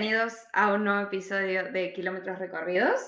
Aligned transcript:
bienvenidos 0.00 0.34
a 0.52 0.72
un 0.74 0.84
nuevo 0.84 1.00
episodio 1.00 1.72
de 1.72 1.92
Kilómetros 1.92 2.38
Recorridos. 2.38 3.00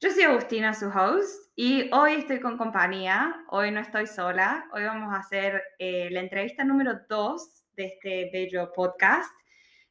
Yo 0.00 0.10
soy 0.10 0.24
Agustina, 0.24 0.74
su 0.74 0.88
host, 0.88 1.52
y 1.54 1.88
hoy 1.92 2.14
estoy 2.14 2.40
con 2.40 2.58
compañía. 2.58 3.36
Hoy 3.50 3.70
no 3.70 3.78
estoy 3.78 4.08
sola. 4.08 4.66
Hoy 4.72 4.82
vamos 4.82 5.14
a 5.14 5.20
hacer 5.20 5.62
eh, 5.78 6.08
la 6.10 6.18
entrevista 6.18 6.64
número 6.64 7.02
2 7.08 7.64
de 7.76 7.86
este 7.86 8.30
bello 8.32 8.72
podcast. 8.72 9.30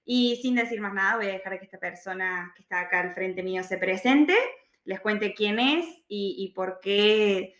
Y 0.04 0.38
sin 0.42 0.56
decir 0.56 0.82
más 0.82 0.94
nada, 0.94 1.16
voy 1.16 1.28
a 1.28 1.34
dejar 1.34 1.60
que 1.60 1.64
esta 1.64 1.78
persona 1.78 2.52
que 2.58 2.64
está 2.64 2.82
acá 2.82 3.00
al 3.00 3.14
frente 3.14 3.42
mío 3.42 3.64
se 3.64 3.78
presente, 3.78 4.36
les 4.84 5.00
cuente 5.00 5.34
quién 5.34 5.60
es 5.60 5.86
y, 6.10 6.36
y 6.40 6.52
por 6.54 6.82
qué 6.82 7.56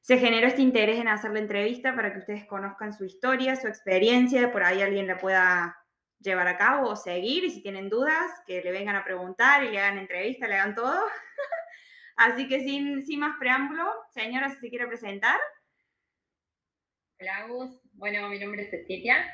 se 0.00 0.18
generó 0.18 0.48
este 0.48 0.62
interés 0.62 0.98
en 0.98 1.06
hacer 1.06 1.30
la 1.30 1.38
entrevista 1.38 1.94
para 1.94 2.12
que 2.12 2.18
ustedes 2.18 2.44
conozcan 2.46 2.92
su 2.92 3.04
historia, 3.04 3.54
su 3.54 3.68
experiencia, 3.68 4.50
por 4.50 4.64
ahí 4.64 4.82
alguien 4.82 5.06
la 5.06 5.16
pueda 5.16 5.79
llevar 6.20 6.48
a 6.48 6.58
cabo 6.58 6.90
o 6.90 6.96
seguir 6.96 7.44
y 7.44 7.50
si 7.50 7.62
tienen 7.62 7.88
dudas, 7.88 8.30
que 8.46 8.62
le 8.62 8.70
vengan 8.70 8.96
a 8.96 9.04
preguntar 9.04 9.64
y 9.64 9.70
le 9.70 9.80
hagan 9.80 9.98
entrevista, 9.98 10.46
le 10.46 10.54
hagan 10.54 10.74
todo. 10.74 11.00
Así 12.16 12.48
que 12.48 12.60
sin, 12.60 13.04
sin 13.04 13.20
más 13.20 13.36
preámbulo, 13.38 13.90
señora, 14.10 14.50
si 14.50 14.56
se 14.56 14.68
quiere 14.68 14.86
presentar. 14.86 15.40
Hola, 17.18 17.36
Agus. 17.38 17.80
Bueno, 17.94 18.28
mi 18.28 18.38
nombre 18.38 18.62
es 18.62 18.70
Cecilia. 18.70 19.24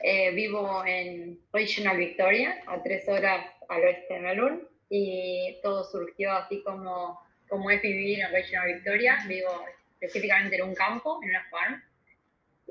Eh, 0.00 0.32
vivo 0.32 0.84
en 0.84 1.40
Regional 1.52 1.96
Victoria, 1.96 2.62
a 2.66 2.82
tres 2.82 3.08
horas 3.08 3.46
al 3.68 3.82
oeste 3.82 4.14
de 4.14 4.20
Melbourne, 4.20 4.62
y 4.90 5.58
todo 5.62 5.84
surgió 5.84 6.32
así 6.32 6.62
como, 6.62 7.20
como 7.48 7.70
es 7.70 7.80
vivir 7.80 8.20
en 8.20 8.32
Regional 8.32 8.74
Victoria. 8.74 9.18
Vivo 9.26 9.64
específicamente 10.00 10.56
en 10.56 10.68
un 10.68 10.74
campo, 10.74 11.20
en 11.22 11.30
una 11.30 11.44
farm 11.50 11.82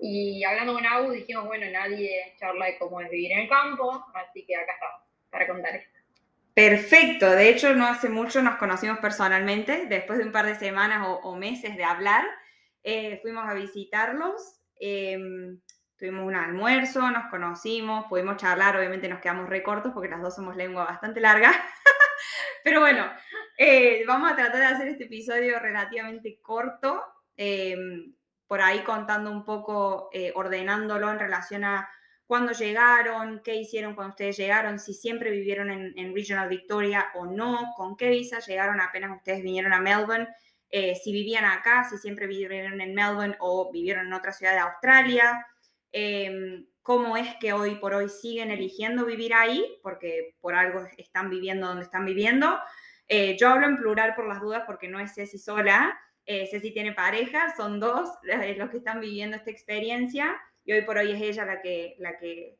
y 0.05 0.43
hablando 0.43 0.73
con 0.73 0.85
Agus 0.85 1.13
dijimos, 1.13 1.45
bueno, 1.45 1.66
nadie 1.71 2.35
charla 2.38 2.66
de 2.66 2.77
cómo 2.77 3.00
es 3.00 3.09
vivir 3.09 3.31
en 3.31 3.39
el 3.39 3.47
campo, 3.47 4.05
así 4.14 4.45
que 4.45 4.53
acá 4.53 4.73
estamos 4.73 5.02
para 5.30 5.47
contar 5.47 5.75
esto. 5.77 5.97
Perfecto, 6.53 7.31
de 7.31 7.47
hecho 7.47 7.73
no 7.73 7.88
hace 7.88 8.09
mucho 8.09 8.42
nos 8.42 8.58
conocimos 8.58 9.00
personalmente, 9.00 9.86
después 9.88 10.19
de 10.19 10.25
un 10.25 10.33
par 10.33 10.45
de 10.45 10.55
semanas 10.55 11.08
o, 11.23 11.36
meses 11.38 11.77
de 11.77 11.86
hablar, 11.86 12.25
eh, 12.83 13.17
fuimos 13.22 13.45
a 13.47 13.53
visitarlos, 13.53 14.59
em, 14.77 15.61
tuvimos 15.95 16.27
un 16.27 16.36
almuerzo, 16.36 17.09
nos 17.09 17.31
conocimos, 17.31 18.05
pudimos 18.09 18.36
charlar, 18.36 18.75
obviamente 18.75 19.08
nos 19.08 19.22
quedamos 19.22 19.47
recortos 19.47 19.94
porque 19.94 20.09
las 20.09 20.22
dos 20.22 20.36
somos 20.36 20.58
lengua 20.58 20.83
bastante 20.83 21.22
larga, 21.22 21.49
pero 22.66 22.81
bueno, 22.81 23.09
eh, 23.58 24.03
vamos 24.05 24.33
a 24.33 24.36
tratar 24.36 24.59
de 24.59 24.66
hacer 24.66 24.88
este 24.89 25.05
episodio 25.05 25.59
relativamente 25.59 26.42
corto. 26.42 27.02
Por 28.47 28.61
ahí 28.61 28.83
contando 28.83 29.31
un 29.31 29.44
poco, 29.44 30.09
eh, 30.13 30.31
ordenándolo 30.36 31.09
en 31.11 31.19
relación 31.19 31.63
a 31.63 31.89
cuándo 32.25 32.52
llegaron, 32.52 33.41
qué 33.44 33.55
hicieron 33.55 33.95
cuando 33.95 34.11
ustedes 34.11 34.38
llegaron, 34.38 34.80
si 34.80 34.94
siempre 34.94 35.30
vivieron 35.30 35.69
en, 35.69 36.16
Regional 36.16 36.49
Victoria 36.49 37.09
o 37.16 37.25
no, 37.25 37.73
con 37.75 37.95
qué 37.95 38.09
visa 38.09 38.39
llegaron 38.39 38.81
apenas 38.81 39.16
ustedes 39.16 39.44
vinieron 39.44 39.73
a 39.73 39.80
Melbourne, 39.80 40.27
eh, 40.69 40.95
si 40.95 41.11
vivían 41.11 41.45
acá, 41.45 41.83
si 41.83 41.97
siempre 41.97 42.25
vivieron 42.25 42.81
en 42.81 42.95
Melbourne 42.95 43.36
o 43.39 43.71
vivieron 43.71 44.08
en 44.08 44.14
otra 44.14 44.31
ciudad 44.31 44.53
de 44.53 44.59
Australia, 44.59 45.45
em, 45.91 46.66
cómo 46.81 47.17
es 47.17 47.36
que 47.39 47.53
hoy 47.53 47.75
por 47.75 47.94
hoy 47.94 48.09
siguen 48.09 48.52
eligiendo 48.52 49.05
vivir 49.05 49.33
ahí, 49.33 49.80
porque 49.83 50.36
por 50.41 50.55
algo 50.55 50.88
están 50.97 51.30
viviendo 51.30 51.67
donde 51.67 51.83
están 51.83 52.05
viviendo. 52.05 52.59
Eh, 53.08 53.38
yo 53.38 53.49
hablo 53.49 53.67
en 53.67 53.77
plural 53.77 54.16
por 54.16 54.27
las 54.27 54.41
dudas 54.41 54.64
porque 54.66 54.88
no 54.88 54.99
es 54.99 55.14
Ceci 55.14 55.38
sola, 55.38 55.97
eh, 56.25 56.47
Ceci 56.47 56.71
tiene 56.71 56.93
pareja, 56.93 57.53
son 57.55 57.79
dos 57.79 58.09
los 58.57 58.69
que 58.69 58.77
están 58.77 58.99
viviendo 59.02 59.35
esta 59.35 59.52
experiencia 59.52 60.39
y 60.65 60.73
hoy 60.73 60.81
por 60.83 60.97
hoy 60.97 61.11
es 61.11 61.21
ella 61.21 61.45
la 61.45 61.61
que, 61.61 61.95
la 61.99 62.17
que 62.17 62.57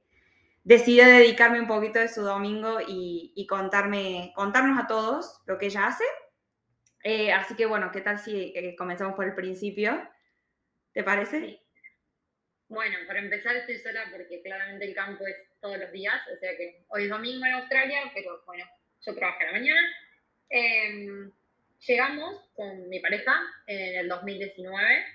decide 0.64 1.06
dedicarme 1.06 1.60
un 1.60 1.68
poquito 1.68 2.00
de 2.00 2.10
su 2.10 2.22
domingo 2.22 2.80
y, 2.86 3.46
contarme, 3.48 4.32
contarnos 4.36 4.84
a 4.84 4.88
todos 4.88 5.42
lo 5.46 5.58
que 5.58 5.68
ella 5.68 5.88
hace. 5.88 6.04
Eh, 7.04 7.32
así 7.34 7.56
que 7.56 7.66
bueno, 7.66 7.92
¿qué 7.92 8.02
tal 8.02 8.20
si 8.20 8.54
eh, 8.56 8.76
comenzamos 8.78 9.16
por 9.16 9.26
el 9.26 9.36
principio? 9.36 10.10
¿Te 10.94 11.04
parece? 11.04 11.60
Bueno, 12.68 12.98
para 13.08 13.20
empezar 13.20 13.56
estoy 13.56 13.78
sola 13.80 14.06
porque 14.12 14.42
claramente 14.42 14.86
el 14.86 14.96
campo 14.96 15.26
es 15.28 15.36
todos 15.62 15.78
los 15.78 15.92
días, 15.92 16.22
o 16.34 16.38
sea 16.40 16.56
que 16.58 16.86
hoy 16.90 17.04
es 17.04 17.10
domingo 17.10 17.46
en 17.46 17.54
Australia, 17.54 18.12
pero 18.14 18.42
bueno, 18.46 18.66
yo 19.06 19.16
trabajo 19.16 19.40
a 19.42 19.46
la 19.46 19.52
mañana. 19.52 19.82
Llegamos 21.86 22.40
con 22.56 22.88
mi 22.88 23.02
pareja 23.02 23.42
en 23.68 23.98
el 23.98 24.08
2019 24.08 25.06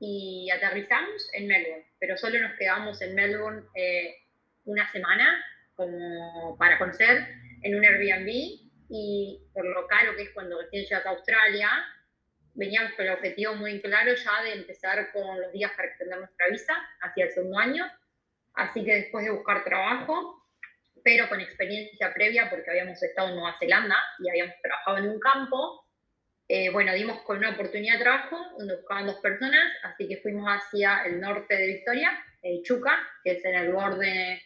y 0.00 0.50
aterrizamos 0.50 1.28
en 1.32 1.46
Melbourne, 1.46 1.86
pero 2.00 2.16
solo 2.16 2.40
nos 2.40 2.58
quedamos 2.58 3.00
en 3.00 3.14
Melbourne 3.14 3.62
eh, 3.76 4.16
una 4.64 4.90
semana 4.90 5.44
como 5.76 6.56
para 6.58 6.78
conocer 6.78 7.28
en 7.62 7.76
un 7.76 7.84
Airbnb 7.84 8.28
y 8.88 9.40
por 9.52 9.66
lo 9.66 9.86
caro 9.86 10.16
que 10.16 10.22
es 10.22 10.30
cuando 10.30 10.60
recién 10.60 10.82
llegas 10.82 11.06
a 11.06 11.10
Australia, 11.10 11.70
veníamos 12.54 12.92
con 12.94 13.06
el 13.06 13.12
objetivo 13.12 13.54
muy 13.54 13.80
claro 13.80 14.12
ya 14.14 14.42
de 14.42 14.54
empezar 14.54 15.12
con 15.12 15.40
los 15.40 15.52
días 15.52 15.70
para 15.76 15.88
extender 15.88 16.18
nuestra 16.18 16.48
visa 16.48 16.74
hacia 17.02 17.26
el 17.26 17.30
segundo 17.30 17.58
año. 17.58 17.86
Así 18.54 18.84
que 18.84 18.94
después 18.94 19.24
de 19.24 19.30
buscar 19.30 19.62
trabajo, 19.62 20.42
pero 21.04 21.28
con 21.28 21.40
experiencia 21.40 22.12
previa 22.12 22.50
porque 22.50 22.68
habíamos 22.68 23.00
estado 23.00 23.28
en 23.28 23.36
Nueva 23.36 23.56
Zelanda 23.60 23.96
y 24.18 24.28
habíamos 24.28 24.56
trabajado 24.60 24.98
en 24.98 25.08
un 25.10 25.20
campo, 25.20 25.85
eh, 26.48 26.70
bueno, 26.70 26.94
dimos 26.94 27.22
con 27.22 27.38
una 27.38 27.50
oportunidad 27.50 27.94
de 27.94 28.04
trabajo 28.04 28.36
donde 28.56 28.76
buscaban 28.76 29.06
dos 29.06 29.16
personas, 29.16 29.72
así 29.82 30.06
que 30.06 30.18
fuimos 30.18 30.46
hacia 30.46 31.02
el 31.04 31.20
norte 31.20 31.56
de 31.56 31.66
Victoria, 31.66 32.10
eh, 32.42 32.62
Chuca, 32.62 32.96
que 33.24 33.32
es 33.32 33.44
en 33.44 33.54
el 33.56 33.72
borde 33.72 34.40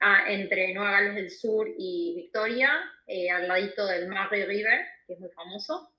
ah, 0.00 0.24
entre 0.28 0.74
Nueva 0.74 0.90
Gales 0.92 1.14
del 1.14 1.30
Sur 1.30 1.68
y 1.78 2.14
Victoria, 2.16 2.70
eh, 3.06 3.30
al 3.30 3.48
ladito 3.48 3.86
del 3.86 4.08
Murray 4.08 4.44
River, 4.44 4.80
que 5.06 5.14
es 5.14 5.20
muy 5.20 5.30
famoso. 5.30 5.94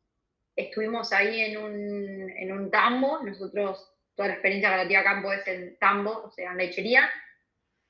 Estuvimos 0.56 1.12
ahí 1.14 1.42
en 1.42 1.58
un, 1.58 2.30
en 2.30 2.52
un 2.52 2.70
tambo, 2.70 3.24
nosotros 3.24 3.90
toda 4.16 4.28
la 4.28 4.34
experiencia 4.36 4.70
relativa 4.70 5.04
campo 5.04 5.34
es 5.34 5.48
en 5.48 5.78
tambo, 5.80 6.26
o 6.26 6.30
sea, 6.30 6.52
en 6.52 6.58
lechería, 6.58 7.10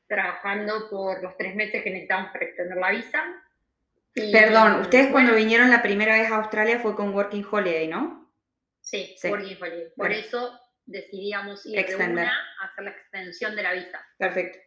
trabajando 0.08 0.90
por 0.90 1.22
los 1.22 1.36
tres 1.36 1.56
meses 1.56 1.84
que 1.84 1.90
necesitamos 1.90 2.32
para 2.32 2.46
extender 2.46 2.78
la 2.78 2.92
visa. 2.92 3.43
Perdón, 4.14 4.82
ustedes 4.82 5.12
cuando 5.12 5.34
vinieron 5.34 5.72
la 5.72 5.82
primera 5.82 6.14
vez 6.14 6.32
a 6.32 6.36
Australia 6.36 6.80
fue 6.80 6.96
con 6.96 7.14
Working 7.14 7.46
Holiday, 7.50 7.88
¿no? 7.88 8.32
Sí, 8.82 9.16
Working 9.24 9.58
Holiday. 9.60 9.88
Por 9.96 10.12
eso 10.12 10.60
decidíamos 10.86 11.66
ir 11.66 11.84
de 11.86 11.96
una 11.96 12.32
a 12.62 12.66
hacer 12.66 12.84
la 12.84 12.92
extensión 12.92 13.56
de 13.56 13.64
la 13.64 13.74
visa. 13.74 14.06
Perfecto. 14.18 14.60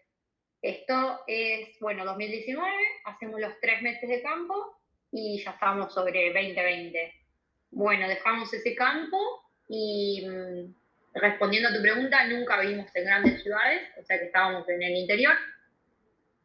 Esto 0.62 1.20
es, 1.28 1.78
bueno, 1.80 2.04
2019, 2.04 2.68
hacemos 3.04 3.40
los 3.40 3.52
tres 3.60 3.82
meses 3.82 4.08
de 4.08 4.22
campo 4.22 4.80
y 5.12 5.42
ya 5.44 5.52
estamos 5.52 5.94
sobre 5.94 6.32
2020. 6.32 7.14
Bueno, 7.70 8.08
dejamos 8.08 8.52
ese 8.52 8.74
campo 8.74 9.16
y 9.68 10.26
mm, 10.26 10.74
respondiendo 11.14 11.68
a 11.68 11.74
tu 11.74 11.82
pregunta, 11.82 12.26
nunca 12.26 12.60
vivimos 12.60 12.88
en 12.94 13.04
grandes 13.04 13.42
ciudades, 13.42 13.82
o 14.00 14.04
sea 14.04 14.18
que 14.18 14.26
estábamos 14.26 14.68
en 14.68 14.82
el 14.82 14.96
interior 14.96 15.36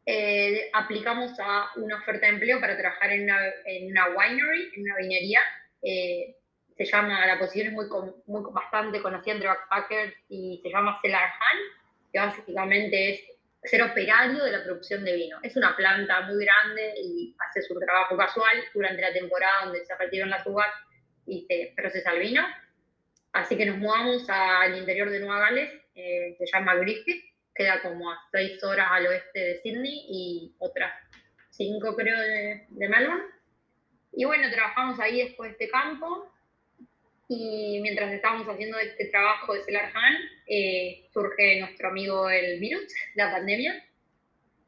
eh, 0.04 0.70
aplicamos 0.72 1.32
a 1.38 1.70
una 1.76 1.96
oferta 1.96 2.26
de 2.26 2.32
empleo 2.32 2.60
para 2.60 2.76
trabajar 2.76 3.10
en 3.12 3.24
una, 3.24 3.38
en 3.64 3.90
una 3.90 4.08
winery, 4.08 4.72
en 4.74 4.82
una 4.82 4.96
vinería. 4.96 5.40
Eh, 5.82 6.36
se 6.76 6.84
llama, 6.84 7.26
la 7.26 7.38
posición 7.38 7.68
es 7.68 7.72
muy, 7.72 7.86
muy 8.26 8.42
bastante 8.52 9.00
conocida 9.00 9.34
entre 9.34 9.48
backpackers 9.48 10.14
y 10.28 10.60
se 10.62 10.70
llama 10.70 10.98
Cellar 11.02 11.22
Hand, 11.22 11.60
que 12.12 12.18
básicamente 12.18 13.10
es 13.10 13.20
ser 13.64 13.82
operario 13.82 14.42
de 14.42 14.50
la 14.50 14.64
producción 14.64 15.04
de 15.04 15.14
vino. 15.14 15.38
Es 15.42 15.56
una 15.56 15.76
planta 15.76 16.22
muy 16.22 16.44
grande 16.44 16.94
y 17.00 17.36
hace 17.38 17.62
su 17.62 17.78
trabajo 17.78 18.16
casual 18.16 18.56
durante 18.74 19.02
la 19.02 19.12
temporada 19.12 19.64
donde 19.64 19.84
se 19.84 19.94
retiran 19.96 20.30
las 20.30 20.46
uvas 20.46 20.68
y 21.26 21.46
se 21.48 21.72
procesa 21.76 22.12
el 22.12 22.20
vino. 22.20 22.44
Así 23.32 23.56
que 23.56 23.66
nos 23.66 23.78
mudamos 23.78 24.28
al 24.28 24.76
interior 24.76 25.08
de 25.10 25.20
Nueva 25.20 25.40
Gales, 25.40 25.72
eh, 25.94 26.34
se 26.38 26.46
llama 26.46 26.74
Griffith, 26.74 27.31
queda 27.54 27.82
como 27.82 28.10
a 28.10 28.18
seis 28.30 28.62
horas 28.64 28.88
al 28.90 29.06
oeste 29.06 29.38
de 29.38 29.60
Sydney 29.60 30.06
y 30.08 30.52
otras 30.58 30.92
cinco 31.50 31.94
creo 31.94 32.18
de, 32.18 32.66
Melbourne. 32.70 33.24
Y 34.12 34.24
bueno, 34.24 34.50
trabajamos 34.50 34.98
ahí 35.00 35.22
después 35.22 35.50
de 35.50 35.64
este 35.64 35.70
campo 35.70 36.30
y 37.28 37.80
mientras 37.82 38.12
estábamos 38.12 38.46
haciendo 38.46 38.78
este 38.78 39.06
trabajo 39.06 39.54
de 39.54 39.62
Celar 39.62 39.90
eh, 40.46 41.08
surge 41.12 41.60
nuestro 41.60 41.88
amigo 41.88 42.28
el 42.28 42.60
virus, 42.60 42.82
la 43.14 43.30
pandemia. 43.30 43.82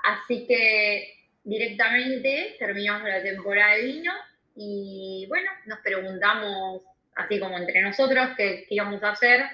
Así 0.03 0.47
que 0.47 1.15
directamente 1.43 2.57
terminamos 2.59 3.09
la 3.09 3.23
temporada 3.23 3.77
de 3.77 3.83
vino 3.83 4.13
y 4.57 5.27
bueno, 5.29 5.51
nos 5.67 5.81
preguntamos, 5.81 6.83
así 7.17 7.39
como 7.39 7.59
entre 7.59 7.83
nosotros, 7.83 8.31
qué, 8.37 8.65
qué 8.69 8.75
íbamos 8.75 9.03
a 9.03 9.11
hacer 9.11 9.45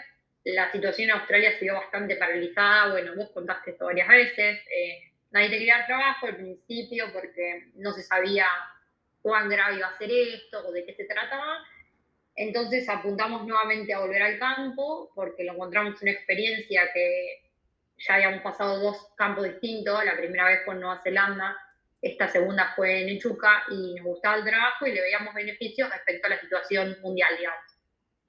la 0.44 0.70
situación 0.72 1.10
en 1.10 1.16
Australia 1.16 1.52
se 1.52 1.64
vio 1.64 1.75
bastante 1.75 2.16
paralizada. 2.16 2.92
Bueno, 2.92 3.14
vos 3.16 3.31
contaste 3.31 3.72
esto 3.72 3.87
varias 3.87 4.08
veces. 4.08 4.60
Eh, 4.70 5.12
nadie 5.31 5.50
te 5.50 5.58
quería 5.58 5.78
dar 5.78 5.87
trabajo 5.87 6.26
al 6.26 6.37
principio 6.37 7.12
porque 7.12 7.70
no 7.75 7.92
se 7.92 8.02
sabía 8.02 8.46
cuán 9.22 9.48
grave 9.48 9.76
iba 9.76 9.88
a 9.88 9.98
ser 9.98 10.10
esto 10.10 10.66
o 10.66 10.72
de 10.72 10.84
qué 10.84 10.94
se 10.94 11.04
trataba. 11.04 11.58
Entonces 12.34 12.88
apuntamos 12.88 13.46
nuevamente 13.46 13.92
a 13.92 14.00
volver 14.00 14.22
al 14.22 14.38
campo 14.38 15.10
porque 15.14 15.44
lo 15.44 15.52
encontramos 15.52 16.00
una 16.00 16.12
experiencia 16.12 16.90
que 16.92 17.42
ya 17.98 18.14
habíamos 18.14 18.42
pasado 18.42 18.81
dos 18.81 19.12
campos 19.16 19.44
distintos. 19.44 20.04
La 20.04 20.16
primera 20.16 20.46
vez 20.46 20.60
fue 20.64 20.75
en 20.75 20.81
Nueva 20.81 21.02
Zelanda 21.02 21.56
esta 22.02 22.28
segunda 22.28 22.72
fue 22.75 23.02
en 23.02 23.10
Echuca 23.10 23.64
y 23.70 23.94
nos 23.96 24.06
gustaba 24.06 24.37
el 24.37 24.44
trabajo 24.44 24.87
y 24.87 24.92
le 24.92 25.02
veíamos 25.02 25.34
beneficios 25.34 25.90
respecto 25.90 26.26
a 26.26 26.31
la 26.31 26.40
situación 26.40 26.96
mundial, 27.02 27.28
digamos. 27.37 27.69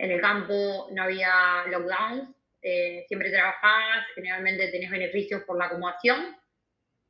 En 0.01 0.09
el 0.09 0.19
campo 0.19 0.87
no 0.91 1.03
había 1.03 1.63
lockdowns, 1.69 2.27
eh, 2.63 3.05
siempre 3.07 3.29
trabajabas, 3.29 4.07
generalmente 4.15 4.67
tenés 4.69 4.89
beneficios 4.89 5.43
por 5.43 5.59
la 5.59 5.65
acomodación, 5.65 6.35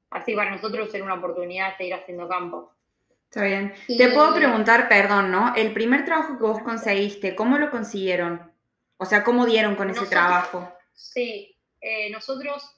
así 0.10 0.36
para 0.36 0.52
nosotros 0.52 0.94
era 0.94 1.06
una 1.06 1.14
oportunidad 1.14 1.72
de 1.72 1.78
seguir 1.78 1.94
haciendo 1.94 2.28
campo. 2.28 2.76
Está 3.30 3.46
bien. 3.46 3.74
Te 3.88 4.10
puedo 4.10 4.36
preguntar, 4.36 4.90
perdón, 4.90 5.32
¿no? 5.32 5.56
El 5.56 5.72
primer 5.72 6.04
trabajo 6.04 6.38
que 6.38 6.44
vos 6.44 6.62
conseguiste, 6.64 7.34
¿cómo 7.34 7.58
lo 7.58 7.72
consiguieron? 7.72 8.52
O 8.98 9.06
sea, 9.06 9.24
¿cómo 9.24 9.46
dieron 9.46 9.78
con 9.78 9.90
ese 9.90 10.06
trabajo? 10.08 10.70
Sí, 10.94 11.58
eh, 11.80 12.10
nosotros 12.10 12.76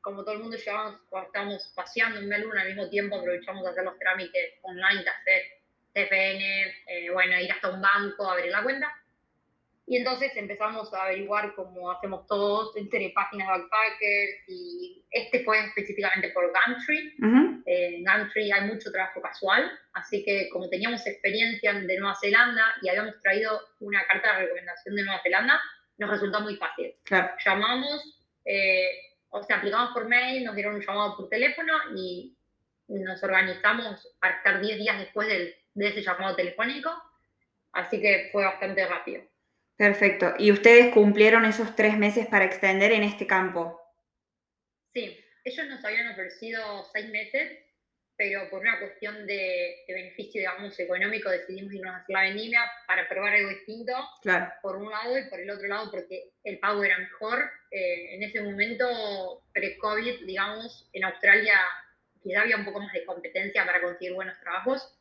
como 0.00 0.22
todo 0.22 0.36
el 0.36 0.42
mundo 0.42 0.56
llevamos, 0.56 1.00
cuando 1.08 1.26
estamos 1.26 1.72
paseando 1.74 2.20
en 2.20 2.28
Melbourne 2.28 2.60
al 2.60 2.68
mismo 2.68 2.88
tiempo, 2.88 3.16
aprovechamos 3.16 3.66
a 3.66 3.70
hacer 3.70 3.82
los 3.82 3.98
trámites 3.98 4.60
online, 4.62 5.00
hacer 5.00 5.42
TPN, 5.92 6.40
eh, 6.86 7.10
bueno, 7.12 7.40
ir 7.40 7.50
hasta 7.50 7.70
un 7.70 7.82
banco, 7.82 8.30
abrir 8.30 8.52
la 8.52 8.62
cuenta. 8.62 8.86
Y 9.88 9.98
entonces 9.98 10.32
empezamos 10.34 10.92
a 10.92 11.04
averiguar 11.04 11.54
cómo 11.54 11.92
hacemos 11.92 12.26
todos 12.26 12.76
entre 12.76 13.10
páginas 13.10 13.46
backpackers 13.46 14.48
y 14.48 15.04
este 15.12 15.44
fue 15.44 15.64
específicamente 15.64 16.30
por 16.30 16.52
Gumtree. 16.52 17.14
en 17.66 18.04
Gumtree 18.04 18.52
hay 18.52 18.66
mucho 18.66 18.90
trabajo 18.90 19.22
casual, 19.22 19.70
así 19.92 20.24
que 20.24 20.48
como 20.50 20.68
teníamos 20.68 21.06
experiencia 21.06 21.72
de 21.72 21.98
Nueva 21.98 22.16
Zelanda 22.20 22.64
y 22.82 22.88
habíamos 22.88 23.20
traído 23.22 23.60
una 23.78 24.04
carta 24.08 24.32
de 24.32 24.42
recomendación 24.46 24.96
de 24.96 25.04
Nueva 25.04 25.22
Zelanda, 25.22 25.60
nos 25.98 26.10
resultó 26.10 26.40
muy 26.40 26.56
fácil. 26.56 26.92
Llamamos, 27.44 28.26
eh, 28.44 28.90
o 29.28 29.40
sea, 29.44 29.58
aplicamos 29.58 29.92
por 29.92 30.08
mail, 30.08 30.44
nos 30.44 30.56
dieron 30.56 30.74
un 30.74 30.80
llamado 30.80 31.16
por 31.16 31.28
teléfono 31.28 31.72
y 31.96 32.36
nos 32.88 33.22
organizamos 33.22 34.16
para 34.20 34.38
estar 34.38 34.60
10 34.60 34.78
días 34.78 34.98
después 34.98 35.28
de 35.28 35.54
ese 35.88 36.02
llamado 36.02 36.34
telefónico, 36.34 36.90
así 37.70 38.00
que 38.00 38.30
fue 38.32 38.44
bastante 38.44 38.84
rápido. 38.84 39.22
Perfecto. 39.76 40.34
¿Y 40.38 40.52
ustedes 40.52 40.92
cumplieron 40.92 41.44
esos 41.44 41.76
tres 41.76 41.98
meses 41.98 42.26
para 42.26 42.46
extender 42.46 42.92
en 42.92 43.02
este 43.02 43.26
campo? 43.26 43.80
Sí, 44.94 45.18
ellos 45.44 45.66
nos 45.68 45.84
habían 45.84 46.08
ofrecido 46.08 46.84
seis 46.92 47.08
meses, 47.10 47.58
pero 48.16 48.48
por 48.48 48.62
una 48.62 48.78
cuestión 48.78 49.26
de, 49.26 49.84
beneficio, 49.86 50.40
digamos, 50.40 50.78
económico, 50.80 51.28
decidimos 51.28 51.74
irnos 51.74 51.94
a 51.94 52.04
la 52.08 52.22
vendimia 52.22 52.60
para 52.86 53.06
probar 53.06 53.34
algo 53.34 53.50
distinto, 53.50 53.92
claro. 54.22 54.50
por 54.62 54.76
un 54.76 54.90
lado, 54.90 55.18
y 55.18 55.28
por 55.28 55.38
el 55.38 55.50
otro 55.50 55.68
lado, 55.68 55.90
porque 55.90 56.30
el 56.44 56.58
pago 56.58 56.82
era 56.82 56.98
mejor. 56.98 57.50
Eh, 57.70 58.14
en 58.14 58.22
ese 58.22 58.40
momento, 58.40 59.42
pre-COVID, 59.52 60.24
digamos, 60.24 60.88
en 60.94 61.04
Australia 61.04 61.60
quizá 62.22 62.40
había 62.40 62.56
un 62.56 62.64
poco 62.64 62.80
más 62.80 62.92
de 62.94 63.04
competencia 63.04 63.66
para 63.66 63.82
conseguir 63.82 64.14
buenos 64.14 64.40
trabajos. 64.40 64.95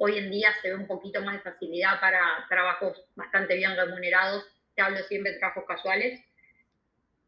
Hoy 0.00 0.16
en 0.16 0.30
día 0.30 0.54
se 0.62 0.68
ve 0.68 0.76
un 0.76 0.86
poquito 0.86 1.20
más 1.22 1.34
de 1.34 1.50
facilidad 1.50 2.00
para 2.00 2.46
trabajos 2.48 3.04
bastante 3.16 3.56
bien 3.56 3.76
remunerados. 3.76 4.44
Te 4.76 4.82
hablo 4.82 4.98
siempre 5.04 5.32
de 5.32 5.38
trabajos 5.38 5.64
casuales. 5.66 6.20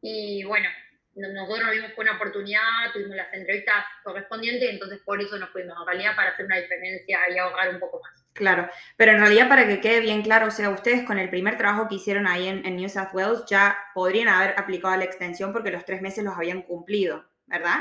Y 0.00 0.44
bueno, 0.44 0.69
nosotros 1.14 1.70
vimos 1.72 1.90
una 1.96 2.14
oportunidad, 2.14 2.93
tuvimos 2.93 3.17
las 3.17 3.32
entrevistas 3.34 3.84
correspondientes, 4.05 4.70
entonces 4.70 5.00
por 5.05 5.20
eso 5.20 5.37
nos 5.37 5.50
fuimos 5.50 5.76
a 5.76 5.84
realidad 5.84 6.14
para 6.14 6.31
hacer 6.31 6.46
una 6.46 6.58
diferencia 6.58 7.19
y 7.28 7.38
ahogar 7.38 7.70
un 7.70 7.81
poco 7.81 8.00
más. 8.00 8.25
Claro, 8.32 8.70
pero 8.96 9.12
en 9.12 9.19
realidad 9.19 9.49
para 9.49 9.66
que 9.66 9.81
quede 9.81 10.00
bien 10.00 10.23
claro, 10.23 10.46
o 10.46 10.50
sea, 10.50 10.70
ustedes 10.70 11.05
con 11.05 11.19
el 11.19 11.28
primer 11.28 11.56
trabajo 11.56 11.88
que 11.88 11.96
hicieron 11.96 12.28
ahí 12.28 12.46
en, 12.46 12.76
New 12.76 12.88
South 12.88 13.12
Wales 13.12 13.44
ya 13.49 13.76
podrían 13.94 14.28
haber 14.28 14.55
aplicado 14.56 14.96
la 14.96 15.05
extensión 15.05 15.52
porque 15.52 15.73
los 15.73 15.84
tres 15.84 16.00
meses 16.00 16.23
los 16.23 16.37
habían 16.37 16.62
cumplido, 16.62 17.28
¿verdad? 17.46 17.81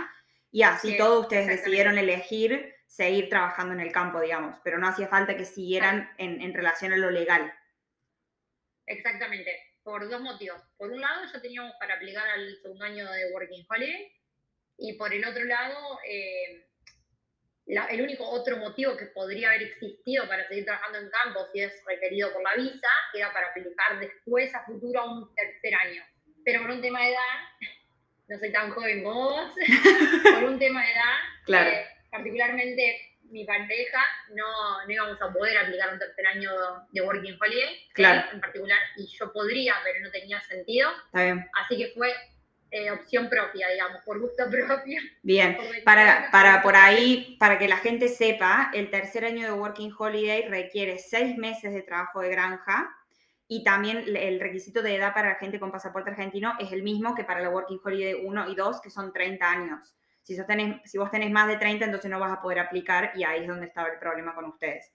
Y 0.51 0.63
así 0.63 0.97
todos 0.97 1.21
ustedes 1.21 1.45
decidieron 1.45 1.99
elegir 1.99 2.73
seguir 2.89 3.29
trabajando 3.29 3.73
en 3.73 3.79
el 3.79 3.93
campo, 3.93 4.19
digamos, 4.19 4.57
pero 4.63 4.77
no 4.77 4.87
hacía 4.89 5.07
falta 5.07 5.37
que 5.37 5.45
siguieran 5.45 6.09
en, 6.17 6.41
en 6.41 6.53
relación 6.53 6.91
a 6.91 6.97
lo 6.97 7.11
legal. 7.11 7.53
Exactamente 8.85 9.69
por 9.89 10.07
dos 10.07 10.21
motivos. 10.21 10.61
Por 10.77 10.91
un 10.91 11.01
lado, 11.01 11.25
ya 11.31 11.41
teníamos 11.41 11.73
para 11.79 11.95
aplicar 11.95 12.27
al 12.29 12.55
segundo 12.61 12.85
año 12.85 13.11
de 13.11 13.31
Working 13.33 13.65
Holiday 13.67 14.11
y 14.77 14.93
por 14.93 15.13
el 15.13 15.25
otro 15.25 15.43
lado, 15.45 15.99
eh, 16.07 16.67
el 17.65 18.01
único 18.01 18.27
otro 18.27 18.57
motivo 18.57 18.95
que 18.97 19.07
podría 19.07 19.49
haber 19.49 19.63
existido 19.63 20.27
para 20.27 20.47
seguir 20.47 20.65
trabajando 20.65 20.99
en 20.99 21.09
campo 21.09 21.47
si 21.51 21.61
es 21.61 21.73
requerido 21.85 22.31
por 22.33 22.43
la 22.43 22.55
visa 22.55 22.87
era 23.13 23.33
para 23.33 23.47
aplicar 23.47 23.99
después 23.99 24.53
a 24.53 24.65
futuro 24.65 25.01
a 25.01 25.11
un 25.11 25.33
tercer 25.35 25.73
año. 25.75 26.03
Pero 26.45 26.61
por 26.61 26.71
un 26.71 26.81
tema 26.81 27.01
de 27.01 27.09
edad, 27.09 27.59
no 28.27 28.39
soy 28.39 28.51
tan 28.51 28.71
joven 28.71 29.03
como 29.03 29.29
vos, 29.31 29.51
por 30.35 30.43
un 30.43 30.59
tema 30.59 30.83
de 30.83 30.91
edad, 30.91 31.17
claro. 31.45 31.69
Eh, 31.69 31.98
particularmente 32.09 33.09
mi 33.31 33.45
pareja 33.45 33.99
no, 34.33 34.85
no 34.85 34.91
íbamos 34.91 35.21
a 35.21 35.31
poder 35.31 35.57
aplicar 35.57 35.93
un 35.93 35.99
tercer 35.99 36.25
año 36.27 36.51
de 36.91 37.01
Working 37.01 37.37
Holiday 37.39 37.87
claro. 37.93 38.27
en 38.33 38.41
particular, 38.41 38.79
y 38.97 39.05
yo 39.07 39.31
podría, 39.31 39.75
pero 39.83 39.99
no 40.01 40.11
tenía 40.11 40.41
sentido. 40.41 40.89
Está 41.05 41.23
bien. 41.23 41.49
Así 41.53 41.77
que 41.77 41.91
fue 41.95 42.13
eh, 42.71 42.91
opción 42.91 43.29
propia, 43.29 43.67
digamos, 43.69 44.01
por 44.03 44.19
gusto 44.19 44.43
propio. 44.49 45.01
Bien, 45.23 45.57
para, 45.83 46.29
para 46.31 46.61
por 46.61 46.75
ahí, 46.75 47.35
para 47.39 47.57
que 47.57 47.67
la 47.67 47.77
gente 47.77 48.07
sepa, 48.07 48.71
el 48.73 48.89
tercer 48.89 49.25
año 49.25 49.45
de 49.45 49.53
Working 49.53 49.93
Holiday 49.97 50.47
requiere 50.47 50.97
seis 50.97 51.37
meses 51.37 51.73
de 51.73 51.81
trabajo 51.81 52.21
de 52.21 52.29
granja 52.29 52.95
y 53.47 53.63
también 53.63 54.03
el 54.15 54.39
requisito 54.39 54.83
de 54.83 54.95
edad 54.95 55.13
para 55.13 55.29
la 55.29 55.35
gente 55.35 55.59
con 55.59 55.71
pasaporte 55.71 56.11
argentino 56.11 56.53
es 56.59 56.71
el 56.71 56.83
mismo 56.83 57.15
que 57.15 57.23
para 57.23 57.41
la 57.41 57.49
Working 57.49 57.79
Holiday 57.83 58.13
1 58.23 58.49
y 58.49 58.55
2, 58.55 58.81
que 58.81 58.91
son 58.91 59.11
30 59.11 59.49
años. 59.49 59.95
Si, 60.23 60.37
vos 60.97 61.09
tenés, 61.09 61.31
más 61.31 61.47
de 61.47 61.57
30, 61.57 61.85
entonces 61.85 62.09
no 62.09 62.19
vas 62.19 62.31
a 62.31 62.41
poder 62.41 62.59
aplicar 62.59 63.11
y 63.15 63.23
ahí 63.23 63.41
es 63.41 63.47
donde 63.47 63.65
estaba 63.65 63.89
el 63.89 63.99
problema 63.99 64.35
con 64.35 64.45
ustedes. 64.45 64.91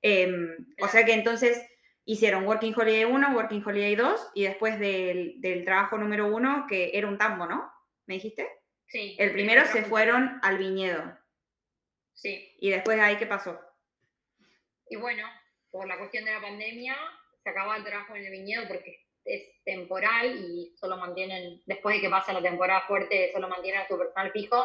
Em, 0.00 0.56
o 0.80 0.88
sea 0.88 1.04
que 1.04 1.12
entonces 1.12 1.60
hicieron 2.04 2.46
Working 2.46 2.74
Holiday 2.74 3.04
1, 3.04 3.34
Working 3.34 3.62
Holiday 3.64 3.94
2 3.94 4.30
y 4.34 4.44
después 4.44 4.78
del, 4.78 5.62
trabajo 5.64 5.98
número 5.98 6.34
1, 6.34 6.66
que 6.68 6.90
era 6.94 7.06
un 7.06 7.18
tambo, 7.18 7.46
¿no? 7.46 7.70
¿Me 8.06 8.14
dijiste? 8.14 8.48
Sí. 8.86 9.16
El 9.18 9.32
primero 9.32 9.64
se 9.66 9.84
fueron 9.84 10.40
al 10.42 10.58
viñedo. 10.58 11.16
Sí. 12.14 12.54
¿Y 12.58 12.70
después 12.70 12.96
de 12.96 13.02
ahí 13.02 13.16
qué 13.16 13.26
pasó? 13.26 13.60
Y 14.88 14.96
bueno, 14.96 15.24
por 15.70 15.86
la 15.86 15.98
cuestión 15.98 16.24
de 16.24 16.32
la 16.32 16.40
pandemia, 16.40 16.96
se 17.42 17.50
acabó 17.50 17.74
el 17.74 17.84
trabajo 17.84 18.16
en 18.16 18.24
el 18.24 18.32
viñedo 18.32 18.66
porque 18.66 19.06
es 19.34 19.64
temporal 19.64 20.36
y 20.36 20.74
solo 20.76 20.96
mantienen, 20.96 21.60
después 21.66 21.96
de 21.96 22.02
que 22.02 22.10
pasa 22.10 22.32
la 22.32 22.42
temporada 22.42 22.82
fuerte, 22.82 23.30
solo 23.32 23.48
mantienen 23.48 23.82
a 23.82 23.88
su 23.88 23.96
personal 23.96 24.32
fijo. 24.32 24.64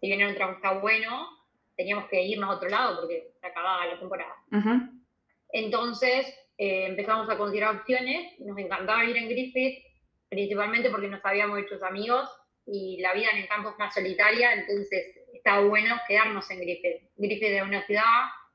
Si 0.00 0.06
bien 0.06 0.20
era 0.20 0.28
un 0.28 0.60
trabajo 0.60 0.80
bueno, 0.80 1.28
teníamos 1.76 2.08
que 2.08 2.22
irnos 2.22 2.50
a 2.50 2.54
otro 2.54 2.68
lado 2.68 3.00
porque 3.00 3.34
se 3.40 3.46
acababa 3.46 3.86
la 3.86 3.98
temporada. 3.98 4.34
Entonces 5.50 6.26
eh, 6.58 6.86
empezamos 6.86 7.28
a 7.28 7.36
considerar 7.36 7.76
opciones. 7.76 8.38
Nos 8.40 8.58
encantaba 8.58 9.04
ir 9.04 9.16
en 9.16 9.28
Griffith, 9.28 9.84
principalmente 10.28 10.90
porque 10.90 11.08
nos 11.08 11.24
habíamos 11.24 11.58
hecho 11.60 11.84
amigos 11.84 12.28
y 12.66 13.00
la 13.00 13.12
vida 13.12 13.30
en 13.32 13.42
el 13.42 13.48
campo 13.48 13.70
es 13.70 13.78
más 13.78 13.92
solitaria, 13.92 14.54
entonces 14.54 15.20
estaba 15.34 15.60
bueno 15.66 16.00
quedarnos 16.08 16.50
en 16.50 16.60
Griffith. 16.60 17.10
Griffith 17.16 17.42
es 17.42 17.62
una 17.62 17.84
ciudad 17.84 18.02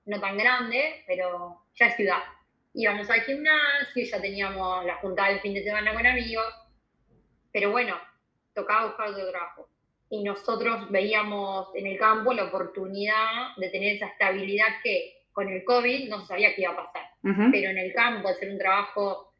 no 0.05 0.19
tan 0.19 0.38
grande, 0.38 1.03
pero 1.05 1.62
ya 1.75 1.88
es 1.88 1.95
ciudad 1.95 2.24
íbamos 2.73 3.09
al 3.09 3.21
gimnasio, 3.21 4.05
ya 4.05 4.21
teníamos 4.21 4.85
la 4.85 4.95
juntada 4.97 5.29
del 5.29 5.39
fin 5.39 5.53
de 5.53 5.63
semana 5.63 5.93
con 5.93 6.05
amigos, 6.05 6.53
pero 7.51 7.71
bueno, 7.71 7.95
tocaba 8.53 8.88
buscar 8.88 9.09
otro 9.09 9.29
trabajo. 9.29 9.69
Y 10.09 10.23
nosotros 10.23 10.89
veíamos 10.89 11.69
en 11.75 11.85
el 11.85 11.97
campo 11.97 12.33
la 12.33 12.45
oportunidad 12.45 13.55
de 13.57 13.69
tener 13.69 13.95
esa 13.95 14.07
estabilidad 14.07 14.67
que 14.83 15.25
con 15.31 15.47
el 15.47 15.63
COVID 15.63 16.09
no 16.09 16.25
sabía 16.25 16.55
qué 16.55 16.63
iba 16.63 16.71
a 16.71 16.75
pasar. 16.75 17.03
Pero 17.21 17.69
en 17.69 17.77
el 17.77 17.93
campo, 17.93 18.29
hacer 18.29 18.49
un 18.49 18.57
trabajo 18.57 19.33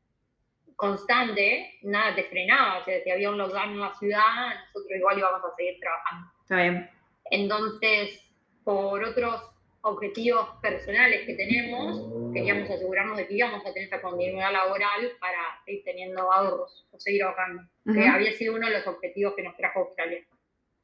constante, 0.76 1.80
nada 1.82 2.16
te 2.16 2.26
frenaba. 2.26 2.80
O 2.80 2.86
sea, 2.86 3.02
si 3.04 3.10
había 3.10 3.32
un 3.32 3.38
lockdown 3.38 3.72
en 3.72 3.80
la 3.80 3.94
ciudad, 3.96 4.56
nosotros 4.68 4.98
igual 4.98 5.18
íbamos 5.18 5.42
a 5.44 5.56
seguir 5.56 5.80
trabajando. 5.80 6.32
Está 6.42 6.56
bien. 6.56 6.90
Entonces, 7.32 8.32
por 8.64 9.04
otros 9.04 9.49
objetivos 9.82 10.48
personales 10.62 11.26
que 11.26 11.36
tenemos, 11.36 12.34
queríamos 12.34 12.70
asegurarnos 12.70 13.18
de 13.18 13.28
que 13.28 13.36
íbamos 13.36 13.66
a 13.66 13.74
tener 13.74 13.88
esa 13.88 14.02
continuidad 14.02 14.52
laboral 14.52 15.12
para 15.20 15.40
ir 15.68 15.84
teniendo 15.84 16.32
ahorros 16.32 16.88
o 16.92 17.00
seguir 17.00 17.24
ahorrando, 17.24 17.64
que 17.86 18.08
había 18.08 18.34
sido 18.34 18.56
uno 18.56 18.68
de 18.68 18.74
los 18.74 18.88
objetivos 18.88 19.34
que 19.36 19.44
nos 19.44 19.56
trajo 19.56 19.80
Australia. 19.80 20.26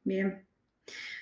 Bien. 0.04 0.46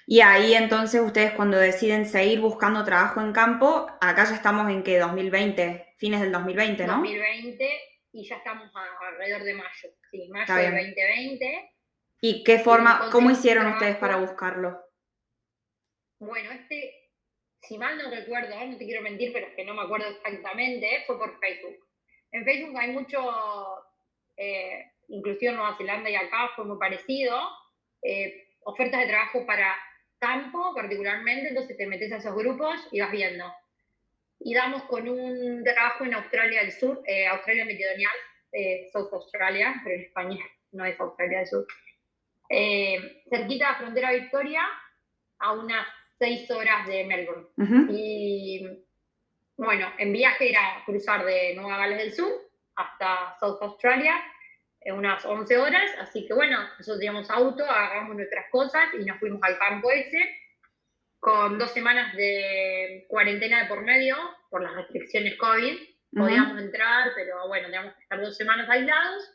Y 0.06 0.20
ahí 0.20 0.54
entonces 0.54 1.00
ustedes 1.00 1.32
cuando 1.32 1.56
deciden 1.58 2.06
seguir 2.06 2.40
buscando 2.40 2.84
trabajo 2.84 3.20
en 3.20 3.32
campo, 3.32 3.86
acá 4.00 4.24
ya 4.24 4.34
estamos 4.34 4.70
en 4.70 4.82
que 4.82 4.98
2020, 4.98 5.94
fines 5.96 6.20
del 6.20 6.32
2020, 6.32 6.86
¿no? 6.86 6.94
2020 6.94 7.68
y 8.12 8.28
ya 8.28 8.36
estamos 8.36 8.70
alrededor 9.00 9.42
de 9.42 9.54
mayo, 9.54 9.88
sí, 10.10 10.28
mayo 10.30 10.54
del 10.54 10.72
2020. 10.72 11.70
¿Y 12.20 12.44
qué 12.44 12.58
forma, 12.58 13.08
cómo 13.10 13.30
hicieron 13.30 13.66
ustedes 13.66 13.96
para 13.96 14.16
buscarlo? 14.16 14.80
Bueno, 16.20 16.52
este 16.52 17.03
si 17.66 17.78
mal 17.78 17.96
no 17.96 18.10
recuerdo, 18.10 18.54
no 18.66 18.76
te 18.76 18.84
quiero 18.84 19.02
mentir, 19.02 19.32
pero 19.32 19.46
es 19.46 19.54
que 19.54 19.64
no 19.64 19.74
me 19.74 19.82
acuerdo 19.82 20.08
exactamente, 20.08 21.04
fue 21.06 21.18
por 21.18 21.38
Facebook. 21.38 21.76
En 22.32 22.44
Facebook 22.44 22.78
hay 22.78 22.90
mucho, 22.90 23.20
eh, 24.36 24.90
Nueva 25.08 25.76
Zelanda 25.76 26.10
y 26.10 26.14
acá 26.14 26.50
fue 26.56 26.64
muy 26.64 26.78
parecido, 26.78 27.38
eh, 28.02 28.48
ofertas 28.64 29.00
de 29.00 29.06
trabajo 29.06 29.46
para 29.46 29.74
campo 30.18 30.72
particularmente, 30.74 31.48
entonces 31.48 31.76
te 31.76 31.86
metes 31.86 32.12
a 32.12 32.16
esos 32.16 32.34
grupos 32.34 32.88
y 32.92 33.00
vas 33.00 33.10
viendo. 33.10 33.52
Y 34.40 34.54
damos 34.54 34.82
con 34.84 35.08
un 35.08 35.62
trabajo 35.64 36.04
en 36.04 36.14
Australia 36.14 36.62
del 36.62 36.72
Sur, 36.72 37.02
eh, 37.06 37.26
Australia 37.26 37.64
Meridional, 37.64 38.16
eh, 38.52 38.88
South 38.92 39.12
Australia, 39.12 39.80
pero 39.82 39.96
en 39.96 40.02
España 40.02 40.44
no 40.72 40.84
es 40.84 40.98
Australia 40.98 41.38
del 41.38 41.46
Sur, 41.46 41.66
cerquita 42.48 43.66
de 43.66 43.72
la 43.72 43.78
frontera 43.78 44.12
Victoria, 44.12 44.62
a 45.38 45.52
unas 45.52 45.86
seis 46.18 46.50
horas 46.50 46.86
de 46.86 47.04
Melbourne. 47.04 47.46
Y 47.90 48.66
bueno, 49.56 49.92
en 49.98 50.12
viaje 50.12 50.50
era 50.50 50.82
cruzar 50.84 51.24
de 51.24 51.54
Nueva 51.54 51.78
Gales 51.78 51.98
del 51.98 52.12
Sur 52.12 52.32
hasta 52.76 53.36
South 53.38 53.58
Australia, 53.62 54.14
en 54.80 54.96
unas 54.96 55.24
11 55.24 55.56
horas, 55.58 55.90
así 56.00 56.26
que 56.26 56.34
bueno, 56.34 56.60
nosotros 56.60 56.98
teníamos 56.98 57.30
auto, 57.30 57.64
agarramos 57.64 58.16
nuestras 58.16 58.50
cosas 58.50 58.88
y 59.00 59.04
nos 59.04 59.18
fuimos 59.18 59.40
al 59.42 59.58
campo 59.58 59.90
ese, 59.90 60.18
con 61.20 61.58
dos 61.58 61.72
semanas 61.72 62.14
de 62.16 63.06
cuarentena 63.08 63.62
de 63.62 63.68
por 63.68 63.82
medio, 63.82 64.16
por 64.50 64.62
las 64.62 64.74
restricciones 64.74 65.36
COVID, 65.36 65.78
podíamos 66.14 66.60
entrar, 66.60 67.12
pero 67.14 67.48
bueno, 67.48 67.66
teníamos 67.66 67.94
que 67.94 68.02
estar 68.02 68.20
dos 68.20 68.36
semanas 68.36 68.68
aislados, 68.68 69.34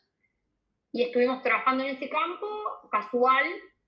y 0.91 1.03
estuvimos 1.03 1.41
trabajando 1.41 1.83
en 1.83 1.95
ese 1.95 2.09
campo, 2.09 2.48
casual, 2.91 3.45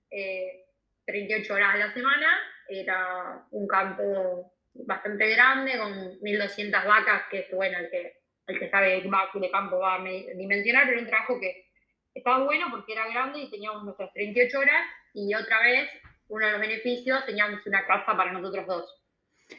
38 0.10 1.54
eh, 1.54 1.56
horas 1.56 1.76
a 1.76 1.78
la 1.78 1.94
semana, 1.94 2.28
era 2.72 3.46
un 3.52 3.68
campo 3.68 4.54
bastante 4.74 5.30
grande, 5.30 5.78
con 5.78 6.20
1.200 6.22 6.88
vacas, 6.88 7.24
que 7.30 7.40
es 7.40 7.52
bueno, 7.52 7.78
el 7.80 7.90
que, 7.90 8.22
el 8.48 8.60
que 8.60 8.70
sabe 8.70 9.02
de 9.02 9.52
campo 9.52 9.80
va 9.80 9.96
a 9.96 10.04
dimensionar, 10.04 10.86
pero 10.88 11.02
un 11.02 11.08
trabajo 11.08 11.40
que 11.40 11.66
estaba 12.14 12.44
bueno 12.44 12.68
porque 12.72 12.94
era 12.94 13.08
grande 13.08 13.40
y 13.40 13.50
teníamos 13.50 13.84
nuestras 13.84 14.12
38 14.14 14.60
horas 14.60 14.88
y 15.14 15.34
otra 15.34 15.62
vez, 15.62 15.90
uno 16.28 16.46
de 16.46 16.52
los 16.54 16.62
beneficios, 16.62 17.26
teníamos 17.26 17.66
una 17.66 17.86
casa 17.86 18.16
para 18.16 18.32
nosotros 18.32 18.66
dos. 18.66 19.02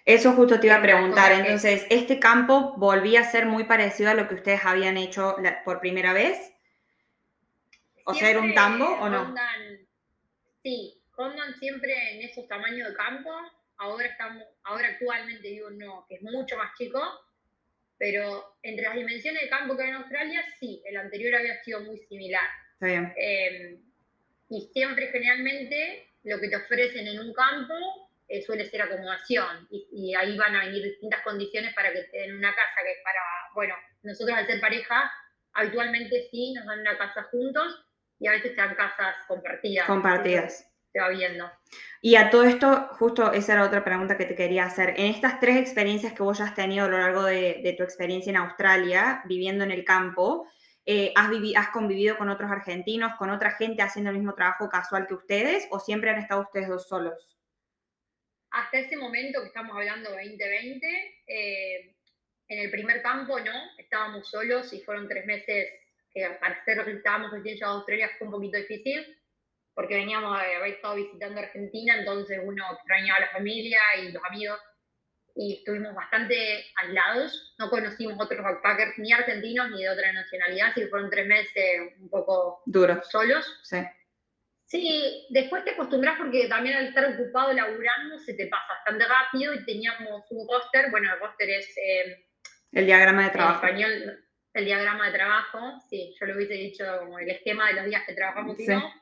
Eso 0.07 0.33
justo 0.33 0.59
te 0.59 0.69
iba 0.69 0.77
a 0.77 0.83
preguntar, 0.83 1.33
entonces, 1.33 1.87
¿este 1.91 2.19
campo 2.19 2.75
volvía 2.79 3.21
a 3.21 3.25
ser 3.25 3.45
muy 3.45 3.65
parecido 3.65 4.11
a 4.11 4.15
lo 4.15 4.27
que 4.27 4.37
ustedes 4.37 4.65
habían 4.65 4.97
hecho 4.97 5.37
por 5.67 5.81
primera 5.81 6.15
vez? 6.15 6.39
¿O 8.07 8.15
sea, 8.15 8.31
era 8.31 8.41
un 8.41 8.55
tambo 8.55 8.87
o 8.87 9.09
no? 9.09 9.35
sí, 10.63 11.02
rondan 11.17 11.59
siempre 11.59 11.93
en 12.15 12.23
esos 12.23 12.47
tamaños 12.49 12.89
de 12.89 12.95
campo, 12.95 13.31
ahora 13.79 14.07
estamos, 14.07 14.45
ahora 14.65 14.89
actualmente 14.89 15.51
vivo 15.51 15.69
uno 15.69 16.07
que 16.09 16.17
es 16.17 16.23
mucho 16.23 16.57
más 16.57 16.77
chico, 16.77 17.01
pero 17.99 18.57
entre 18.63 18.85
las 18.85 18.95
dimensiones 18.95 19.43
de 19.43 19.49
campo 19.49 19.77
que 19.77 19.85
hay 19.85 19.91
en 19.91 19.97
Australia, 19.97 20.45
sí, 20.59 20.83
el 20.85 20.97
anterior 20.97 21.35
había 21.37 21.63
sido 21.63 21.81
muy 21.81 21.99
similar. 21.99 22.49
Está 22.75 22.87
bien. 22.87 23.13
Em, 23.17 23.81
y 24.49 24.71
siempre 24.73 25.09
generalmente 25.09 26.09
lo 26.25 26.41
que 26.41 26.49
te 26.49 26.57
ofrecen 26.57 27.07
en 27.07 27.21
un 27.21 27.33
campo 27.33 27.75
eh, 28.29 28.43
suele 28.43 28.65
ser 28.69 28.83
acomodación 28.83 29.69
y, 29.71 30.15
ahí 30.15 30.37
van 30.37 30.57
a 30.57 30.65
venir 30.65 30.83
distintas 30.83 31.23
condiciones 31.23 31.75
para 31.75 31.93
que 31.93 32.03
te 32.05 32.19
den 32.19 32.37
una 32.37 32.55
casa 32.55 32.81
que 32.83 32.93
es 32.93 32.99
para, 33.05 33.21
bueno, 33.55 33.75
nosotros 34.03 34.37
al 34.37 34.47
ser 34.47 34.61
pareja, 34.61 35.11
habitualmente 35.53 36.29
sí, 36.31 36.53
nos 36.55 36.67
dan 36.67 36.81
una 36.81 36.97
casa 36.97 37.25
juntos 37.25 37.85
y 38.19 38.27
a 38.27 38.33
veces 38.33 38.55
te 38.55 38.61
dan 38.61 38.75
casas 38.75 39.17
compartidas. 39.27 39.87
Compartidas 39.87 40.72
se 40.93 41.01
va 41.01 41.09
viendo. 41.09 41.51
Y 42.01 42.17
a 42.17 42.31
todo 42.31 42.45
esto, 42.45 42.89
justo 42.99 43.33
esa 43.33 43.55
era 43.55 43.65
otra 43.65 43.85
pregunta 43.85 44.19
que 44.19 44.27
te 44.27 44.35
quería 44.35 44.65
hacer. 44.65 44.91
En 44.97 45.07
estas 45.07 45.41
tres 45.41 45.57
experiencias 45.57 46.13
que 46.13 46.23
vos 46.23 46.39
ya 46.39 46.45
has 46.45 46.55
tenido 46.55 46.85
a 46.85 46.89
lo 46.89 46.99
largo 46.99 47.25
de, 47.25 47.75
tu 47.77 47.83
experiencia 47.83 48.31
en 48.31 48.37
Australia, 48.37 49.23
viviendo 49.25 49.65
en 49.65 49.71
el 49.71 49.85
campo, 49.85 50.47
eh, 50.85 51.13
has, 51.17 51.31
has 51.57 51.69
convivido 51.71 52.19
con 52.19 52.29
otros 52.29 52.51
argentinos, 52.51 53.15
con 53.19 53.31
otra 53.31 53.53
gente 53.53 53.83
haciendo 53.83 54.11
el 54.11 54.17
mismo 54.17 54.35
trabajo 54.35 54.69
casual 54.69 55.07
que 55.07 55.15
ustedes, 55.15 55.67
o 55.71 55.79
siempre 55.79 56.11
han 56.11 56.19
estado 56.19 56.43
ustedes 56.43 56.69
dos 56.69 56.89
solos? 56.89 57.39
Hasta 58.51 58.81
ese 58.81 58.97
momento 58.97 59.41
que 59.41 59.47
estamos 59.47 59.75
hablando 59.75 60.11
2020, 60.11 60.87
eh, 61.27 61.95
en 62.49 62.59
el 62.59 62.71
primer 62.71 63.01
campo 63.01 63.41
no, 63.41 63.53
estábamos 63.79 64.29
solos 64.29 64.71
y 64.75 64.81
fueron 64.83 65.09
tres 65.09 65.25
meses 65.25 65.69
que 66.13 66.29
para 66.39 66.63
ser 66.65 66.77
lo 66.77 66.85
que 66.85 66.93
estábamos 66.93 67.31
recién 67.31 67.65
a 67.65 67.69
Australia 67.69 68.11
fue 68.19 68.27
un 68.27 68.33
poquito 68.33 68.59
difícil 68.59 69.22
porque 69.75 69.95
veníamos 69.95 70.39
de 70.39 70.55
haber 70.55 70.75
estado 70.75 70.97
visitando 70.97 71.41
Argentina, 71.41 71.97
entonces 71.99 72.41
uno 72.43 72.65
extrañaba 72.73 73.19
a 73.19 73.21
la 73.23 73.31
familia 73.31 73.79
y 74.03 74.13
los 74.13 74.23
amigos, 74.25 74.59
y 75.35 75.59
estuvimos 75.59 75.95
bastante 75.95 76.67
aislados, 76.77 77.55
no 77.59 77.71
conocimos 77.71 78.19
otros 78.21 78.43
backpackers 78.43 78.99
ni 78.99 79.13
argentinos 79.13 79.71
ni 79.71 79.83
de 79.83 79.89
otra 79.89 80.13
nacionalidad, 80.13 80.69
así 80.69 80.83
que 80.83 80.89
fueron 80.89 81.11
tres 81.11 81.27
meses 81.27 81.81
un 82.01 82.11
poco 82.11 82.63
duros. 82.67 83.09
Solos. 83.11 83.61
Sí. 83.63 83.79
Sí, 84.67 85.27
después 85.31 85.65
te 85.65 85.73
acostumbras 85.73 86.17
porque 86.19 86.49
también 86.49 86.77
al 86.77 86.87
estar 86.87 87.05
ocupado 87.05 87.53
laburando 87.53 88.19
se 88.19 88.35
te 88.35 88.47
pasa 88.47 88.75
bastante 88.75 89.05
rápido 89.07 89.53
y 89.55 89.65
teníamos 89.65 90.25
un 90.31 90.49
roster, 90.49 90.91
bueno, 90.91 91.13
el 91.13 91.21
roster 91.21 91.51
es... 91.51 91.77
Eh, 91.77 92.27
el 92.73 92.87
diagrama 92.87 93.25
de 93.25 93.31
trabajo. 93.31 93.67
En 93.67 93.77
español, 93.77 94.25
el 94.55 94.65
diagrama 94.65 95.07
de 95.07 95.13
trabajo, 95.13 95.79
sí, 95.91 96.15
yo 96.19 96.27
lo 96.27 96.37
hubiese 96.37 96.55
dicho 96.55 96.85
como 97.01 97.19
el 97.19 97.31
esquema 97.31 97.69
de 97.69 97.75
los 97.75 97.85
días 97.87 98.03
que 98.07 98.15
trabajamos 98.15 98.59
y 98.61 98.67
no 98.67 99.02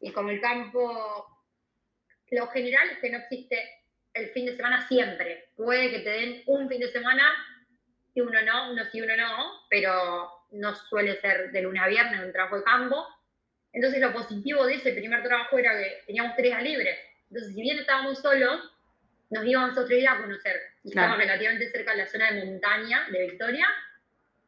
y 0.00 0.12
como 0.12 0.30
el 0.30 0.40
campo, 0.40 1.26
lo 2.30 2.46
general 2.48 2.90
es 2.90 2.98
que 2.98 3.10
no 3.10 3.18
existe 3.18 3.58
el 4.14 4.30
fin 4.30 4.46
de 4.46 4.56
semana 4.56 4.86
siempre. 4.88 5.50
Puede 5.56 5.90
que 5.90 6.00
te 6.00 6.10
den 6.10 6.42
un 6.46 6.68
fin 6.68 6.80
de 6.80 6.90
semana 6.90 7.22
y 8.14 8.20
uno 8.20 8.42
no, 8.42 8.72
uno 8.72 8.84
sí, 8.90 9.00
uno 9.00 9.16
no, 9.16 9.60
pero 9.68 10.30
no 10.52 10.74
suele 10.74 11.20
ser 11.20 11.50
de 11.52 11.62
lunes 11.62 11.82
a 11.82 11.88
viernes 11.88 12.24
un 12.24 12.32
trabajo 12.32 12.56
de 12.56 12.64
campo. 12.64 13.06
Entonces 13.72 14.00
lo 14.00 14.12
positivo 14.12 14.66
de 14.66 14.74
ese 14.74 14.92
primer 14.92 15.22
trabajo 15.22 15.58
era 15.58 15.76
que 15.78 16.02
teníamos 16.06 16.34
tres 16.34 16.46
días 16.46 16.62
libres. 16.62 16.98
Entonces, 17.30 17.54
si 17.54 17.62
bien 17.62 17.78
estábamos 17.78 18.18
solos, 18.18 18.72
nos 19.30 19.44
íbamos 19.44 19.78
otro 19.78 19.94
día 19.94 20.12
a 20.12 20.20
conocer. 20.20 20.60
Y 20.82 20.88
estábamos 20.88 21.18
relativamente 21.18 21.70
cerca 21.70 21.92
de 21.92 21.98
la 21.98 22.06
zona 22.06 22.32
de 22.32 22.44
montaña 22.44 23.06
de 23.12 23.26
Victoria. 23.28 23.68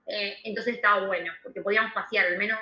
Eh, 0.06 0.38
entonces 0.42 0.75
estaba 0.75 1.06
bueno, 1.06 1.32
porque 1.44 1.61
podíamos 1.61 1.92
pasear, 1.92 2.26
al 2.26 2.38
menos 2.38 2.59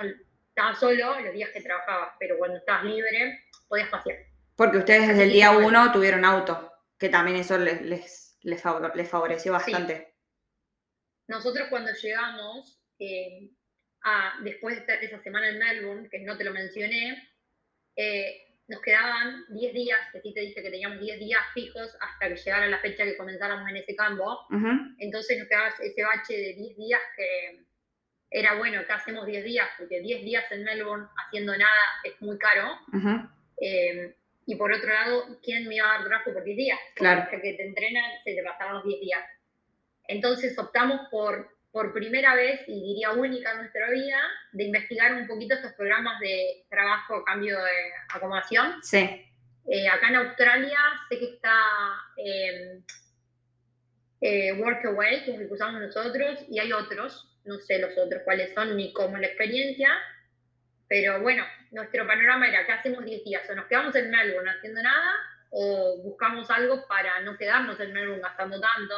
estaba 0.61 0.75
solo 0.75 1.21
los 1.21 1.33
días 1.33 1.51
que 1.51 1.63
trabajaba, 1.63 2.15
pero 2.19 2.37
cuando 2.39 2.59
estabas 2.59 2.85
libre 2.85 3.47
podías 3.67 3.89
pasear. 3.89 4.19
Porque 4.57 4.79
ustedes 4.79 5.09
desde 5.09 5.25
el 5.25 5.33
día 5.33 5.53
uno 5.53 5.91
tuvieron 5.91 6.25
auto, 6.25 6.73
que 6.99 7.09
también 7.09 7.39
eso 7.39 7.57
les, 7.57 7.81
les, 7.83 8.39
les, 8.43 8.61
favoreció 8.61 9.53
bastante. 9.53 10.15
Nosotros 11.29 11.69
cuando 11.71 11.93
llegamos, 11.93 12.79
eh, 12.99 13.51
a, 14.03 14.35
después 14.43 14.75
de 14.75 14.81
estar 14.83 15.03
esa 15.03 15.23
semana 15.23 15.49
en 15.49 15.59
Melbourne, 15.59 16.09
que 16.11 16.19
no 16.21 16.37
te 16.37 16.45
lo 16.45 16.53
mencioné, 16.53 17.31
eh, 17.97 18.59
nos 18.69 18.83
quedaban 18.83 19.47
10 19.49 19.73
días, 19.73 19.99
que 20.13 20.21
sí 20.21 20.35
te 20.35 20.41
dije 20.41 20.63
que 20.63 20.71
teníamos 20.71 21.01
10 21.01 21.19
días 21.21 21.41
fijos 21.55 21.97
hasta 22.01 22.29
que 22.29 22.37
llegara 22.37 22.67
la 22.69 22.79
fecha 22.81 23.05
que 23.05 23.17
comenzáramos 23.17 23.69
en 23.69 23.77
ese 23.79 23.97
campo. 23.97 24.47
Entonces 24.99 25.39
nos 25.39 25.49
quedaba 25.49 25.69
ese 25.81 26.05
bache 26.05 26.37
de 26.37 26.55
10 26.55 26.77
días 26.77 27.01
que 27.17 27.65
era 28.31 28.55
bueno, 28.55 28.87
que 28.87 28.93
hacemos 28.93 29.27
10 29.27 29.45
días, 29.45 29.69
porque 29.77 30.01
10 30.01 30.25
días 30.25 30.45
en 30.51 30.63
Melbourne 30.63 31.09
haciendo 31.17 31.53
nada 31.57 31.83
es 32.05 32.21
muy 32.23 32.39
caro. 32.39 32.79
Eh, 33.61 34.15
y 34.47 34.55
por 34.55 34.73
otro 34.73 34.93
lado, 34.93 35.39
¿quién 35.43 35.69
me 35.69 35.77
iba 35.77 35.87
a 35.87 35.99
dar 35.99 36.07
trabajo 36.07 36.33
por 36.33 36.45
10 36.45 36.57
días? 36.57 36.79
Claro. 36.95 37.23
Porque 37.23 37.43
que 37.43 37.57
te 37.57 37.67
entrenan, 37.67 38.05
se 38.25 38.35
te 38.35 38.43
pasaban 38.43 38.75
los 38.77 38.85
10 38.85 39.01
días. 39.01 39.21
Entonces 40.07 40.57
optamos 40.59 41.09
por, 41.11 41.57
por 41.73 41.93
primera 41.93 42.35
vez, 42.35 42.61
y 42.69 42.81
diría 42.81 43.11
única 43.13 43.53
en 43.53 43.59
nuestra 43.59 43.91
vida, 43.91 44.19
de 44.53 44.65
investigar 44.65 45.15
un 45.15 45.27
poquito 45.27 45.55
estos 45.55 45.73
programas 45.73 46.19
de 46.21 46.65
trabajo, 46.69 47.25
cambio 47.25 47.59
de 47.59 47.93
acomodación. 48.09 48.83
Sí. 48.83 49.27
Eh, 49.67 49.89
acá 49.89 50.09
en 50.09 50.17
Australia 50.17 50.79
sé 51.09 51.19
que 51.19 51.35
está 51.35 51.55
eh, 52.17 52.81
eh, 54.21 54.53
Workaway, 54.53 55.25
que 55.25 55.33
es 55.33 55.41
el 55.41 55.49
que 55.49 55.55
usamos 55.55 55.81
nosotros, 55.81 56.45
y 56.49 56.59
hay 56.59 56.73
otros 56.73 57.30
no 57.45 57.59
sé 57.59 57.79
los 57.79 57.97
otros 57.99 58.23
cuáles 58.25 58.53
son 58.55 58.77
ni 58.77 58.93
cómo 58.93 59.17
la 59.17 59.27
experiencia, 59.27 59.91
pero 60.89 61.21
bueno, 61.21 61.45
nuestro 61.71 62.07
panorama 62.07 62.49
era 62.49 62.67
que 62.67 62.73
hacemos 62.73 63.05
10 63.05 63.25
días, 63.25 63.49
o 63.49 63.55
nos 63.55 63.67
quedamos 63.67 63.95
en 63.95 64.11
Melbourne 64.11 64.51
haciendo 64.51 64.83
nada, 64.83 65.15
o 65.51 66.03
buscamos 66.03 66.51
algo 66.51 66.87
para 66.89 67.21
no 67.21 67.37
quedarnos 67.37 67.79
en 67.81 67.93
Melbourne 67.93 68.23
gastando 68.23 68.61
tanto. 68.61 68.95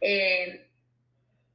Eh, 0.00 0.68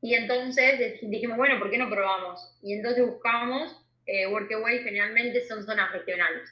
y 0.01 0.15
entonces 0.15 0.99
dijimos, 1.01 1.37
bueno, 1.37 1.59
¿por 1.59 1.69
qué 1.69 1.77
no 1.77 1.89
probamos? 1.89 2.57
Y 2.61 2.73
entonces 2.73 3.05
buscamos, 3.05 3.81
eh, 4.05 4.27
Workaway 4.27 4.83
generalmente 4.83 5.45
son 5.47 5.63
zonas 5.63 5.91
regionales. 5.91 6.51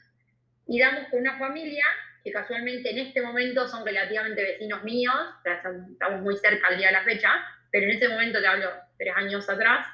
Y 0.67 0.79
damos 0.79 1.09
con 1.09 1.19
una 1.19 1.37
familia 1.39 1.83
que 2.23 2.31
casualmente 2.31 2.91
en 2.91 2.99
este 2.99 3.21
momento 3.21 3.67
son 3.67 3.85
relativamente 3.85 4.41
vecinos 4.41 4.83
míos, 4.83 5.15
estamos 5.43 6.21
muy 6.21 6.37
cerca 6.37 6.67
al 6.67 6.77
día 6.77 6.87
de 6.87 6.93
la 6.93 7.03
fecha, 7.03 7.29
pero 7.71 7.85
en 7.85 7.91
ese 7.91 8.07
momento 8.07 8.39
te 8.39 8.47
hablo 8.47 8.69
tres 8.99 9.13
años 9.15 9.49
atrás, 9.49 9.87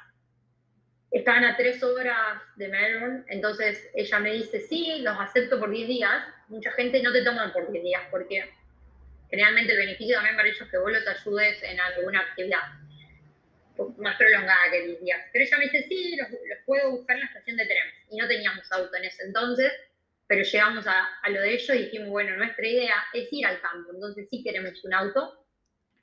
estaban 1.10 1.44
a 1.44 1.56
tres 1.56 1.82
horas 1.82 2.42
de 2.56 2.68
Melbourne, 2.68 3.24
entonces 3.28 3.88
ella 3.94 4.18
me 4.18 4.32
dice, 4.34 4.60
sí, 4.60 4.98
los 5.00 5.18
acepto 5.18 5.58
por 5.58 5.70
10 5.70 5.88
días, 5.88 6.24
mucha 6.48 6.72
gente 6.72 7.02
no 7.02 7.12
te 7.12 7.22
toma 7.22 7.52
por 7.52 7.70
10 7.70 7.84
días, 7.84 8.02
porque 8.10 8.50
generalmente 9.30 9.72
el 9.72 9.78
beneficio 9.78 10.16
también 10.16 10.36
para 10.36 10.48
ellos 10.48 10.60
es 10.60 10.70
que 10.70 10.78
vos 10.78 10.92
los 10.92 11.06
ayudes 11.06 11.62
en 11.62 11.80
alguna 11.80 12.20
actividad 12.20 12.60
más 13.98 14.16
prolongada 14.16 14.70
que 14.70 14.86
10 14.86 15.00
días. 15.00 15.20
Pero 15.32 15.44
ella 15.44 15.58
me 15.58 15.64
dice, 15.64 15.86
sí, 15.88 16.16
los, 16.16 16.28
puedo 16.64 16.90
buscar 16.90 17.16
en 17.16 17.20
la 17.20 17.26
estación 17.28 17.56
de 17.56 17.66
tren, 17.66 17.84
y 18.10 18.16
no 18.16 18.26
teníamos 18.26 18.72
auto 18.72 18.94
en 18.96 19.04
ese 19.04 19.22
entonces, 19.24 19.72
pero 20.26 20.42
llegamos 20.42 20.86
a, 20.88 21.06
a, 21.22 21.30
lo 21.30 21.40
de 21.40 21.54
ello 21.54 21.74
y 21.74 21.84
dijimos, 21.84 22.08
bueno, 22.08 22.36
nuestra 22.36 22.66
idea 22.66 22.96
es 23.14 23.28
ir 23.30 23.46
al 23.46 23.60
campo, 23.60 23.92
entonces 23.94 24.26
sí 24.28 24.42
queremos 24.42 24.84
un 24.84 24.92
auto, 24.92 25.45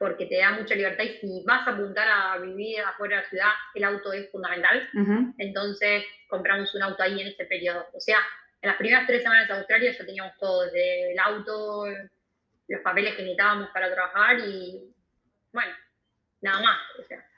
porque 0.04 0.26
te 0.26 0.38
da 0.38 0.52
mucha 0.52 0.76
libertad 0.76 1.06
y 1.06 1.18
si 1.18 1.44
vas 1.46 1.66
a 1.66 1.72
apuntar 1.72 2.06
a 2.06 2.38
vivir 2.38 2.82
afuera 2.82 3.16
de 3.16 3.24
la 3.24 3.30
ciudad, 3.30 3.52
el 3.74 3.84
auto 3.86 4.12
es 4.12 4.30
fundamental. 4.32 4.90
Entonces 5.38 6.04
compramos 6.28 6.76
un 6.76 6.84
auto 6.84 7.02
ahí 7.02 7.22
en 7.22 7.28
ese 7.28 7.46
periodo. 7.46 7.86
O 7.94 8.02
sea, 8.02 8.18
en 8.62 8.68
las 8.68 8.76
primeras 8.76 9.08
tres 9.08 9.24
semanas 9.24 9.48
de 9.48 9.54
Australia 9.54 9.94
ya 9.98 10.06
teníamos 10.06 10.34
todo, 10.38 10.66
desde 10.66 11.14
el 11.14 11.20
auto, 11.20 11.86
los 12.68 12.82
papeles 12.82 13.16
que 13.16 13.22
necesitábamos 13.22 13.70
para 13.70 13.94
trabajar 13.94 14.40
y 14.40 14.94
bueno, 15.54 15.72
nada 16.42 16.62
más. 16.62 16.78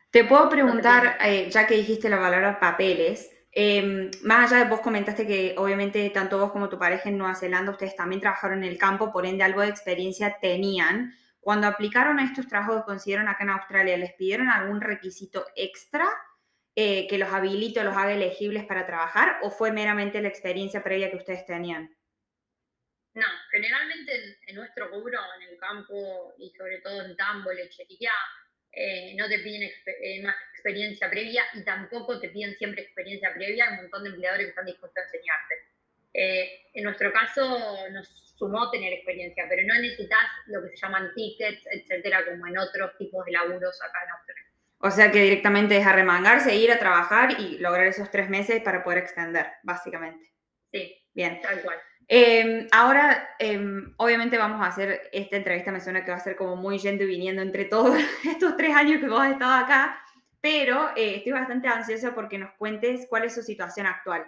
te 0.09 0.23
puedo 0.23 0.49
preguntar, 0.49 1.19
eh, 1.23 1.47
ya 1.51 1.67
que 1.67 1.75
dijiste 1.75 2.09
la 2.09 2.17
palabra 2.17 2.59
papeles, 2.59 3.29
em, 3.51 4.09
más 4.23 4.51
allá 4.51 4.63
de 4.63 4.69
vos 4.71 4.79
comentaste 4.79 5.27
que 5.27 5.53
obviamente 5.59 6.09
tanto 6.09 6.39
vos 6.39 6.51
como 6.51 6.67
tu 6.67 6.79
pareja 6.79 7.09
en 7.09 7.19
Nueva 7.19 7.35
Zelanda, 7.35 7.73
ustedes 7.73 7.95
también 7.95 8.21
trabajaron 8.21 8.63
en 8.63 8.71
el 8.71 8.79
campo, 8.79 9.11
por 9.11 9.27
ende 9.27 9.43
algo 9.43 9.61
de 9.61 9.67
experiencia 9.67 10.37
tenían. 10.41 11.13
Cuando 11.45 11.67
aplicaron 11.67 12.17
a 12.17 12.25
estos 12.25 12.47
trabajos 12.47 12.77
que 12.77 12.85
consiguieron 12.85 13.27
acá 13.27 13.43
en 13.43 13.51
Australia, 13.51 13.95
¿les 13.97 14.13
pidieron 14.13 14.49
algún 14.49 14.81
requisito 14.81 15.45
extra 15.55 16.07
eh, 16.75 17.05
que 17.07 17.19
los 17.19 17.31
habilite 17.31 17.81
o 17.81 17.83
los 17.83 17.95
haga 17.95 18.13
elegibles 18.13 18.65
para 18.65 18.87
trabajar 18.87 19.37
o 19.43 19.51
fue 19.51 19.71
meramente 19.71 20.19
la 20.23 20.27
experiencia 20.27 20.83
previa 20.83 21.11
que 21.11 21.17
ustedes 21.17 21.45
tenían? 21.45 21.95
No, 23.13 23.27
generalmente 23.51 24.39
en, 24.47 24.55
nuestro 24.55 24.87
rubro, 24.87 25.19
en 25.39 25.49
el 25.49 25.59
campo 25.59 26.33
y 26.39 26.49
sobre 26.57 26.79
todo 26.79 27.05
en 27.05 27.15
tambo, 27.15 27.53
lechería, 27.53 28.09
eh, 28.71 29.13
no 29.15 29.29
te 29.29 29.37
piden 29.37 29.69
eh, 29.85 30.23
más 30.23 30.35
experiencia 30.51 31.11
previa 31.11 31.43
y 31.53 31.63
tampoco 31.63 32.19
te 32.19 32.29
piden 32.29 32.55
siempre 32.55 32.81
experiencia 32.81 33.31
previa. 33.35 33.65
Hay 33.65 33.75
un 33.75 33.81
montón 33.83 34.03
de 34.03 34.09
empleadores 34.09 34.47
que 34.47 34.49
están 34.49 34.65
dispuestos 34.65 34.97
a 34.97 35.05
enseñarte. 35.05 35.64
En 36.15 36.83
nuestro 36.83 37.11
caso, 37.11 37.59
nos 37.91 38.25
sumó 38.37 38.69
tener 38.69 38.93
experiencia, 38.93 39.45
pero 39.49 39.63
no 39.65 39.75
necesitas 39.81 40.19
lo 40.47 40.61
que 40.61 40.69
se 40.69 40.77
llaman 40.77 41.11
tickets, 41.15 41.65
etcétera, 41.71 42.25
como 42.25 42.47
en 42.47 42.57
otros 42.57 42.91
tipos 42.97 43.25
de 43.25 43.31
laburos 43.31 43.79
acá 43.81 43.99
en 44.03 44.11
Australia. 44.11 44.43
O 44.79 44.91
sea 44.91 45.11
que 45.11 45.21
directamente 45.21 45.77
es 45.77 45.87
arremangarse, 45.87 46.55
ir 46.55 46.71
a 46.71 46.79
trabajar 46.79 47.39
y 47.39 47.57
lograr 47.59 47.87
esos 47.87 48.11
tres 48.11 48.29
meses 48.29 48.61
para 48.61 48.83
poder 48.83 48.99
extender, 48.99 49.47
básicamente. 49.63 50.31
Sí, 50.71 50.95
bien. 51.13 51.39
Tal 51.41 51.61
cual. 51.61 51.77
Em, 52.07 52.67
ahora, 52.71 53.35
em, 53.39 53.95
obviamente 53.97 54.37
vamos 54.37 54.61
a 54.61 54.67
hacer 54.67 55.09
esta 55.11 55.37
entrevista, 55.37 55.71
me 55.71 55.79
suena 55.79 56.05
que 56.05 56.11
va 56.11 56.17
a 56.17 56.19
ser 56.19 56.35
como 56.35 56.55
muy 56.55 56.77
yendo 56.77 57.03
y 57.03 57.07
viniendo 57.07 57.41
entre 57.41 57.65
todos 57.65 57.97
estos 58.29 58.57
tres 58.57 58.75
años 58.75 58.99
que 58.99 59.07
vos 59.07 59.21
has 59.21 59.31
estado 59.31 59.63
acá, 59.63 59.99
pero 60.39 60.89
eh, 60.95 61.15
estoy 61.15 61.31
bastante 61.31 61.67
ansiosa 61.67 62.13
porque 62.13 62.37
nos 62.37 62.53
cuentes 62.53 63.07
cuál 63.09 63.23
es 63.23 63.33
su 63.33 63.41
situación 63.41 63.87
actual 63.87 64.25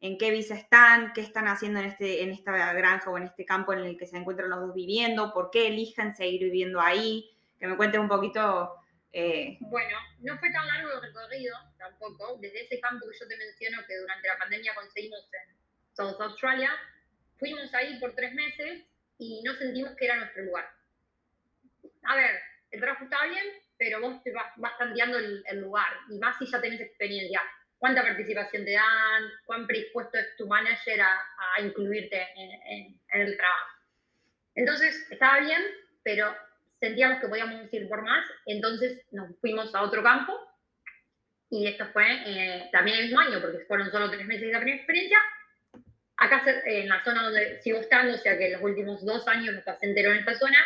en 0.00 0.16
qué 0.16 0.30
visa 0.30 0.54
están, 0.54 1.12
qué 1.12 1.20
están 1.20 1.46
haciendo 1.46 1.80
en, 1.80 1.86
este, 1.86 2.22
en 2.22 2.30
esta 2.30 2.72
granja 2.72 3.10
o 3.10 3.18
en 3.18 3.24
este 3.24 3.44
campo 3.44 3.72
en 3.72 3.80
el 3.80 3.98
que 3.98 4.06
se 4.06 4.16
encuentran 4.16 4.48
los 4.48 4.60
dos 4.60 4.74
viviendo, 4.74 5.32
por 5.32 5.50
qué 5.50 5.68
elijan 5.68 6.16
seguir 6.16 6.42
viviendo 6.44 6.80
ahí, 6.80 7.30
que 7.58 7.66
me 7.66 7.76
cuenten 7.76 8.00
un 8.00 8.08
poquito. 8.08 8.74
Eh, 9.12 9.58
bueno, 9.60 9.98
no 10.20 10.38
fue 10.38 10.50
tan 10.50 10.66
largo 10.66 10.92
el 10.92 11.02
recorrido 11.02 11.54
tampoco, 11.76 12.38
desde 12.40 12.62
ese 12.62 12.80
campo 12.80 13.06
que 13.10 13.18
yo 13.18 13.28
te 13.28 13.36
menciono 13.36 13.84
que 13.86 13.98
durante 13.98 14.28
la 14.28 14.38
pandemia 14.38 14.74
conseguimos 14.74 15.28
en 15.32 15.56
South 15.92 16.20
Australia, 16.20 16.70
fuimos 17.38 17.72
ahí 17.74 17.98
por 17.98 18.14
tres 18.14 18.32
meses 18.32 18.84
y 19.18 19.42
no 19.42 19.54
sentimos 19.54 19.94
que 19.96 20.06
era 20.06 20.16
nuestro 20.16 20.44
lugar. 20.44 20.66
A 22.04 22.16
ver, 22.16 22.40
el 22.70 22.80
trabajo 22.80 23.04
está 23.04 23.26
bien, 23.26 23.44
pero 23.76 24.00
vos 24.00 24.22
te 24.22 24.32
vas, 24.32 24.52
vas 24.56 24.72
el, 24.80 25.42
el 25.46 25.60
lugar 25.60 25.92
y 26.08 26.18
más 26.18 26.38
si 26.38 26.46
ya 26.46 26.60
tenés 26.60 26.80
experiencia 26.80 27.42
cuánta 27.80 28.02
participación 28.02 28.64
te 28.64 28.72
dan, 28.72 29.22
cuán 29.46 29.66
predispuesto 29.66 30.18
es 30.18 30.36
tu 30.36 30.46
manager 30.46 31.00
a, 31.00 31.60
incluirte 31.60 32.28
en, 32.36 33.00
el 33.12 33.36
trabajo. 33.36 33.70
Entonces, 34.54 35.10
estaba 35.10 35.40
bien, 35.40 35.62
pero 36.02 36.32
sentíamos 36.78 37.20
que 37.20 37.28
podíamos 37.28 37.72
ir 37.72 37.88
por 37.88 38.02
más, 38.02 38.24
entonces 38.46 39.02
nos 39.10 39.36
fuimos 39.40 39.74
a 39.74 39.82
otro 39.82 40.02
campo 40.02 40.38
y 41.48 41.66
esto 41.66 41.86
fue 41.92 42.04
eh, 42.26 42.68
también 42.70 42.98
el 42.98 43.04
mismo 43.04 43.20
año, 43.20 43.40
porque 43.40 43.64
fueron 43.64 43.90
solo 43.90 44.10
tres 44.10 44.26
meses 44.26 44.46
de 44.46 44.52
la 44.52 44.60
primera 44.60 44.76
experiencia. 44.76 45.18
Acá 46.18 46.42
en 46.66 46.88
la 46.88 47.02
zona 47.02 47.24
donde 47.24 47.62
sigo 47.62 47.80
estando, 47.80 48.14
o 48.14 48.18
sea 48.18 48.36
que 48.36 48.50
los 48.50 48.62
últimos 48.62 49.04
dos 49.04 49.26
años 49.26 49.54
me 49.54 49.62
pasé 49.62 49.86
entero 49.86 50.12
en 50.12 50.18
esta 50.18 50.34
zona, 50.34 50.58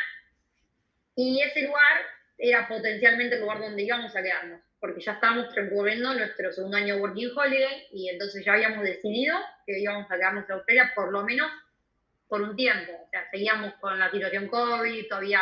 y 1.15 1.41
ese 1.43 1.63
lugar 1.63 2.03
era 2.37 2.67
potencialmente 2.67 3.37
el 3.37 3.43
lugar 3.43 3.61
donde 3.61 3.83
íbamos 3.83 4.15
a 4.17 4.23
quedarnos 4.23 4.61
porque 4.85 5.01
ya 5.01 5.13
estábamos 5.13 5.49
transcurriendo 5.49 6.13
nuestro 6.13 6.53
segundo 6.53 6.77
año 6.77 6.99
Working 6.99 7.31
Holiday 7.35 7.87
y 7.93 8.11
entonces 8.11 8.45
ya 8.45 8.53
habíamos 8.53 8.85
decidido 8.85 9.35
que 9.65 9.81
íbamos 9.81 10.05
a 10.11 10.17
quedarnos 10.17 10.45
en 10.45 10.53
Australia 10.57 10.93
por 10.95 11.11
lo 11.11 11.25
menos 11.25 11.51
por 12.29 12.43
un 12.43 12.55
tiempo. 12.55 12.93
O 13.03 13.09
sea, 13.09 13.27
seguíamos 13.31 13.73
con 13.81 13.99
la 13.99 14.11
situación 14.11 14.47
COVID, 14.47 15.09
todavía 15.09 15.41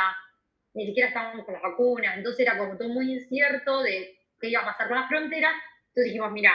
ni 0.75 0.87
siquiera 0.87 1.09
estábamos 1.09 1.45
con 1.45 1.55
las 1.55 1.63
vacunas, 1.65 2.19
entonces 2.19 2.47
era 2.47 2.57
como 2.57 2.79
todo 2.79 2.89
muy 2.91 3.15
incierto 3.15 3.83
de 3.83 4.17
qué 4.41 4.47
iba 4.47 4.61
a 4.61 4.65
pasar 4.67 4.87
con 4.87 4.99
las 4.99 5.09
fronteras. 5.09 5.55
Entonces 5.89 6.05
dijimos, 6.05 6.31
mira, 6.31 6.53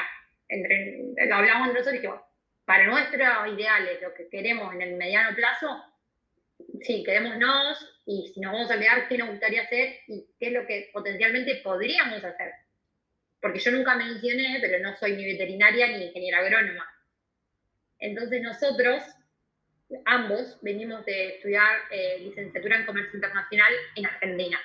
entre, 0.47 1.12
hablamos 1.30 1.67
entre 1.67 1.82
nosotros 1.82 1.93
y 1.93 1.97
dijimos, 1.97 2.21
para 2.63 2.88
nuestros 2.88 3.47
ideales, 3.54 4.02
lo 4.02 4.13
que 4.13 4.30
queremos 4.30 4.73
en 4.73 4.82
el 4.82 4.95
mediano 4.95 5.36
plazo, 5.36 5.84
sí, 6.80 7.04
quedémonos 7.04 8.02
y 8.06 8.32
si 8.34 8.39
nos 8.39 8.54
vamos 8.54 8.71
a 8.71 8.80
quedar, 8.80 9.10
qué 9.10 9.17
nos 9.17 9.32
gustaría 9.32 9.63
hacer 9.63 9.97
y 10.08 10.26
qué 10.39 10.47
es 10.47 10.54
lo 10.54 10.65
que 10.65 10.89
potencialmente 10.93 11.60
podríamos 11.62 12.23
hacer 12.23 12.54
porque 13.41 13.60
yo 13.60 13.71
nunca 13.71 13.95
mencioné, 13.95 14.58
pero 14.62 14.80
no 14.80 14.95
soy 14.97 15.13
ni 15.15 15.26
veterinaria 15.26 15.88
ni 15.88 16.06
ingeniera 16.06 16.39
agrónoma. 16.39 16.88
Entonces 18.00 18.41
nosotros, 18.41 19.04
ambos, 20.06 20.58
venimos 20.62 21.06
de 21.06 21.36
estudiar 21.36 21.78
eh, 21.91 22.19
licenciatura 22.19 22.78
en 22.78 22.86
comercio 22.86 23.15
internacional 23.15 23.73
en 23.95 24.06
Argentina, 24.06 24.60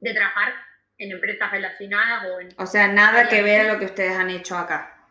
de 0.00 0.14
trabajar 0.14 0.54
en 0.98 1.12
empresas 1.12 1.50
relacionadas 1.50 2.26
o 2.26 2.40
en... 2.40 2.48
O 2.58 2.66
sea, 2.66 2.88
nada 2.88 3.28
que 3.28 3.42
ver 3.42 3.62
a 3.62 3.72
lo 3.72 3.78
que 3.78 3.86
ustedes 3.86 4.12
han 4.12 4.30
hecho 4.30 4.56
acá. 4.56 5.06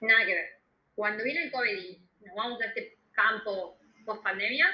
Nada 0.00 0.26
que 0.26 0.34
ver. 0.34 0.60
Cuando 0.94 1.24
viene 1.24 1.44
el 1.44 1.50
COVID 1.50 1.78
y 1.78 2.08
nos 2.24 2.34
vamos 2.34 2.60
a 2.60 2.66
este 2.66 2.98
campo 3.12 3.78
post 4.04 4.22
pandemia, 4.22 4.66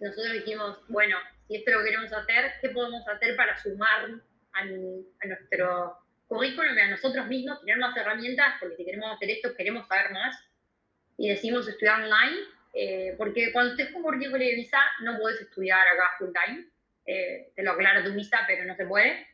nosotros 0.00 0.32
dijimos, 0.32 0.78
bueno, 0.88 1.16
si 1.46 1.56
esto 1.56 1.70
lo 1.70 1.84
queremos 1.84 2.12
hacer, 2.12 2.52
¿qué 2.60 2.70
podemos 2.70 3.06
hacer 3.06 3.36
para 3.36 3.56
sumar 3.62 4.10
a, 4.52 4.60
a 4.60 5.26
nuestro 5.26 6.03
currículum 6.26 6.76
a 6.78 6.88
nosotros 6.88 7.26
mismos, 7.26 7.60
tener 7.60 7.78
más 7.78 7.96
herramientas, 7.96 8.54
porque 8.60 8.76
si 8.76 8.84
queremos 8.84 9.14
hacer 9.14 9.30
esto, 9.30 9.54
queremos 9.54 9.86
saber 9.86 10.12
más, 10.12 10.36
y 11.16 11.28
decimos 11.28 11.68
estudiar 11.68 12.02
online, 12.02 12.38
eh, 12.72 13.14
porque 13.16 13.52
cuando 13.52 13.72
estés 13.72 13.92
con 13.92 14.02
currículum 14.02 14.38
de 14.38 14.54
visa, 14.54 14.78
no 15.02 15.18
puedes 15.18 15.40
estudiar 15.40 15.86
acá 15.86 16.10
full 16.18 16.30
time, 16.32 16.66
eh, 17.06 17.52
te 17.54 17.62
lo 17.62 17.72
aclara 17.72 18.02
tu 18.02 18.12
visa, 18.12 18.40
pero 18.46 18.64
no 18.64 18.74
se 18.74 18.86
puede, 18.86 19.26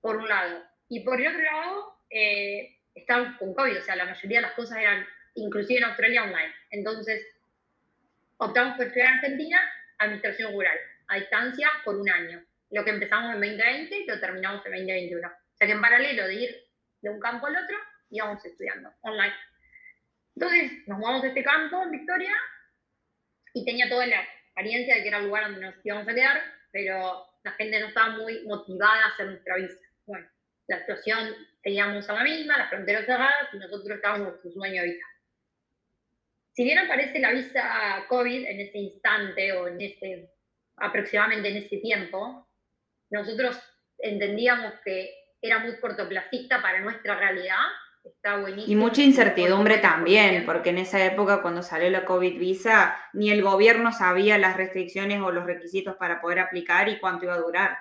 por 0.00 0.16
un 0.16 0.28
lado. 0.28 0.62
Y 0.88 1.00
por 1.00 1.20
el 1.20 1.28
otro 1.28 1.42
lado, 1.42 1.96
eh, 2.10 2.76
están 2.94 3.36
con 3.38 3.54
COVID, 3.54 3.78
o 3.78 3.82
sea, 3.82 3.96
la 3.96 4.04
mayoría 4.04 4.38
de 4.38 4.42
las 4.42 4.52
cosas 4.52 4.78
eran, 4.78 5.04
inclusive 5.34 5.78
en 5.78 5.84
Australia, 5.84 6.24
online. 6.24 6.54
Entonces, 6.70 7.26
optamos 8.36 8.76
por 8.76 8.86
estudiar 8.86 9.08
en 9.08 9.14
Argentina, 9.14 9.72
administración 9.98 10.52
rural, 10.52 10.78
a 11.08 11.16
distancia, 11.16 11.68
por 11.84 11.96
un 11.96 12.08
año. 12.08 12.44
Lo 12.70 12.84
que 12.84 12.90
empezamos 12.90 13.34
en 13.34 13.40
2020 13.40 14.04
lo 14.06 14.20
terminamos 14.20 14.64
en 14.66 14.72
2021 14.72 15.43
que 15.58 15.72
en 15.72 15.80
paralelo 15.80 16.26
de 16.26 16.34
ir 16.34 16.64
de 17.00 17.10
un 17.10 17.20
campo 17.20 17.46
al 17.46 17.56
otro, 17.56 17.76
íbamos 18.10 18.44
estudiando 18.44 18.92
online. 19.02 19.34
Entonces 20.36 20.72
nos 20.86 20.98
mudamos 20.98 21.24
a 21.24 21.28
este 21.28 21.44
campo 21.44 21.88
Victoria 21.90 22.32
y 23.52 23.64
tenía 23.64 23.88
toda 23.88 24.06
la 24.06 24.26
apariencia 24.52 24.96
de 24.96 25.02
que 25.02 25.08
era 25.08 25.18
el 25.18 25.26
lugar 25.26 25.44
donde 25.44 25.60
nos 25.60 25.74
íbamos 25.84 26.08
a 26.08 26.14
quedar, 26.14 26.42
pero 26.72 27.26
la 27.44 27.52
gente 27.52 27.80
no 27.80 27.86
estaba 27.86 28.16
muy 28.16 28.44
motivada 28.46 29.04
a 29.04 29.08
hacer 29.08 29.26
nuestra 29.26 29.56
visa. 29.56 29.78
Bueno, 30.06 30.28
la 30.66 30.80
situación 30.80 31.34
teníamos 31.62 32.08
a 32.08 32.14
la 32.14 32.24
misma, 32.24 32.58
las 32.58 32.70
fronteras 32.70 33.06
cerradas 33.06 33.48
y 33.52 33.58
nosotros 33.58 33.96
estábamos 33.96 34.36
con 34.40 34.52
su 34.52 34.62
año 34.62 34.82
de 34.82 34.88
visa. 34.88 35.06
Si 36.52 36.64
bien 36.64 36.78
aparece 36.78 37.18
la 37.18 37.32
visa 37.32 38.04
COVID 38.08 38.46
en 38.46 38.60
ese 38.60 38.78
instante 38.78 39.52
o 39.52 39.68
en 39.68 39.80
ese, 39.80 40.30
aproximadamente 40.76 41.48
en 41.48 41.56
ese 41.56 41.78
tiempo, 41.78 42.48
nosotros 43.10 43.60
entendíamos 43.98 44.74
que 44.84 45.23
era 45.44 45.58
muy 45.58 45.76
cortoplacista 45.76 46.62
para 46.62 46.80
nuestra 46.80 47.16
realidad. 47.16 47.58
Está 48.02 48.38
buenísimo. 48.38 48.72
Y 48.72 48.76
mucha 48.76 49.02
incertidumbre 49.02 49.76
también, 49.76 50.46
porque 50.46 50.70
en 50.70 50.78
esa 50.78 51.04
época 51.04 51.42
cuando 51.42 51.62
salió 51.62 51.90
la 51.90 52.06
COVID 52.06 52.38
visa, 52.38 52.96
ni 53.12 53.30
el 53.30 53.42
gobierno 53.42 53.92
sabía 53.92 54.38
las 54.38 54.56
restricciones 54.56 55.20
o 55.20 55.30
los 55.30 55.44
requisitos 55.44 55.96
para 55.96 56.22
poder 56.22 56.38
aplicar 56.38 56.88
y 56.88 56.98
cuánto 56.98 57.26
iba 57.26 57.34
a 57.34 57.40
durar. 57.40 57.78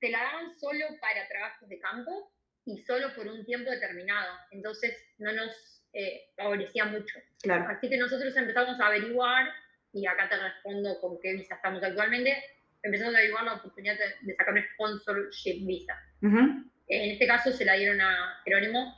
Te 0.00 0.10
la 0.10 0.18
daban 0.18 0.58
solo 0.58 0.86
para 0.98 1.28
trabajos 1.28 1.68
de 1.68 1.78
campo 1.78 2.32
y 2.64 2.78
solo 2.84 3.14
por 3.14 3.26
un 3.26 3.44
tiempo 3.44 3.70
determinado. 3.70 4.32
Entonces 4.50 4.96
no 5.18 5.32
nos 5.32 5.82
eh, 5.92 6.30
favorecía 6.36 6.86
mucho. 6.86 7.18
Claro. 7.42 7.66
Así 7.68 7.90
que 7.90 7.98
nosotros 7.98 8.34
empezamos 8.34 8.80
a 8.80 8.86
averiguar, 8.86 9.46
y 9.92 10.06
acá 10.06 10.26
te 10.28 10.38
respondo 10.38 10.98
con 11.00 11.20
qué 11.20 11.34
visa 11.34 11.56
estamos 11.56 11.82
actualmente, 11.82 12.42
empezamos 12.82 13.14
a 13.14 13.18
averiguar 13.18 13.44
la 13.44 13.54
oportunidad 13.54 13.96
de, 13.98 14.34
sacar 14.34 14.54
un 14.54 14.64
sponsorship 14.74 15.66
visa. 15.66 15.94
En 16.22 17.10
este 17.12 17.26
caso 17.26 17.52
se 17.52 17.64
la 17.64 17.74
dieron 17.74 18.00
a 18.00 18.40
Jerónimo. 18.44 18.96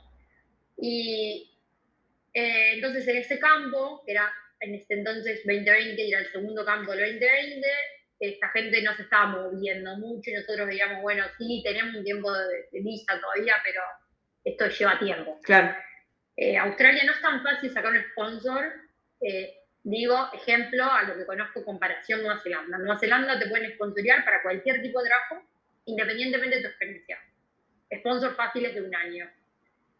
Y 0.77 1.51
eh, 2.33 2.73
entonces 2.73 3.07
en 3.07 3.17
ese 3.17 3.39
campo, 3.39 4.01
que 4.05 4.13
era 4.13 4.31
en 4.59 4.75
este 4.75 4.95
entonces 4.95 5.41
2020 5.45 6.01
y 6.01 6.11
era 6.11 6.21
el 6.21 6.31
segundo 6.31 6.65
campo 6.65 6.91
del 6.91 7.19
2020, 7.19 7.67
esta 8.19 8.49
gente 8.49 8.81
no 8.81 8.95
se 8.95 9.03
estaba 9.03 9.25
moviendo 9.27 9.97
mucho 9.97 10.31
y 10.31 10.33
nosotros 10.33 10.67
veíamos, 10.67 11.01
bueno, 11.01 11.25
sí, 11.37 11.61
tenemos 11.63 11.95
un 11.95 12.03
tiempo 12.03 12.31
de, 12.31 12.81
visa 12.81 13.19
todavía, 13.19 13.55
pero 13.63 13.81
esto 14.43 14.67
lleva 14.67 14.99
tiempo. 14.99 15.39
Claro. 15.43 15.75
Eh, 16.35 16.57
Australia 16.57 17.03
no 17.05 17.11
es 17.11 17.21
tan 17.21 17.43
fácil 17.43 17.71
sacar 17.71 17.91
un 17.91 18.03
sponsor. 18.11 18.73
Eh, 19.21 19.53
digo, 19.83 20.29
ejemplo, 20.33 20.83
a 20.85 21.03
lo 21.03 21.17
que 21.17 21.25
conozco, 21.25 21.63
comparación 21.63 22.21
Nueva 22.21 22.39
Zelanda. 22.39 22.77
Nueva 22.77 22.99
Zelanda 22.99 23.39
te 23.39 23.47
pueden 23.47 23.71
sponsorear 23.73 24.23
para 24.23 24.41
cualquier 24.41 24.81
tipo 24.81 25.01
de 25.01 25.09
trabajo, 25.09 25.47
independientemente 25.85 26.57
de 26.57 26.61
tu 26.61 26.67
experiencia. 26.69 27.19
Sponsor 27.99 28.35
fáciles 28.35 28.73
de 28.73 28.81
un 28.81 28.95
año. 28.95 29.29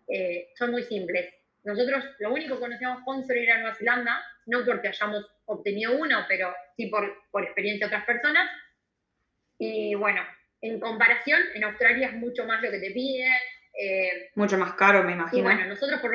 Eh, 0.07 0.49
son 0.55 0.71
muy 0.71 0.83
simples. 0.83 1.33
Nosotros 1.63 2.03
lo 2.19 2.33
único 2.33 2.55
que 2.55 2.61
conocíamos 2.61 3.01
sponsor 3.01 3.37
era 3.37 3.59
Nueva 3.59 3.75
Zelanda, 3.75 4.23
no 4.47 4.65
porque 4.65 4.87
hayamos 4.89 5.25
obtenido 5.45 5.95
uno, 5.97 6.25
pero 6.27 6.53
sí 6.75 6.87
por, 6.87 7.23
por 7.31 7.43
experiencia 7.43 7.87
de 7.87 7.95
otras 7.95 8.05
personas. 8.05 8.49
Y 9.57 9.95
bueno, 9.95 10.21
en 10.61 10.79
comparación, 10.79 11.41
en 11.53 11.63
Australia 11.65 12.07
es 12.07 12.13
mucho 12.13 12.45
más 12.45 12.61
lo 12.61 12.71
que 12.71 12.79
te 12.79 12.91
piden. 12.91 13.31
Eh, 13.77 14.31
mucho 14.35 14.57
más 14.57 14.73
caro, 14.73 15.03
me 15.03 15.13
imagino. 15.13 15.39
Y 15.39 15.43
bueno, 15.43 15.65
nosotros 15.65 15.99
por, 15.99 16.13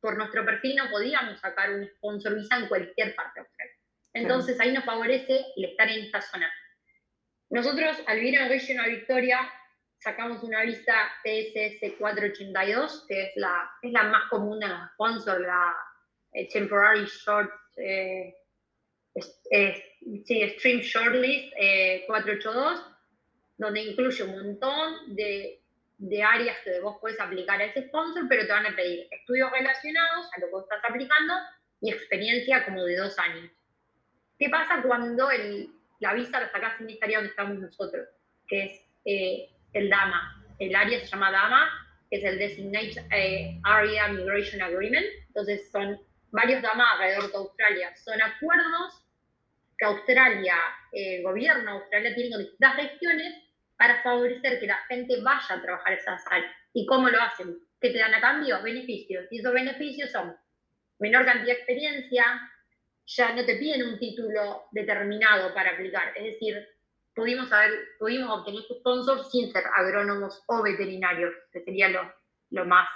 por 0.00 0.16
nuestro 0.16 0.44
perfil 0.44 0.76
no 0.76 0.90
podíamos 0.90 1.40
sacar 1.40 1.70
un 1.70 1.86
sponsor 1.86 2.34
visa 2.34 2.56
en 2.56 2.68
cualquier 2.68 3.14
parte 3.14 3.40
de 3.40 3.46
Australia. 3.46 3.74
Entonces 4.14 4.60
ahí 4.60 4.72
nos 4.72 4.84
favorece 4.84 5.46
el 5.56 5.64
estar 5.64 5.88
en 5.88 6.04
esta 6.04 6.20
zona. 6.20 6.50
Nosotros 7.50 8.02
al 8.06 8.20
vivir 8.20 8.38
en 8.38 8.48
Regional 8.48 8.90
Victoria 8.90 9.50
sacamos 9.98 10.42
una 10.42 10.62
visa 10.62 10.94
PSS 11.24 11.94
482, 11.98 13.06
que 13.08 13.22
es 13.22 13.30
la, 13.36 13.70
es 13.82 13.92
la 13.92 14.04
más 14.04 14.28
común 14.28 14.60
de 14.60 14.68
los 14.68 14.78
sponsors, 14.92 15.40
la 15.40 15.76
eh, 16.32 16.48
Temporary 16.48 17.06
Short, 17.06 17.50
eh, 17.76 18.34
sí, 19.14 20.48
Stream 20.50 20.80
Shortlist 20.80 21.54
482, 22.06 22.78
eh, 22.78 22.82
donde 23.56 23.80
incluye 23.82 24.22
un 24.22 24.30
montón 24.30 25.16
de, 25.16 25.62
de, 25.98 26.22
áreas 26.22 26.56
que 26.64 26.80
vos 26.80 26.96
puedes 27.00 27.20
aplicar 27.20 27.60
a 27.60 27.64
ese 27.64 27.88
sponsor, 27.88 28.26
pero 28.28 28.46
te 28.46 28.52
van 28.52 28.66
a 28.66 28.74
pedir 28.74 29.06
estudios 29.10 29.50
relacionados 29.50 30.30
a 30.32 30.40
lo 30.40 30.46
que 30.46 30.52
vos 30.52 30.64
estás 30.64 30.90
aplicando 30.90 31.34
y 31.80 31.92
experiencia 31.92 32.64
como 32.64 32.84
de 32.84 32.96
dos 32.96 33.18
años. 33.18 33.50
¿Qué 34.38 34.48
pasa 34.48 34.82
cuando 34.82 35.30
el, 35.30 35.70
la 36.00 36.14
visa 36.14 36.40
la 36.40 36.50
sacás 36.50 36.80
en 36.80 36.90
esta 36.90 37.06
área 37.06 37.18
donde 37.18 37.30
estamos 37.30 37.58
nosotros? 37.58 38.08
Que 38.46 38.64
es 38.64 38.80
el 39.04 39.90
DAMA. 39.90 40.44
El 40.58 40.74
área 40.74 41.00
se 41.00 41.06
llama 41.06 41.30
DAMA, 41.30 41.68
que 42.10 42.16
es 42.16 42.24
el 42.24 42.38
Designated 42.38 43.04
eh, 43.12 43.60
Area 43.64 44.08
Migration 44.08 44.62
Agreement. 44.62 45.06
Entonces 45.28 45.70
son 45.70 46.00
varios 46.30 46.62
DAMA 46.62 46.92
alrededor 46.92 47.30
de 47.30 47.36
Australia. 47.36 47.96
Son 47.96 48.20
acuerdos 48.22 49.04
que 49.76 49.84
Australia, 49.84 50.56
el 50.92 51.22
gobierno 51.22 51.64
de 51.64 51.78
Australia 51.78 52.14
tiene 52.14 52.30
con 52.30 52.40
distintas 52.40 52.76
regiones 52.76 53.47
para 53.78 54.02
favorecer 54.02 54.60
que 54.60 54.66
la 54.66 54.78
gente 54.88 55.20
vaya 55.22 55.54
a 55.54 55.62
trabajar 55.62 55.92
esas 55.94 56.22
áreas. 56.30 56.52
¿Y 56.74 56.84
cómo 56.84 57.08
lo 57.08 57.20
hacen? 57.20 57.56
¿Qué 57.80 57.90
te 57.90 57.98
dan 57.98 58.14
a 58.14 58.20
cambio? 58.20 58.60
Beneficios. 58.62 59.26
Y 59.30 59.38
esos 59.38 59.54
beneficios 59.54 60.10
son 60.10 60.36
menor 60.98 61.24
cantidad 61.24 61.46
de 61.46 61.52
experiencia, 61.52 62.24
ya 63.06 63.32
no 63.32 63.44
te 63.44 63.56
piden 63.56 63.86
un 63.88 63.98
título 63.98 64.64
determinado 64.72 65.54
para 65.54 65.70
aplicar. 65.70 66.12
Es 66.16 66.24
decir, 66.24 66.68
pudimos, 67.14 67.50
haber, 67.52 67.70
pudimos 67.98 68.40
obtener 68.40 68.62
sponsor 68.62 69.24
sin 69.24 69.50
ser 69.52 69.64
agrónomos 69.76 70.42
o 70.48 70.62
veterinarios, 70.62 71.32
que 71.52 71.60
sería 71.60 71.88
lo, 71.88 72.12
lo 72.50 72.64
más, 72.64 72.88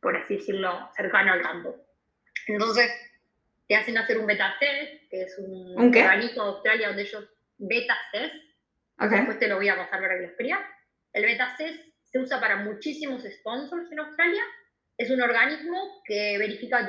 por 0.00 0.16
así 0.16 0.36
decirlo, 0.36 0.90
cercano 0.94 1.32
al 1.32 1.42
campo. 1.42 1.74
Entonces, 2.46 2.90
te 3.66 3.76
hacen 3.76 3.98
hacer 3.98 4.18
un 4.18 4.26
beta 4.26 4.54
que 4.60 5.22
es 5.22 5.38
un, 5.38 5.74
organismo 5.76 6.42
de 6.44 6.50
Australia 6.50 6.88
donde 6.88 7.02
ellos 7.02 7.28
beta 7.58 7.96
Después 8.98 9.38
te 9.38 9.48
lo 9.48 9.56
voy 9.56 9.68
a 9.68 9.76
pasar 9.76 10.00
para 10.00 10.14
que 10.14 10.20
lo 10.22 10.26
explique. 10.28 10.56
El 11.12 11.24
beta 11.24 11.56
se 11.56 12.18
usa 12.18 12.40
para 12.40 12.56
muchísimos 12.56 13.22
sponsors 13.22 13.90
en 13.92 14.00
Australia. 14.00 14.42
Es 14.96 15.10
un 15.10 15.22
organismo 15.22 16.02
que 16.04 16.36
verifica 16.38 16.88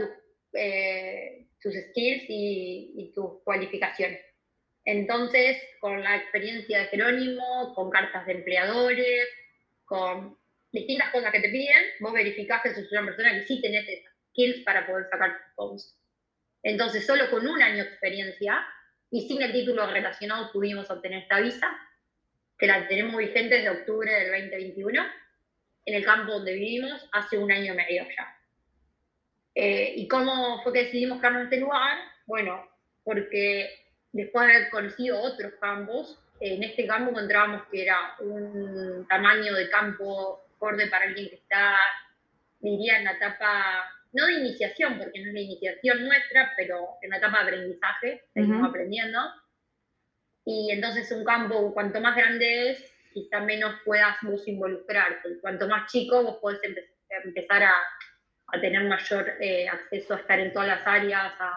eh, 0.53 1.47
tus 1.61 1.73
skills 1.73 2.25
y, 2.27 2.93
y 2.97 3.13
tus 3.13 3.43
cualificaciones. 3.43 4.21
Entonces, 4.85 5.61
con 5.79 6.01
la 6.01 6.17
experiencia 6.17 6.79
de 6.79 6.85
Jerónimo, 6.85 7.73
con 7.75 7.91
cartas 7.91 8.25
de 8.25 8.33
empleadores, 8.33 9.27
con 9.85 10.37
distintas 10.71 11.11
cosas 11.11 11.31
que 11.31 11.41
te 11.41 11.49
piden, 11.49 11.83
vos 11.99 12.13
verificás 12.13 12.61
que 12.63 12.73
sos 12.73 12.91
una 12.91 13.05
persona 13.05 13.33
que 13.33 13.45
sí 13.45 13.61
tenés 13.61 13.85
skills 14.31 14.63
para 14.63 14.87
poder 14.87 15.07
sacar 15.09 15.35
tus 15.55 15.95
Entonces, 16.63 17.05
solo 17.05 17.29
con 17.29 17.47
un 17.47 17.61
año 17.61 17.83
de 17.83 17.89
experiencia 17.89 18.65
y 19.11 19.27
sin 19.27 19.41
el 19.41 19.51
título 19.51 19.91
relacionado 19.91 20.51
pudimos 20.51 20.89
obtener 20.89 21.23
esta 21.23 21.39
visa, 21.39 21.77
que 22.59 22.67
la 22.67 22.87
tenemos 22.87 23.15
vigente 23.15 23.55
desde 23.55 23.69
octubre 23.69 24.11
del 24.11 24.31
2021, 24.31 25.01
en 25.85 25.95
el 25.95 26.05
campo 26.05 26.33
donde 26.33 26.53
vivimos 26.53 27.09
hace 27.13 27.37
un 27.37 27.51
año 27.51 27.73
y 27.73 27.77
medio 27.77 28.03
ya. 28.03 28.37
Eh, 29.55 29.93
¿Y 29.95 30.07
cómo 30.07 30.61
fue 30.61 30.73
que 30.73 30.83
decidimos 30.83 31.23
en 31.23 31.37
este 31.37 31.59
lugar? 31.59 31.97
Bueno, 32.25 32.69
porque 33.03 33.69
después 34.11 34.45
de 34.45 34.53
haber 34.53 34.69
conocido 34.69 35.21
otros 35.21 35.53
campos, 35.59 36.19
en 36.41 36.63
este 36.63 36.85
campo 36.85 37.11
encontrábamos 37.11 37.63
que 37.71 37.83
era 37.83 38.15
un 38.19 39.05
tamaño 39.07 39.55
de 39.55 39.69
campo 39.69 40.41
acorde 40.55 40.87
para 40.87 41.05
alguien 41.05 41.29
que 41.29 41.35
está, 41.35 41.77
diría, 42.59 42.97
en 42.97 43.05
la 43.05 43.13
etapa, 43.13 43.85
no 44.11 44.25
de 44.25 44.33
iniciación, 44.33 44.97
porque 44.97 45.19
no 45.19 45.29
es 45.29 45.33
la 45.33 45.39
iniciación 45.39 46.05
nuestra, 46.05 46.51
pero 46.57 46.97
en 47.01 47.09
la 47.09 47.17
etapa 47.17 47.37
de 47.39 47.43
aprendizaje, 47.43 48.23
seguimos 48.33 48.67
aprendiendo. 48.67 49.19
Y 50.49 50.71
entonces 50.71 51.11
un 51.11 51.23
campo, 51.23 51.73
cuanto 51.73 52.01
más 52.01 52.15
grande 52.15 52.71
es, 52.71 52.91
quizá 53.13 53.39
menos 53.39 53.75
puedas 53.85 54.15
vos 54.23 54.47
involucrarte. 54.47 55.39
Cuanto 55.41 55.67
más 55.67 55.91
chico, 55.91 56.23
vos 56.23 56.37
podés 56.41 56.59
empezar 57.23 57.63
a, 57.63 57.73
a 58.47 58.61
tener 58.61 58.83
mayor 58.83 59.31
eh, 59.39 59.67
acceso 59.67 60.15
a 60.15 60.17
estar 60.17 60.39
en 60.39 60.51
todas 60.51 60.69
las 60.69 60.87
áreas, 60.87 61.33
a 61.39 61.53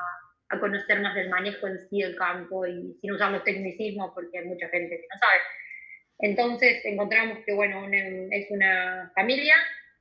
a 0.53 0.61
conocer 0.61 1.01
más 1.01 1.15
del 1.15 1.31
manejo 1.31 1.67
en 1.67 1.81
sí 1.89 2.03
del 2.03 2.15
campo 2.17 2.67
y 2.67 2.95
sin 3.01 3.13
usar 3.13 3.33
los 3.33 3.43
tecnicismos 3.43 4.13
porque 4.15 4.39
hay 4.39 4.45
mucha 4.45 4.69
gente 4.69 4.97
que 4.97 5.07
no 5.11 5.19
sabe. 5.19 5.41
Entonces 6.19 6.85
encontramos 6.85 7.39
que, 7.45 7.55
bueno, 7.55 7.89
es 8.31 8.51
una 8.51 9.11
familia, 9.15 9.55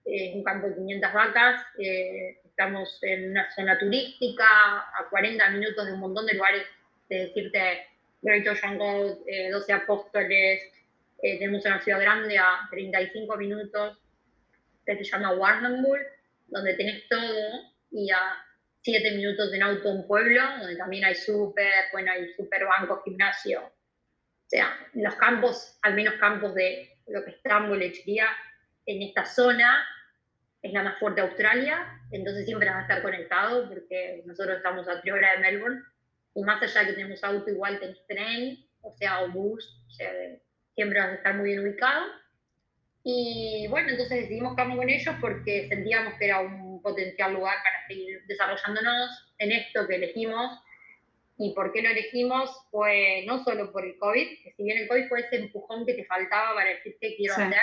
es 0.06 0.36
un 0.36 0.44
campo 0.44 0.68
de 0.68 0.76
500 0.76 1.14
vacas, 1.14 1.66
eh, 1.80 2.38
estamos 2.44 3.00
en 3.02 3.32
una 3.32 3.50
zona 3.52 3.80
turística, 3.80 4.46
a 4.46 5.08
40 5.10 5.50
minutos 5.52 5.86
de 5.86 5.94
un 5.94 6.00
montón 6.02 6.26
de 6.26 6.34
lugares, 6.34 6.68
de 7.08 7.28
decirte, 7.28 7.88
Great 8.22 8.48
Ocean 8.48 8.78
Road, 8.78 9.18
12 9.52 9.74
Apóstoles, 9.74 10.62
eh, 11.22 11.38
tenemos 11.38 11.64
una 11.66 11.80
ciudad 11.82 12.00
grande 12.02 12.38
a 12.38 12.68
35 12.72 13.38
minutos, 13.38 14.00
que 14.86 14.98
se 14.98 15.04
llama 15.04 15.34
Warrnambool, 15.34 16.00
donde 16.48 16.74
tenés 16.74 17.08
todo, 17.08 17.62
y 17.92 18.10
a 18.10 18.44
siete 18.82 19.12
minutos 19.12 19.54
en 19.54 19.62
auto 19.62 19.90
un 19.90 20.08
pueblo, 20.08 20.42
donde 20.60 20.76
también 20.76 21.06
hay 21.06 21.14
súper, 21.14 21.72
bueno, 21.92 22.12
hay 22.12 22.34
súper 22.34 22.66
banco, 22.66 23.04
gimnasio. 23.04 23.62
O 23.62 24.50
sea, 24.50 24.76
los 24.94 25.16
campos, 25.16 25.78
al 25.84 25.94
menos 25.94 26.16
campos 26.16 26.56
de 26.56 26.90
lo 27.08 27.24
que 27.24 27.32
está 27.32 27.58
en 27.58 27.78
lechería, 27.78 28.28
en 28.88 29.04
esta 29.04 29.24
zona, 29.26 29.86
es 30.64 30.74
la 30.74 30.84
más 30.84 31.00
fuerte 31.00 31.22
de 31.22 31.28
Australia, 31.28 32.02
entonces 32.12 32.46
siempre 32.46 32.70
vas 32.70 32.80
a 32.80 32.82
estar 32.82 33.02
conectado 33.04 33.70
porque 33.70 34.24
nosotros 34.26 34.58
estamos 34.58 34.88
a 34.88 35.02
tres 35.02 35.14
horas 35.14 35.36
de 35.36 35.42
Melbourne 35.42 35.82
y 36.34 36.44
más 36.44 36.62
allá 36.62 36.86
que 36.88 36.94
tenemos 36.94 37.24
auto, 37.24 37.50
igual 37.50 37.80
tenés 37.80 38.06
tren, 38.08 38.66
o 38.82 38.92
sea, 38.92 39.22
o 39.24 39.32
bus, 39.32 39.84
o 39.88 39.92
sea, 39.92 40.12
siempre 40.76 41.00
vas 41.00 41.10
a 41.10 41.16
estar 41.16 41.36
muy 41.36 41.50
bien 41.50 41.60
ubicado. 41.60 42.06
Y 43.04 43.68
bueno, 43.70 43.90
entonces 43.90 44.22
decidimos 44.22 44.56
quedarnos 44.56 44.78
con 44.78 44.90
ellos 44.90 45.16
porque 45.20 45.68
sentíamos 45.68 46.14
que 46.16 46.26
era 46.26 46.40
un 46.40 46.82
potencial 46.82 47.34
lugar 47.34 47.58
para 47.64 47.88
seguir 47.88 48.24
desarrollándonos 48.28 49.34
en 49.40 49.52
esto 49.52 49.88
que 49.88 49.96
elegimos. 49.96 50.60
¿Y 51.38 51.54
por 51.56 51.74
qué 51.74 51.82
lo 51.82 51.90
elegimos? 51.90 52.52
Fue 52.70 53.24
no 53.26 53.44
solo 53.44 53.72
por 53.72 53.84
el 53.84 53.98
COVID, 53.98 54.44
que 54.44 54.54
si 54.56 54.64
bien 54.64 54.78
el 54.78 54.88
COVID 54.88 55.08
fue 55.08 55.22
ese 55.22 55.38
empujón 55.38 55.86
que 55.86 55.96
te 55.96 56.06
faltaba 56.06 56.54
para 56.54 56.70
decir 56.70 56.96
qué 57.02 57.16
quiero 57.16 57.34
hacer, 57.34 57.56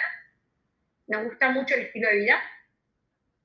me 1.07 1.24
gusta 1.24 1.50
mucho 1.50 1.74
el 1.76 1.83
estilo 1.83 2.09
de 2.09 2.16
vida. 2.16 2.42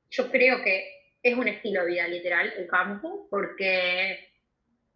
Yo 0.09 0.31
creo 0.31 0.63
que 0.63 1.17
es 1.21 1.35
un 1.35 1.47
estilo 1.47 1.81
de 1.81 1.91
vida 1.91 2.07
literal 2.07 2.51
el 2.57 2.67
campo, 2.67 3.27
porque 3.29 4.32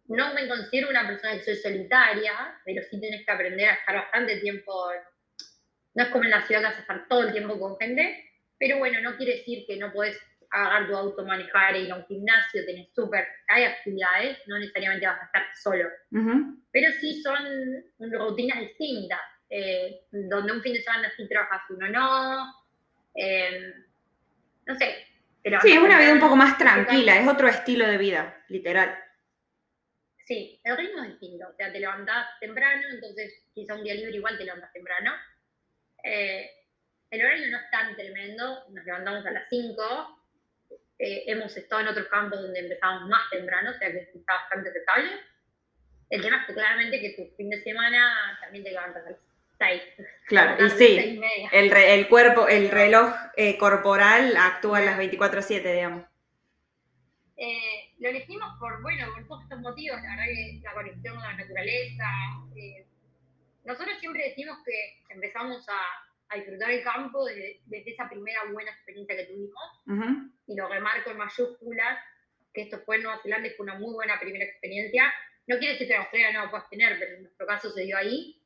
no 0.08 0.34
me 0.34 0.48
considero 0.48 0.88
una 0.90 1.06
persona 1.06 1.34
que 1.34 1.44
soy 1.44 1.56
solitaria, 1.56 2.32
pero 2.64 2.82
sí 2.90 2.98
tienes 2.98 3.24
que 3.24 3.30
aprender 3.30 3.68
a 3.68 3.74
estar 3.74 3.94
bastante 3.94 4.40
tiempo 4.40 4.72
no 5.98 6.04
es 6.04 6.10
como 6.10 6.24
en 6.24 6.30
la 6.30 6.46
ciudad 6.46 6.60
que 6.60 6.66
vas 6.66 6.76
a 6.76 6.80
estar 6.80 7.08
todo 7.08 7.24
el 7.24 7.32
tiempo 7.32 7.58
con 7.58 7.76
gente, 7.76 8.24
pero 8.56 8.78
bueno, 8.78 9.00
no 9.00 9.16
quiere 9.16 9.38
decir 9.38 9.64
que 9.66 9.76
no 9.76 9.92
puedes 9.92 10.16
agarrar 10.50 10.86
tu 10.86 10.96
auto, 10.96 11.26
manejar, 11.26 11.76
ir 11.76 11.90
a 11.90 11.96
un 11.96 12.06
gimnasio, 12.06 12.64
tenés 12.64 12.88
súper, 12.94 13.26
hay 13.48 13.64
actividades, 13.64 14.38
no 14.46 14.58
necesariamente 14.58 15.06
vas 15.06 15.20
a 15.20 15.24
estar 15.24 15.42
solo, 15.56 15.88
pero 16.70 16.92
sí 17.00 17.20
son 17.20 18.12
rutinas 18.12 18.60
distintas, 18.60 19.20
eh, 19.50 20.02
donde 20.10 20.52
un 20.52 20.62
fin 20.62 20.74
de 20.74 20.82
semana 20.82 21.12
sí 21.16 21.28
trabajas, 21.28 21.62
uno 21.70 21.88
no, 21.88 22.54
em, 23.14 23.72
no 24.66 24.74
sé. 24.76 25.04
sí, 25.62 25.72
es 25.72 25.78
una 25.78 25.98
vida 25.98 26.12
un 26.12 26.20
poco 26.20 26.36
más 26.36 26.56
tranquila, 26.56 27.18
es 27.18 27.26
otro 27.26 27.48
estilo 27.48 27.86
de 27.86 27.98
vida, 27.98 28.44
literal. 28.48 28.96
Sí, 30.28 30.60
el 30.62 30.76
ritmo 30.76 31.02
es 31.02 31.18
distinto. 31.18 31.48
O 31.48 31.56
sea, 31.56 31.72
te 31.72 31.80
levantás 31.80 32.38
temprano, 32.38 32.82
entonces 32.90 33.32
quizá 33.54 33.74
un 33.74 33.82
día 33.82 33.94
libre 33.94 34.16
igual 34.16 34.36
te 34.36 34.44
levantas 34.44 34.70
temprano. 34.74 35.14
Eh, 36.04 36.50
el 37.10 37.24
horario 37.24 37.50
no 37.50 37.56
es 37.56 37.70
tan 37.70 37.96
tremendo, 37.96 38.68
nos 38.68 38.84
levantamos 38.84 39.24
a 39.24 39.30
las 39.30 39.48
5. 39.48 40.28
Eh, 40.98 41.24
hemos 41.28 41.56
estado 41.56 41.80
en 41.80 41.88
otros 41.88 42.08
campos 42.08 42.42
donde 42.42 42.60
empezamos 42.60 43.08
más 43.08 43.30
temprano, 43.30 43.70
o 43.70 43.78
sea 43.78 43.90
que 43.90 44.00
está 44.00 44.34
bastante 44.34 44.68
aceptable. 44.68 45.12
El 46.10 46.20
tema 46.20 46.42
es 46.42 46.46
que 46.46 46.52
claramente 46.52 47.00
que 47.00 47.10
tu 47.10 47.34
fin 47.34 47.48
de 47.48 47.62
semana 47.62 48.38
también 48.42 48.64
te 48.64 48.72
levantas 48.72 49.06
a 49.06 49.10
las 49.10 49.20
6. 49.58 49.82
Claro, 50.26 50.62
y 50.62 50.70
sí, 50.72 51.20
el, 51.52 51.72
el, 51.72 52.08
cuerpo, 52.08 52.48
el 52.48 52.70
reloj 52.70 53.14
eh, 53.34 53.56
corporal 53.56 54.36
actúa 54.36 54.78
a 54.78 54.82
las 54.82 54.98
24-7, 54.98 55.72
digamos. 55.72 56.04
Eh, 57.38 57.77
lo 57.98 58.08
elegimos 58.08 58.58
por, 58.58 58.80
bueno, 58.82 59.06
por 59.12 59.26
todos 59.26 59.42
estos 59.42 59.60
motivos, 59.60 60.00
la 60.02 60.10
verdad 60.10 60.24
que 60.26 60.60
la 60.62 60.74
conexión 60.74 61.14
con 61.14 61.24
la 61.24 61.36
naturaleza. 61.36 62.06
Eh, 62.56 62.86
nosotros 63.64 63.98
siempre 63.98 64.28
decimos 64.28 64.58
que 64.64 65.02
empezamos 65.12 65.68
a, 65.68 66.08
a 66.28 66.36
disfrutar 66.36 66.70
el 66.70 66.82
campo 66.82 67.24
desde, 67.24 67.60
esa 67.70 68.08
primera 68.08 68.44
buena 68.52 68.70
experiencia 68.70 69.16
que 69.16 69.24
tuvimos, 69.24 70.22
y 70.46 70.54
lo 70.54 70.68
remarco 70.68 71.10
en 71.10 71.18
mayúsculas, 71.18 71.98
que 72.52 72.62
esto 72.62 72.80
fue 72.84 72.96
en 72.96 73.02
Nueva 73.02 73.20
Zelanda 73.22 73.48
y 73.48 73.50
fue 73.52 73.64
una 73.64 73.78
muy 73.78 73.92
buena 73.92 74.18
primera 74.18 74.44
experiencia. 74.44 75.12
No 75.46 75.58
quiere 75.58 75.74
decir 75.74 75.88
que 75.88 75.94
en 75.94 76.00
Australia 76.00 76.32
no 76.32 76.44
lo 76.44 76.50
puedas 76.50 76.68
tener, 76.70 76.98
pero 76.98 77.16
en 77.16 77.22
nuestro 77.22 77.46
caso 77.46 77.70
se 77.70 77.82
dio 77.82 77.96
ahí. 77.96 78.40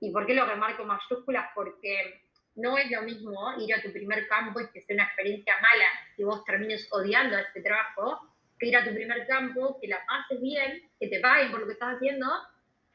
¿Y 0.00 0.10
por 0.10 0.26
qué 0.26 0.34
lo 0.34 0.46
remarco 0.46 0.82
en 0.82 0.88
mayúsculas? 0.88 1.50
Porque 1.54 2.22
no 2.56 2.76
es 2.78 2.90
lo 2.90 3.02
mismo 3.02 3.54
ir 3.58 3.74
a 3.74 3.82
tu 3.82 3.92
primer 3.92 4.26
campo 4.28 4.60
y 4.60 4.68
que 4.70 4.82
sea 4.82 4.94
una 4.94 5.04
experiencia 5.04 5.54
mala 5.60 5.84
y 6.16 6.24
vos 6.24 6.44
termines 6.44 6.88
odiando 6.90 7.36
a 7.36 7.40
ese 7.40 7.60
trabajo, 7.60 8.35
que 8.58 8.66
ir 8.66 8.76
a 8.76 8.84
tu 8.84 8.94
primer 8.94 9.26
campo, 9.26 9.78
que 9.80 9.88
la 9.88 10.04
pases 10.06 10.40
bien, 10.40 10.90
que 10.98 11.08
te 11.08 11.20
paguen 11.20 11.50
por 11.50 11.60
lo 11.60 11.66
que 11.66 11.74
estás 11.74 11.96
haciendo 11.96 12.26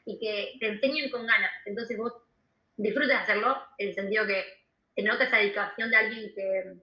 y 0.06 0.20
que 0.20 0.58
te 0.60 0.68
enseñen 0.68 1.10
con 1.10 1.26
ganas. 1.26 1.52
Entonces 1.66 1.98
vos 1.98 2.14
disfrutes 2.78 3.16
hacerlo, 3.16 3.58
en 3.78 3.90
el 3.90 3.96
sentido 3.96 4.26
que 4.26 4.44
te 4.96 5.04
nota 5.04 5.26
esa 5.26 5.38
dedicación 5.38 5.90
de 5.90 5.96
alguien 5.98 6.34
que, 6.36 6.74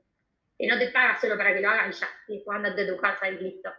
que 0.58 0.66
no 0.66 0.78
te 0.78 0.88
paga 0.88 1.20
solo 1.20 1.36
para 1.36 1.54
que 1.54 1.60
lo 1.60 1.70
hagan 1.70 1.92
ya, 1.92 2.08
y 2.28 2.36
después 2.36 2.56
andate 2.56 2.84
de 2.84 2.92
tu 2.92 3.00
casa 3.00 3.28
y 3.28 3.38
listo. 3.38 3.72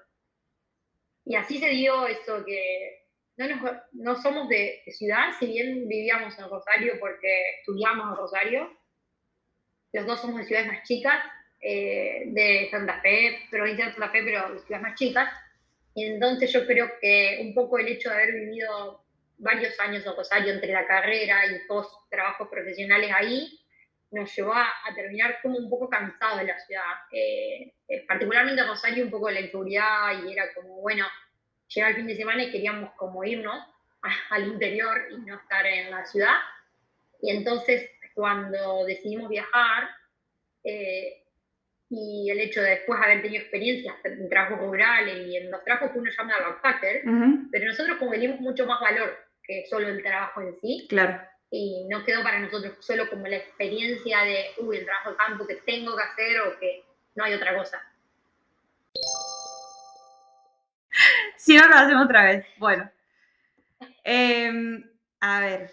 Y 1.26 1.36
así 1.36 1.60
se 1.60 1.70
dio 1.70 2.08
eso 2.08 2.44
que 2.46 3.06
no, 3.38 3.82
no 3.94 4.16
somos 4.22 4.50
de, 4.50 4.82
de, 4.86 4.92
ciudad, 4.92 5.32
si 5.40 5.48
bien 5.48 5.88
vivíamos 5.88 6.38
en 6.38 6.50
Rosario 6.50 7.00
porque 7.00 7.60
estudiamos 7.60 8.10
en 8.10 8.16
Rosario, 8.18 8.78
los 9.94 10.06
dos 10.06 10.22
somos 10.22 10.40
de 10.40 10.46
ciudades 10.46 10.68
más 10.68 10.84
chicas, 10.84 11.24
eh, 11.62 12.24
de 12.28 12.68
Santa 12.72 13.02
Fe, 13.02 13.48
provincia 13.50 13.86
de 13.86 13.92
Santa 13.92 14.10
Fe, 14.10 14.24
pero 14.24 14.60
ciudades 14.60 14.82
más 14.82 14.96
chicas. 14.96 15.30
Entonces 15.96 16.52
yo 16.52 16.66
creo 16.66 16.92
que 17.02 17.40
un 17.42 17.54
poco 17.54 17.80
el 17.80 17.88
hecho 17.88 18.10
de 18.10 18.16
haber 18.16 18.34
vivido 18.34 19.04
varios 19.38 19.80
años 19.80 20.06
en 20.06 20.16
Rosario 20.16 20.54
entre 20.54 20.72
la 20.72 20.86
carrera 20.86 21.46
y 21.46 21.60
dos 21.68 21.88
trabajos 22.10 22.48
profesionales 22.50 23.12
ahí, 23.14 23.60
nos 24.12 24.36
llevó 24.36 24.54
a, 24.54 24.68
terminar 24.96 25.40
como 25.42 25.58
un 25.58 25.70
poco 25.70 25.90
cansados 25.90 26.40
de 26.40 26.46
la 26.46 26.60
ciudad. 26.60 26.94
Eh, 27.12 27.74
eh, 27.88 28.06
particularmente 28.08 28.64
Rosario, 28.64 29.06
un 29.06 29.12
poco 29.12 29.28
de 29.28 29.34
la 29.34 29.42
inseguridad 29.42 30.24
y 30.24 30.34
era 30.34 30.54
como, 30.54 30.82
bueno, 30.82 31.06
llega 31.68 31.90
el 31.90 31.96
fin 31.96 32.08
de 32.08 32.16
semana 32.16 32.44
y 32.44 32.52
queríamos 32.52 32.92
como 32.96 33.24
irnos 33.24 33.64
al 34.30 34.48
interior 34.48 35.08
y 35.12 35.18
no 35.18 35.36
estar 35.36 35.66
en 35.66 35.92
la 35.92 36.06
ciudad. 36.06 36.36
Y 37.22 37.32
entonces 37.32 37.90
cuando 38.16 38.86
decidimos 38.86 39.30
viajar 39.30 39.90
eh, 40.64 41.24
y 41.90 42.30
el 42.30 42.40
hecho 42.40 42.62
de 42.62 42.70
después 42.72 43.02
haber 43.02 43.22
tenido 43.22 43.42
experiencias 43.42 43.96
en 44.04 44.30
trabajos 44.30 44.60
rurales 44.60 45.28
y 45.28 45.38
en 45.38 45.50
los 45.50 45.64
trabajos 45.64 45.92
que 45.92 46.00
uno 46.00 46.12
llama 46.16 46.34
backpacker, 46.40 47.04
pero 47.52 47.66
nosotros 47.66 47.98
como 47.98 48.12
venimos 48.12 48.40
mucho 48.40 48.66
más 48.68 48.80
valor 48.80 49.18
que 49.44 49.66
solo 49.68 49.88
el 49.88 50.04
trabajo 50.04 50.42
en 50.42 50.56
sí. 50.60 50.86
Claro. 50.88 51.20
Y 51.50 51.88
no 51.90 52.06
quedó 52.06 52.22
para 52.22 52.40
nosotros 52.40 52.74
solo 52.80 53.10
como 53.10 53.26
la 53.26 53.38
experiencia 53.38 54.22
de, 54.22 54.46
uy, 54.60 54.78
el 54.78 54.86
trabajo 54.86 55.12
de 55.12 55.18
campo 55.18 55.48
que 55.48 55.56
tengo 55.56 55.96
que 55.98 56.04
hacer 56.04 56.40
o 56.42 56.60
que 56.60 56.84
no 57.16 57.24
hay 57.24 57.34
otra 57.34 57.58
cosa. 57.58 57.82
Si 61.38 61.56
no, 61.56 61.68
lo 61.68 61.76
hacemos 61.76 62.06
otra 62.06 62.26
vez. 62.26 62.46
Bueno. 62.58 62.92
Em, 64.04 64.84
a 65.22 65.40
ver, 65.40 65.72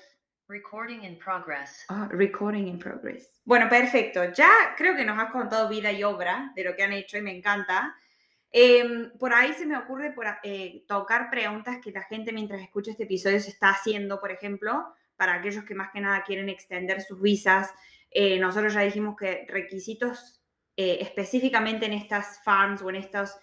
Recording 0.48 1.02
in 1.02 1.18
progress. 1.18 1.84
Ah, 1.88 2.06
recording 2.08 2.68
in 2.68 2.78
progress. 2.78 3.40
Bueno, 3.44 3.68
perfecto. 3.68 4.32
Ya 4.32 4.74
creo 4.76 4.94
que 4.94 5.04
nos 5.04 5.18
has 5.18 5.32
contado 5.32 5.68
vida 5.68 5.90
y 5.90 6.04
obra 6.04 6.52
de 6.54 6.62
lo 6.62 6.76
que 6.76 6.84
han 6.84 6.92
hecho 6.92 7.18
y 7.18 7.22
me 7.22 7.36
encanta. 7.36 7.96
Em, 8.52 9.10
por 9.18 9.34
ahí 9.34 9.52
se 9.54 9.66
me 9.66 9.76
ocurre 9.76 10.14
eh, 10.44 10.84
tocar 10.86 11.30
preguntas 11.30 11.78
que 11.82 11.90
la 11.90 12.02
gente 12.02 12.32
mientras 12.32 12.62
escucha 12.62 12.92
este 12.92 13.04
episodio 13.04 13.40
se 13.40 13.50
está 13.50 13.70
haciendo, 13.70 14.20
por 14.20 14.30
ejemplo, 14.30 14.86
para 15.16 15.34
aquellos 15.34 15.64
que 15.64 15.74
más 15.74 15.90
que 15.90 16.00
nada 16.00 16.22
quieren 16.22 16.48
extender 16.48 17.02
sus 17.02 17.20
visas. 17.20 17.74
Eh, 18.12 18.38
nosotros 18.38 18.72
ya 18.72 18.82
dijimos 18.82 19.16
que 19.16 19.46
requisitos 19.48 20.40
eh, 20.76 20.98
específicamente 21.00 21.86
en 21.86 21.92
estas 21.92 22.40
farms 22.44 22.82
o 22.82 22.90
en 22.90 22.96
estos 22.96 23.36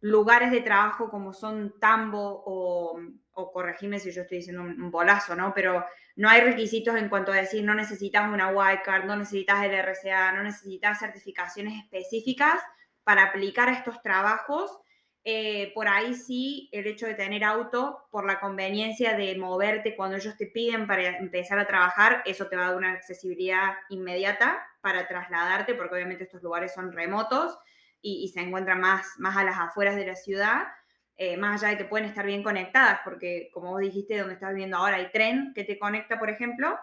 lugares 0.00 0.52
de 0.52 0.60
trabajo 0.60 1.10
como 1.10 1.32
son 1.32 1.74
Tambo 1.80 2.44
o, 2.46 3.00
o 3.38 3.52
corregime 3.52 3.98
si 3.98 4.10
yo 4.10 4.22
estoy 4.22 4.38
diciendo 4.38 4.62
un, 4.62 4.90
bolazo, 4.90 5.34
¿no? 5.36 5.52
Pero 5.54 5.84
no 6.18 6.28
hay 6.28 6.40
requisitos 6.40 6.96
en 6.96 7.08
cuanto 7.08 7.30
a 7.30 7.36
decir 7.36 7.62
no 7.62 7.76
necesitas 7.76 8.28
una 8.28 8.48
wildcard, 8.48 9.04
no 9.04 9.14
necesitas 9.14 9.62
el 9.62 9.70
RCA, 9.70 10.32
no 10.32 10.42
necesitas 10.42 10.98
certificaciones 10.98 11.74
específicas 11.80 12.60
para 13.04 13.22
aplicar 13.22 13.68
estos 13.68 14.02
trabajos. 14.02 14.80
Eh, 15.22 15.70
por 15.76 15.86
ahí 15.86 16.16
sí, 16.16 16.70
el 16.72 16.88
hecho 16.88 17.06
de 17.06 17.14
tener 17.14 17.44
auto, 17.44 18.08
por 18.10 18.26
la 18.26 18.40
conveniencia 18.40 19.16
de 19.16 19.38
moverte 19.38 19.94
cuando 19.94 20.16
ellos 20.16 20.36
te 20.36 20.48
piden 20.48 20.88
para 20.88 21.18
empezar 21.18 21.60
a 21.60 21.68
trabajar, 21.68 22.24
eso 22.26 22.48
te 22.48 22.56
va 22.56 22.64
a 22.64 22.68
dar 22.70 22.76
una 22.76 22.94
accesibilidad 22.94 23.74
inmediata 23.88 24.66
para 24.80 25.06
trasladarte, 25.06 25.74
porque 25.74 25.94
obviamente 25.94 26.24
estos 26.24 26.42
lugares 26.42 26.74
son 26.74 26.90
remotos 26.90 27.56
y, 28.02 28.26
se 28.34 28.40
encuentran 28.40 28.80
más, 28.80 29.06
más 29.18 29.36
a 29.36 29.44
las 29.44 29.56
afueras 29.56 29.94
de 29.94 30.06
la 30.06 30.16
ciudad. 30.16 30.64
Eh, 31.20 31.36
más 31.36 31.60
allá 31.60 31.72
de 31.72 31.78
que 31.78 31.84
pueden 31.84 32.06
estar 32.06 32.24
bien 32.24 32.44
conectadas, 32.44 33.00
porque 33.02 33.50
como 33.52 33.72
vos 33.72 33.80
dijiste, 33.80 34.16
donde 34.16 34.34
estás 34.34 34.50
viviendo 34.50 34.76
ahora 34.76 34.98
hay 34.98 35.10
tren 35.10 35.52
que 35.52 35.64
te 35.64 35.76
conecta, 35.76 36.16
por 36.16 36.30
ejemplo. 36.30 36.78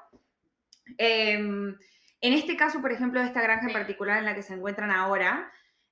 Em, 0.97 1.77
en 2.19 2.33
este 2.33 2.57
caso, 2.57 2.81
por 2.81 2.91
ejemplo, 2.91 3.21
de 3.21 3.27
esta 3.27 3.41
granja 3.41 3.67
en 3.67 3.73
particular 3.73 4.17
en 4.19 4.25
la 4.25 4.35
que 4.35 4.43
se 4.43 4.53
encuentran 4.53 4.91
ahora, 4.91 5.49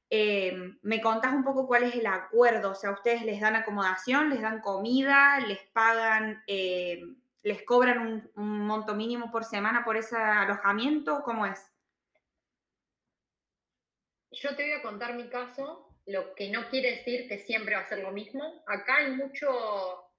em, 0.09 0.77
¿me 0.81 0.99
contás 0.99 1.31
un 1.33 1.45
poco 1.45 1.65
cuál 1.67 1.83
es 1.83 1.95
el 1.95 2.05
acuerdo? 2.05 2.71
O 2.71 2.75
sea, 2.75 2.91
¿ustedes 2.91 3.23
les 3.23 3.39
dan 3.39 3.55
acomodación, 3.55 4.29
les 4.29 4.41
dan 4.41 4.59
comida, 4.59 5.39
les 5.39 5.59
pagan, 5.71 6.43
em, 6.45 7.15
les 7.43 7.63
cobran 7.63 7.99
un, 7.99 8.31
un 8.35 8.59
monto 8.67 8.93
mínimo 8.93 9.31
por 9.31 9.45
semana 9.45 9.85
por 9.85 9.95
ese 9.95 10.17
alojamiento? 10.17 11.23
¿Cómo 11.23 11.45
es? 11.45 11.71
Yo 14.31 14.53
te 14.57 14.63
voy 14.63 14.73
a 14.73 14.81
contar 14.81 15.13
mi 15.13 15.29
caso 15.29 15.92
lo 16.05 16.35
que 16.35 16.49
no 16.49 16.69
quiere 16.69 16.97
decir 16.97 17.27
que 17.27 17.39
siempre 17.39 17.75
va 17.75 17.81
a 17.81 17.89
ser 17.89 17.99
lo 17.99 18.11
mismo. 18.11 18.63
Acá 18.67 18.97
hay 18.97 19.11
mucho 19.11 20.09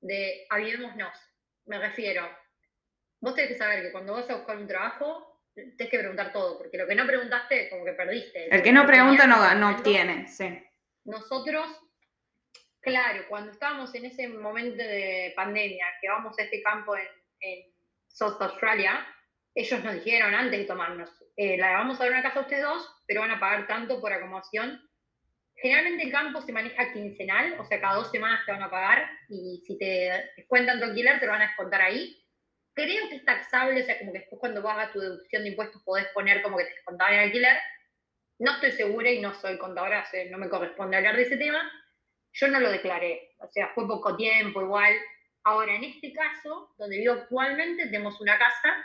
de 0.00 0.46
aviémonos, 0.50 1.14
me 1.66 1.78
refiero. 1.78 2.28
Vos 3.20 3.34
tenés 3.34 3.52
que 3.52 3.58
saber 3.58 3.82
que 3.82 3.92
cuando 3.92 4.14
vas 4.14 4.28
a 4.30 4.36
buscar 4.36 4.56
un 4.56 4.66
trabajo, 4.66 5.42
tenés 5.54 5.90
que 5.90 5.98
preguntar 5.98 6.32
todo, 6.32 6.58
porque 6.58 6.78
lo 6.78 6.86
que 6.86 6.94
no 6.94 7.06
preguntaste, 7.06 7.68
como 7.68 7.84
que 7.84 7.92
perdiste. 7.92 8.54
El 8.54 8.62
que 8.62 8.72
no 8.72 8.86
pregunta 8.86 9.26
no, 9.26 9.54
no 9.54 9.76
obtiene, 9.76 10.26
sí. 10.26 10.58
Nosotros, 11.04 11.66
claro, 12.80 13.24
cuando 13.28 13.52
estábamos 13.52 13.94
en 13.94 14.06
ese 14.06 14.28
momento 14.28 14.82
de 14.82 15.32
pandemia, 15.36 15.86
que 16.00 16.08
vamos 16.08 16.38
a 16.38 16.42
este 16.42 16.62
campo 16.62 16.96
en, 16.96 17.06
en 17.40 17.72
South 18.08 18.40
Australia, 18.40 19.06
ellos 19.54 19.84
nos 19.84 19.94
dijeron 19.94 20.34
antes 20.34 20.60
de 20.60 20.64
tomarnos, 20.64 21.10
eh, 21.36 21.56
la 21.58 21.72
vamos 21.72 22.00
a 22.00 22.04
dar 22.04 22.12
una 22.12 22.22
casa 22.22 22.38
a 22.40 22.42
ustedes 22.42 22.62
dos, 22.62 23.02
pero 23.06 23.20
van 23.20 23.32
a 23.32 23.40
pagar 23.40 23.66
tanto 23.66 24.00
por 24.00 24.12
acomodación 24.12 24.80
Generalmente 25.60 26.04
el 26.04 26.12
campo 26.12 26.40
se 26.40 26.52
maneja 26.52 26.92
quincenal, 26.92 27.56
o 27.58 27.64
sea, 27.64 27.80
cada 27.80 27.96
dos 27.96 28.10
semanas 28.10 28.40
te 28.46 28.52
van 28.52 28.62
a 28.62 28.70
pagar 28.70 29.10
y 29.28 29.62
si 29.66 29.76
te 29.76 30.32
descuentan 30.36 30.78
tu 30.78 30.86
alquiler 30.86 31.20
te 31.20 31.26
lo 31.26 31.32
van 31.32 31.42
a 31.42 31.48
descontar 31.48 31.82
ahí. 31.82 32.16
Creo 32.72 33.08
que 33.08 33.16
es 33.16 33.24
taxable, 33.26 33.82
o 33.82 33.84
sea, 33.84 33.98
como 33.98 34.12
que 34.12 34.20
después 34.20 34.40
cuando 34.40 34.62
vas 34.62 34.88
a 34.88 34.92
tu 34.92 35.00
deducción 35.00 35.42
de 35.42 35.50
impuestos 35.50 35.82
podés 35.82 36.06
poner 36.14 36.40
como 36.40 36.56
que 36.56 36.64
te 36.64 36.74
descontaban 36.74 37.14
el 37.14 37.20
alquiler. 37.20 37.58
No 38.38 38.52
estoy 38.52 38.72
segura 38.72 39.10
y 39.10 39.20
no 39.20 39.34
soy 39.34 39.58
contadora, 39.58 40.06
no 40.30 40.38
me 40.38 40.48
corresponde 40.48 40.96
hablar 40.96 41.16
de 41.16 41.22
ese 41.22 41.36
tema. 41.36 41.70
Yo 42.32 42.48
no 42.48 42.58
lo 42.58 42.70
declaré, 42.70 43.34
o 43.38 43.48
sea, 43.48 43.68
fue 43.74 43.86
poco 43.86 44.16
tiempo 44.16 44.62
igual. 44.62 44.94
Ahora, 45.44 45.74
en 45.74 45.84
este 45.84 46.12
caso, 46.14 46.74
donde 46.78 46.98
vivo 46.98 47.14
actualmente, 47.14 47.84
tenemos 47.84 48.18
una 48.20 48.38
casa 48.38 48.82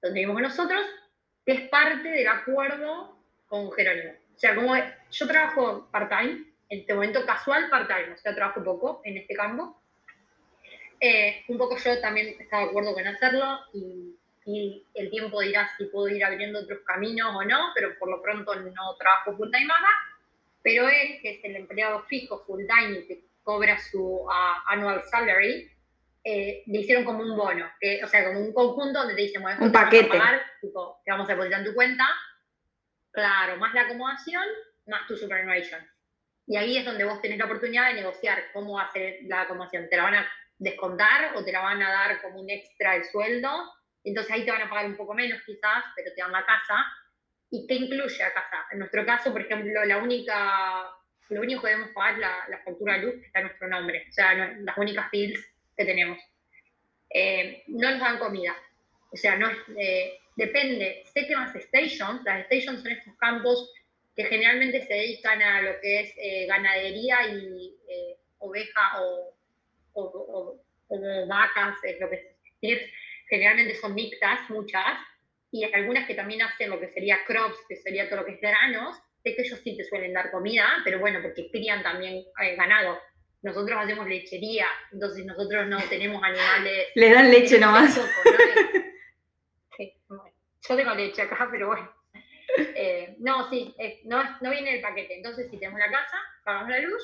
donde 0.00 0.20
vivimos 0.20 0.42
nosotros, 0.42 0.86
que 1.44 1.52
es 1.52 1.68
parte 1.70 2.08
del 2.08 2.28
acuerdo 2.28 3.18
con 3.46 3.72
Jerónimo. 3.72 4.23
O 4.34 4.38
sea, 4.38 4.54
como 4.54 4.74
yo 4.74 5.26
trabajo 5.26 5.88
part-time, 5.90 6.44
en 6.68 6.80
este 6.80 6.94
momento 6.94 7.24
casual 7.24 7.68
part-time, 7.70 8.14
o 8.14 8.16
sea, 8.16 8.34
trabajo 8.34 8.64
poco 8.64 9.00
en 9.04 9.18
este 9.18 9.34
campo. 9.34 9.80
Eh, 11.00 11.44
un 11.48 11.58
poco 11.58 11.76
yo 11.76 12.00
también 12.00 12.34
estaba 12.38 12.64
de 12.64 12.68
acuerdo 12.70 12.94
con 12.94 13.06
hacerlo 13.06 13.58
y, 13.74 14.16
y, 14.46 14.86
el 14.94 15.10
tiempo 15.10 15.40
dirá 15.40 15.68
si 15.76 15.84
puedo 15.86 16.08
ir 16.08 16.24
abriendo 16.24 16.60
otros 16.60 16.80
caminos 16.86 17.34
o 17.34 17.44
no, 17.44 17.72
pero 17.74 17.98
por 17.98 18.08
lo 18.08 18.22
pronto 18.22 18.54
no 18.54 18.96
trabajo 18.98 19.36
full-time 19.36 19.66
acá. 19.66 19.90
Pero 20.62 20.88
él, 20.88 21.18
que 21.20 21.32
es 21.32 21.44
el 21.44 21.56
empleado 21.56 22.02
fijo, 22.04 22.42
full 22.46 22.62
time, 22.66 23.06
que 23.06 23.24
cobra 23.42 23.78
su 23.78 24.26
annual 24.66 25.02
salary, 25.10 25.70
eh, 26.26 26.62
le 26.66 26.80
hicieron 26.80 27.04
como 27.04 27.22
un 27.22 27.36
bono, 27.36 27.70
que, 27.78 28.02
o 28.02 28.08
sea, 28.08 28.24
como 28.24 28.40
un 28.40 28.54
conjunto 28.54 28.98
donde 28.98 29.14
te 29.14 29.20
dicen, 29.20 29.42
bueno, 29.42 29.62
un 29.62 29.70
paquete. 29.70 30.04
Te, 30.04 30.18
pagar, 30.18 30.40
tipo, 30.58 31.02
te 31.04 31.10
vamos 31.10 31.28
a 31.28 31.32
depositar 31.32 31.60
en 31.60 31.66
tu 31.66 31.74
cuenta, 31.74 32.08
claro, 33.14 33.56
más 33.56 33.72
la 33.72 33.82
acomodación, 33.82 34.44
más 34.86 35.06
tu 35.06 35.16
superannuation. 35.16 35.80
Y 36.46 36.56
ahí 36.56 36.76
es 36.76 36.84
donde 36.84 37.04
vos 37.04 37.22
tenés 37.22 37.38
la 37.38 37.46
oportunidad 37.46 37.88
de 37.88 37.94
negociar 37.94 38.44
cómo 38.52 38.78
ser 38.92 39.20
la 39.22 39.42
acomodación. 39.42 39.88
¿Te 39.88 39.96
la 39.96 40.02
van 40.02 40.14
a 40.16 40.28
descontar 40.58 41.34
o 41.36 41.44
te 41.44 41.52
la 41.52 41.60
van 41.60 41.82
a 41.82 41.90
dar 41.90 42.20
como 42.20 42.40
un 42.40 42.50
extra 42.50 42.94
de 42.94 43.04
sueldo? 43.04 43.48
Entonces 44.02 44.32
ahí 44.32 44.44
te 44.44 44.50
van 44.50 44.62
a 44.62 44.68
pagar 44.68 44.86
un 44.86 44.96
poco 44.96 45.14
menos 45.14 45.40
quizás, 45.46 45.84
pero 45.96 46.12
te 46.14 46.20
dan 46.20 46.32
la 46.32 46.44
casa. 46.44 46.84
¿Y 47.50 47.66
qué 47.66 47.74
incluye 47.74 48.18
la 48.18 48.34
casa? 48.34 48.66
En 48.72 48.80
nuestro 48.80 49.06
caso, 49.06 49.32
por 49.32 49.40
ejemplo, 49.40 49.84
la 49.84 49.96
única, 49.98 50.90
lo 51.30 51.40
único 51.40 51.62
que 51.62 51.68
debemos 51.68 51.92
pagar 51.94 52.14
es 52.14 52.18
la, 52.18 52.44
la 52.48 52.58
factura 52.58 52.94
de 52.94 53.00
luz 53.00 53.14
que 53.14 53.26
está 53.26 53.38
en 53.38 53.46
nuestro 53.46 53.68
nombre. 53.68 54.06
O 54.08 54.12
sea, 54.12 54.34
las 54.34 54.76
únicas 54.76 55.10
bills 55.10 55.40
que 55.76 55.84
tenemos. 55.84 56.18
Eh, 57.08 57.62
no 57.68 57.90
nos 57.90 58.00
dan 58.00 58.18
comida. 58.18 58.54
O 59.10 59.16
sea, 59.16 59.36
no 59.36 59.48
eh, 59.78 60.18
depende. 60.36 61.02
Sé 61.12 61.26
que 61.26 61.36
más 61.36 61.54
stations, 61.54 62.22
las 62.24 62.46
stations 62.46 62.82
son 62.82 62.92
estos 62.92 63.14
campos 63.16 63.72
que 64.16 64.24
generalmente 64.24 64.80
se 64.86 64.94
dedican 64.94 65.42
a 65.42 65.62
lo 65.62 65.80
que 65.80 66.00
es 66.00 66.14
eh, 66.16 66.46
ganadería 66.46 67.26
y 67.28 67.74
oveja 68.38 69.02
o, 69.02 69.34
o, 69.94 70.60
vacas, 71.26 71.76
es 71.82 72.00
lo 72.00 72.08
que 72.10 72.36
es. 72.62 72.80
Generalmente 73.28 73.74
son 73.76 73.94
mixtas, 73.94 74.48
muchas, 74.50 74.98
y 75.50 75.64
algunas 75.64 76.06
que 76.06 76.14
también 76.14 76.42
hacen 76.42 76.70
lo 76.70 76.78
que 76.78 76.88
sería 76.88 77.24
crops, 77.26 77.56
que 77.68 77.76
sería 77.76 78.08
todo 78.08 78.20
lo 78.20 78.26
que 78.26 78.32
es 78.32 78.40
granos. 78.40 78.96
Sé 79.22 79.34
que 79.34 79.42
ellos 79.42 79.60
sí 79.64 79.76
te 79.76 79.84
suelen 79.84 80.12
dar 80.12 80.30
comida, 80.30 80.66
pero 80.84 80.98
bueno, 80.98 81.20
porque 81.22 81.50
crían 81.50 81.82
también 81.82 82.24
ganado 82.56 82.98
nosotros 83.44 83.78
hacemos 83.78 84.08
lechería, 84.08 84.66
entonces 84.90 85.24
nosotros 85.26 85.66
no 85.68 85.78
tenemos 85.90 86.22
animales. 86.22 86.88
Le 86.94 87.12
dan 87.12 87.30
leche 87.30 87.58
nomás. 87.58 88.00
Sí, 89.76 89.92
yo 90.08 90.76
tengo 90.76 90.94
leche 90.94 91.22
acá, 91.22 91.48
pero 91.50 91.68
bueno. 91.68 91.90
Eh, 92.56 93.16
no, 93.18 93.48
sí, 93.50 93.74
no, 94.04 94.22
no 94.40 94.50
viene 94.50 94.76
el 94.76 94.80
paquete. 94.80 95.16
Entonces, 95.16 95.50
si 95.50 95.58
tenemos 95.58 95.80
la 95.80 95.90
casa, 95.90 96.16
pagamos 96.44 96.70
la 96.70 96.78
luz 96.80 97.02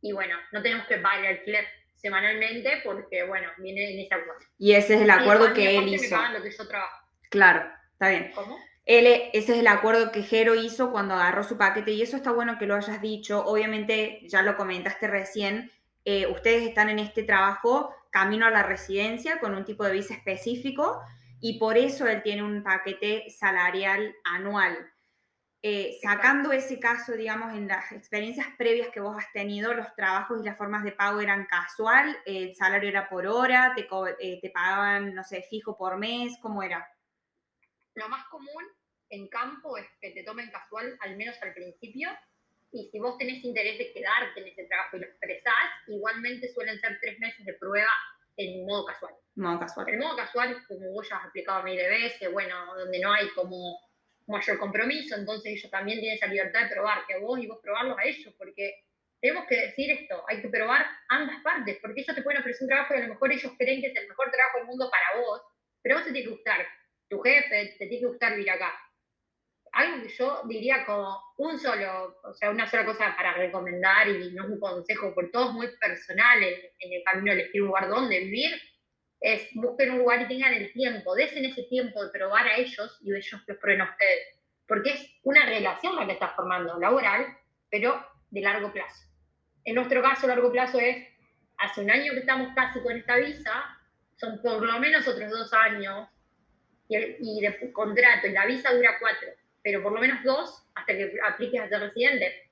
y 0.00 0.12
bueno, 0.12 0.36
no 0.52 0.62
tenemos 0.62 0.86
que 0.86 0.98
pagar 0.98 1.24
el 1.24 1.38
alquiler 1.38 1.64
semanalmente 1.94 2.82
porque, 2.84 3.24
bueno, 3.24 3.48
viene 3.58 3.94
en 3.94 4.00
ese 4.00 4.14
acuerdo. 4.14 4.40
Y 4.58 4.74
ese 4.74 4.94
es 4.94 5.02
el 5.02 5.10
acuerdo 5.10 5.52
que 5.54 5.76
él 5.76 5.88
hizo. 5.88 6.16
lo 6.32 6.42
que 6.42 6.50
yo 6.50 6.68
trabajo. 6.68 7.06
Claro, 7.30 7.68
está 7.92 8.10
bien. 8.10 8.30
¿Cómo? 8.34 8.58
Él, 8.84 9.06
ese 9.32 9.54
es 9.54 9.58
el 9.58 9.66
acuerdo 9.66 10.12
que 10.12 10.22
Jero 10.22 10.54
hizo 10.54 10.92
cuando 10.92 11.14
agarró 11.14 11.42
su 11.42 11.58
paquete 11.58 11.90
y 11.90 12.02
eso 12.02 12.16
está 12.16 12.30
bueno 12.30 12.56
que 12.58 12.66
lo 12.66 12.76
hayas 12.76 13.02
dicho. 13.02 13.44
Obviamente, 13.44 14.20
ya 14.28 14.42
lo 14.42 14.56
comentaste 14.56 15.08
recién, 15.08 15.72
eh, 16.04 16.28
ustedes 16.28 16.62
están 16.62 16.88
en 16.88 17.00
este 17.00 17.24
trabajo 17.24 17.92
camino 18.10 18.46
a 18.46 18.50
la 18.50 18.62
residencia 18.62 19.40
con 19.40 19.56
un 19.56 19.64
tipo 19.64 19.82
de 19.82 19.90
visa 19.90 20.14
específico 20.14 21.02
y 21.40 21.58
por 21.58 21.76
eso 21.76 22.06
él 22.06 22.22
tiene 22.22 22.42
un 22.42 22.62
paquete 22.62 23.28
salarial 23.30 24.14
anual. 24.24 24.92
Eh, 25.62 25.98
sacando 26.00 26.52
ese 26.52 26.78
caso, 26.78 27.12
digamos, 27.12 27.52
en 27.54 27.66
las 27.66 27.90
experiencias 27.90 28.46
previas 28.56 28.88
que 28.90 29.00
vos 29.00 29.16
has 29.18 29.32
tenido, 29.32 29.74
los 29.74 29.92
trabajos 29.96 30.40
y 30.40 30.46
las 30.46 30.56
formas 30.56 30.84
de 30.84 30.92
pago 30.92 31.20
eran 31.20 31.46
casual, 31.46 32.16
el 32.24 32.54
salario 32.54 32.88
era 32.88 33.08
por 33.08 33.26
hora, 33.26 33.74
te, 33.74 33.88
eh, 34.20 34.38
te 34.40 34.50
pagaban, 34.50 35.14
no 35.14 35.24
sé, 35.24 35.42
fijo 35.50 35.76
por 35.76 35.98
mes, 35.98 36.38
¿cómo 36.40 36.62
era? 36.62 36.88
Lo 37.94 38.08
más 38.08 38.24
común 38.28 38.64
en 39.10 39.28
campo 39.28 39.76
es 39.76 39.86
que 40.00 40.10
te 40.10 40.22
tomen 40.22 40.50
casual, 40.50 40.96
al 41.00 41.16
menos 41.16 41.36
al 41.42 41.52
principio, 41.54 42.10
y 42.70 42.88
si 42.90 42.98
vos 42.98 43.16
tenés 43.18 43.42
interés 43.42 43.78
de 43.78 43.92
quedarte 43.92 44.40
en 44.40 44.48
ese 44.48 44.64
trabajo 44.64 44.96
y 44.96 45.00
lo 45.00 45.06
expresás, 45.06 45.70
igualmente 45.88 46.52
suelen 46.52 46.78
ser 46.78 46.98
tres 47.00 47.18
meses 47.18 47.44
de 47.44 47.54
prueba 47.54 47.90
en 48.36 48.66
modo 48.66 48.84
casual. 48.84 49.14
Modo 49.36 49.60
casual. 49.60 49.88
En 49.88 49.98
modo 49.98 50.16
casual, 50.16 50.56
como 50.66 50.92
vos 50.92 51.08
ya 51.08 51.16
has 51.16 51.24
explicado 51.24 51.64
de 51.64 51.88
veces, 51.88 52.32
bueno, 52.32 52.74
donde 52.76 52.98
no 53.00 53.12
hay 53.12 53.28
como 53.30 53.78
mayor 54.26 54.58
compromiso, 54.58 55.16
entonces 55.16 55.52
ellos 55.52 55.70
también 55.70 56.00
tienen 56.00 56.16
esa 56.16 56.26
libertad 56.26 56.62
de 56.62 56.74
probar, 56.74 57.06
que 57.06 57.14
a 57.14 57.18
vos 57.18 57.38
y 57.38 57.46
vos 57.46 57.60
probarlos 57.62 57.98
a 57.98 58.04
ellos, 58.04 58.34
porque 58.36 58.84
tenemos 59.20 59.46
que 59.46 59.56
decir 59.56 59.90
esto, 59.90 60.24
hay 60.28 60.42
que 60.42 60.48
probar 60.48 60.84
ambas 61.08 61.40
partes, 61.42 61.78
porque 61.80 62.00
ellos 62.00 62.14
te 62.14 62.22
pueden 62.22 62.40
ofrecer 62.40 62.62
un 62.62 62.68
trabajo 62.68 62.94
y 62.94 62.98
a 62.98 63.00
lo 63.02 63.14
mejor 63.14 63.32
ellos 63.32 63.52
creen 63.56 63.80
que 63.80 63.88
es 63.88 63.96
el 63.96 64.08
mejor 64.08 64.30
trabajo 64.30 64.58
del 64.58 64.66
mundo 64.66 64.90
para 64.90 65.20
vos, 65.20 65.42
pero 65.82 65.96
vos 65.96 66.04
te 66.04 66.12
tiene 66.12 66.26
que 66.26 66.34
gustar, 66.34 66.66
tu 67.08 67.20
jefe, 67.20 67.76
te 67.78 67.86
tiene 67.86 68.00
que 68.00 68.06
gustar 68.06 68.32
vivir 68.32 68.50
acá 68.50 68.74
algo 69.76 70.02
que 70.02 70.08
yo 70.08 70.40
diría 70.46 70.86
como 70.86 71.20
un 71.36 71.58
solo, 71.58 72.16
o 72.24 72.32
sea, 72.32 72.50
una 72.50 72.66
sola 72.66 72.86
cosa 72.86 73.14
para 73.14 73.34
recomendar 73.34 74.08
y 74.08 74.32
no 74.32 74.44
es 74.44 74.50
un 74.50 74.58
consejo, 74.58 75.14
por 75.14 75.30
todo 75.30 75.50
es 75.50 75.52
muy 75.52 75.68
personal 75.76 76.42
en, 76.42 76.92
el 76.92 77.02
camino 77.04 77.34
de 77.34 77.42
elegir 77.42 77.60
un 77.60 77.68
lugar 77.68 77.88
donde 77.88 78.20
vivir, 78.20 78.58
es 79.20 79.46
busquen 79.54 79.90
un 79.90 79.98
lugar 79.98 80.22
y 80.22 80.28
tengan 80.28 80.54
el 80.54 80.72
tiempo, 80.72 81.14
desen 81.14 81.44
ese 81.44 81.64
tiempo 81.64 82.02
de 82.02 82.10
probar 82.10 82.46
a 82.46 82.56
ellos 82.56 82.98
y 83.02 83.14
ellos 83.14 83.42
que 83.46 83.52
prueben 83.54 83.82
a 83.82 83.90
ustedes. 83.90 84.40
Porque 84.66 84.90
es 84.90 85.10
una 85.24 85.44
relación 85.44 85.94
la 85.94 86.06
que 86.06 86.12
estás 86.12 86.34
formando, 86.34 86.78
laboral, 86.78 87.26
pero 87.70 88.02
de 88.30 88.40
largo 88.40 88.72
plazo. 88.72 89.04
En 89.64 89.74
nuestro 89.74 90.00
caso, 90.02 90.26
largo 90.26 90.50
plazo 90.50 90.80
es, 90.80 91.06
hace 91.58 91.82
un 91.82 91.90
año 91.90 92.12
que 92.12 92.20
estamos 92.20 92.54
casi 92.54 92.80
con 92.80 92.96
esta 92.96 93.16
visa, 93.16 93.78
son 94.16 94.40
por 94.40 94.64
lo 94.64 94.78
menos 94.78 95.06
otros 95.06 95.30
dos 95.30 95.52
años, 95.52 96.08
y, 96.88 96.96
y 96.96 97.40
de 97.42 97.72
contrato, 97.72 98.26
y 98.26 98.32
la 98.32 98.46
visa 98.46 98.72
dura 98.72 98.96
cuatro 98.98 99.28
pero 99.66 99.82
por 99.82 99.90
lo 99.90 100.00
menos 100.00 100.22
dos 100.22 100.62
hasta 100.76 100.96
que 100.96 101.12
apliques 101.26 101.60
a 101.60 101.68
ser 101.68 101.80
residente. 101.80 102.50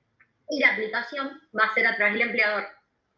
Y 0.49 0.59
la 0.59 0.73
aplicación 0.73 1.39
va 1.57 1.67
a 1.67 1.73
ser 1.73 1.87
a 1.87 1.95
través 1.95 2.15
del 2.15 2.23
empleador. 2.23 2.67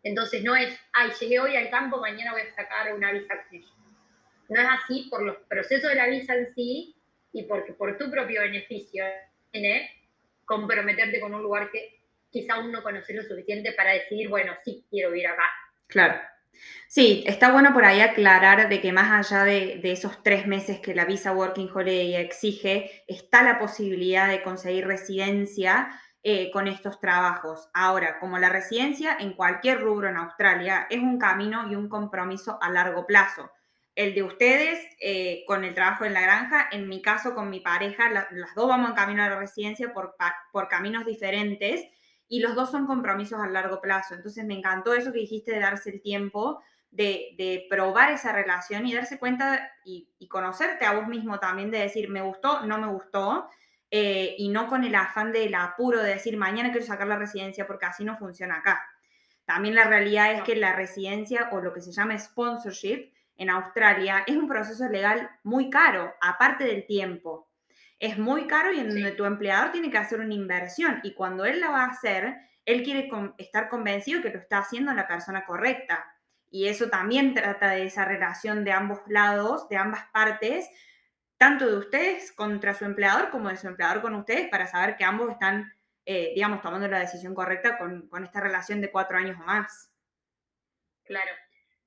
Entonces 0.03 0.43
no 0.43 0.55
es, 0.55 0.79
ay, 0.93 1.09
llegué 1.19 1.39
hoy 1.39 1.55
al 1.55 1.71
campo, 1.71 1.99
mañana 1.99 2.31
voy 2.31 2.41
a 2.41 2.53
sacar 2.53 2.93
una 2.93 3.11
visa 3.11 3.33
con 3.49 3.59
No 4.49 4.61
es 4.61 4.67
así 4.69 5.07
por 5.09 5.23
los 5.23 5.37
procesos 5.49 5.89
de 5.89 5.95
la 5.95 6.05
visa 6.05 6.35
en 6.35 6.53
sí 6.53 6.95
y 7.33 7.45
porque 7.45 7.73
por 7.73 7.97
tu 7.97 8.11
propio 8.11 8.41
beneficio 8.41 9.03
tiene 9.49 9.89
comprometerte 10.45 11.19
con 11.19 11.33
un 11.33 11.41
lugar 11.41 11.71
que 11.71 11.99
quizá 12.29 12.53
aún 12.53 12.71
no 12.71 12.83
conoces 12.83 13.15
lo 13.15 13.23
suficiente 13.23 13.71
para 13.71 13.93
decidir, 13.93 14.29
bueno, 14.29 14.53
sí 14.63 14.85
quiero 14.91 15.15
ir 15.15 15.25
acá. 15.25 15.49
Claro. 15.87 16.21
Sí, 16.87 17.23
está 17.27 17.51
bueno 17.51 17.73
por 17.73 17.83
ahí 17.83 17.99
aclarar 17.99 18.69
de 18.69 18.79
que 18.79 18.93
más 18.93 19.11
allá 19.11 19.43
de, 19.43 19.81
esos 19.83 20.23
tres 20.23 20.47
meses 20.47 20.79
que 20.79 20.95
la 20.95 21.05
visa 21.05 21.33
Working 21.33 21.69
Holiday 21.73 22.15
exige, 22.15 23.03
está 23.07 23.43
la 23.43 23.59
posibilidad 23.59 24.29
de 24.29 24.41
conseguir 24.41 24.87
residencia 24.87 25.89
eh, 26.23 26.49
con 26.51 26.67
estos 26.67 26.99
trabajos. 26.99 27.69
Ahora, 27.73 28.19
como 28.19 28.37
la 28.39 28.49
residencia 28.49 29.17
en 29.19 29.33
cualquier 29.33 29.81
rubro 29.81 30.07
en 30.07 30.17
Australia 30.17 30.87
es 30.89 30.99
un 30.99 31.19
camino 31.19 31.69
y 31.69 31.75
un 31.75 31.89
compromiso 31.89 32.57
a 32.61 32.69
largo 32.69 33.05
plazo. 33.05 33.51
El 33.93 34.13
de 34.13 34.23
ustedes 34.23 34.79
eh, 35.01 35.43
con 35.45 35.65
el 35.65 35.73
trabajo 35.73 36.05
en 36.05 36.13
la 36.13 36.21
granja, 36.21 36.69
en 36.71 36.87
mi 36.87 37.01
caso 37.01 37.35
con 37.35 37.49
mi 37.49 37.59
pareja, 37.59 38.09
las 38.09 38.55
dos 38.55 38.67
vamos 38.67 38.89
en 38.89 38.95
camino 38.95 39.23
a 39.23 39.29
la 39.29 39.39
residencia 39.39 39.91
por 39.93 40.67
caminos 40.69 41.05
diferentes 41.05 41.85
y 42.27 42.39
los 42.39 42.55
dos 42.55 42.71
son 42.71 42.85
compromisos 42.85 43.39
a 43.39 43.47
largo 43.47 43.81
plazo. 43.81 44.15
Entonces 44.15 44.45
me 44.45 44.57
encantó 44.57 44.93
eso 44.93 45.11
que 45.11 45.19
dijiste 45.19 45.51
de 45.51 45.59
darse 45.59 45.89
el 45.89 46.01
tiempo 46.01 46.61
de, 46.91 47.67
probar 47.69 48.11
esa 48.11 48.31
relación 48.31 48.85
y 48.85 48.93
darse 48.93 49.19
cuenta 49.19 49.71
y, 49.85 50.09
conocerte 50.29 50.85
a 50.85 50.93
vos 50.93 51.07
mismo 51.07 51.39
también, 51.39 51.71
de 51.71 51.79
decir, 51.79 52.09
me 52.09 52.21
gustó, 52.21 52.61
no 52.65 52.77
me 52.77 52.87
gustó, 52.87 53.47
eh, 53.89 54.35
y 54.37 54.49
no 54.49 54.67
con 54.67 54.83
el 54.83 54.95
afán 54.95 55.31
del 55.31 55.55
apuro 55.55 56.01
de 56.01 56.15
decir, 56.15 56.37
mañana 56.37 56.71
quiero 56.71 56.85
sacar 56.85 57.07
la 57.07 57.17
residencia 57.17 57.65
porque 57.65 57.85
así 57.85 58.03
no 58.03 58.17
funciona 58.17 58.57
acá. 58.57 58.83
También 59.45 59.75
la 59.75 59.85
realidad 59.85 60.33
es 60.33 60.41
que 60.43 60.55
la 60.55 60.73
residencia 60.73 61.49
o 61.53 61.61
lo 61.61 61.73
que 61.73 61.81
se 61.81 61.93
llama 61.93 62.17
sponsorship 62.17 63.13
en 63.37 63.49
Australia 63.49 64.23
es 64.27 64.35
un 64.35 64.47
proceso 64.47 64.89
legal 64.89 65.29
muy 65.43 65.69
caro, 65.69 66.13
aparte 66.19 66.65
del 66.65 66.85
tiempo 66.85 67.46
es 67.99 68.17
muy 68.17 68.47
caro 68.47 68.71
y 68.71 68.79
en 68.79 68.89
donde 68.89 69.11
tu 69.11 69.25
empleador 69.25 69.71
tiene 69.71 69.89
que 69.89 69.97
hacer 69.97 70.19
una 70.19 70.33
inversión 70.33 70.99
y 71.03 71.13
cuando 71.13 71.45
él 71.45 71.59
la 71.59 71.69
va 71.69 71.83
a 71.83 71.89
hacer, 71.89 72.35
él 72.65 72.83
quiere 72.83 73.09
estar 73.37 73.69
convencido 73.69 74.21
que 74.21 74.29
lo 74.29 74.39
está 74.39 74.59
haciendo 74.59 74.93
la 74.93 75.07
persona 75.07 75.45
correcta. 75.45 76.05
Y 76.49 76.67
eso 76.67 76.89
también 76.89 77.33
trata 77.33 77.71
de 77.71 77.85
esa 77.85 78.05
relación 78.05 78.63
de 78.63 78.71
ambos 78.71 78.99
lados, 79.07 79.67
de 79.69 79.77
ambas 79.77 80.05
partes, 80.11 80.69
tanto 81.37 81.67
de 81.67 81.77
ustedes 81.77 82.31
contra 82.31 82.73
su 82.73 82.85
empleador 82.85 83.29
como 83.29 83.49
de 83.49 83.57
su 83.57 83.67
empleador 83.67 84.01
con 84.01 84.15
ustedes, 84.15 84.49
para 84.49 84.67
saber 84.67 84.95
que 84.95 85.03
ambos 85.03 85.31
están, 85.31 85.73
eh, 86.05 86.31
digamos, 86.35 86.61
tomando 86.61 86.87
la 86.87 86.99
decisión 86.99 87.33
correcta 87.33 87.77
con, 87.77 88.07
con 88.09 88.23
esta 88.23 88.39
relación 88.39 88.81
de 88.81 88.91
cuatro 88.91 89.17
años 89.17 89.37
o 89.39 89.43
más. 89.43 89.91
Claro, 91.03 91.31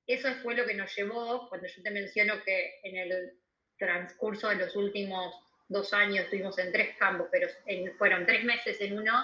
eso 0.06 0.28
fue 0.42 0.54
lo 0.54 0.66
que 0.66 0.74
nos 0.74 0.94
llevó, 0.94 1.48
cuando 1.48 1.66
yo 1.66 1.82
te 1.82 1.90
menciono 1.90 2.34
que 2.44 2.80
en 2.82 2.96
el 2.96 3.38
transcurso 3.78 4.48
de 4.48 4.56
los 4.56 4.76
últimos 4.76 5.49
dos 5.70 5.92
años, 5.94 6.24
estuvimos 6.24 6.58
en 6.58 6.72
tres 6.72 6.96
campos, 6.98 7.28
pero 7.30 7.48
fueron 7.96 8.26
tres 8.26 8.44
meses 8.44 8.80
en 8.80 8.98
uno, 8.98 9.14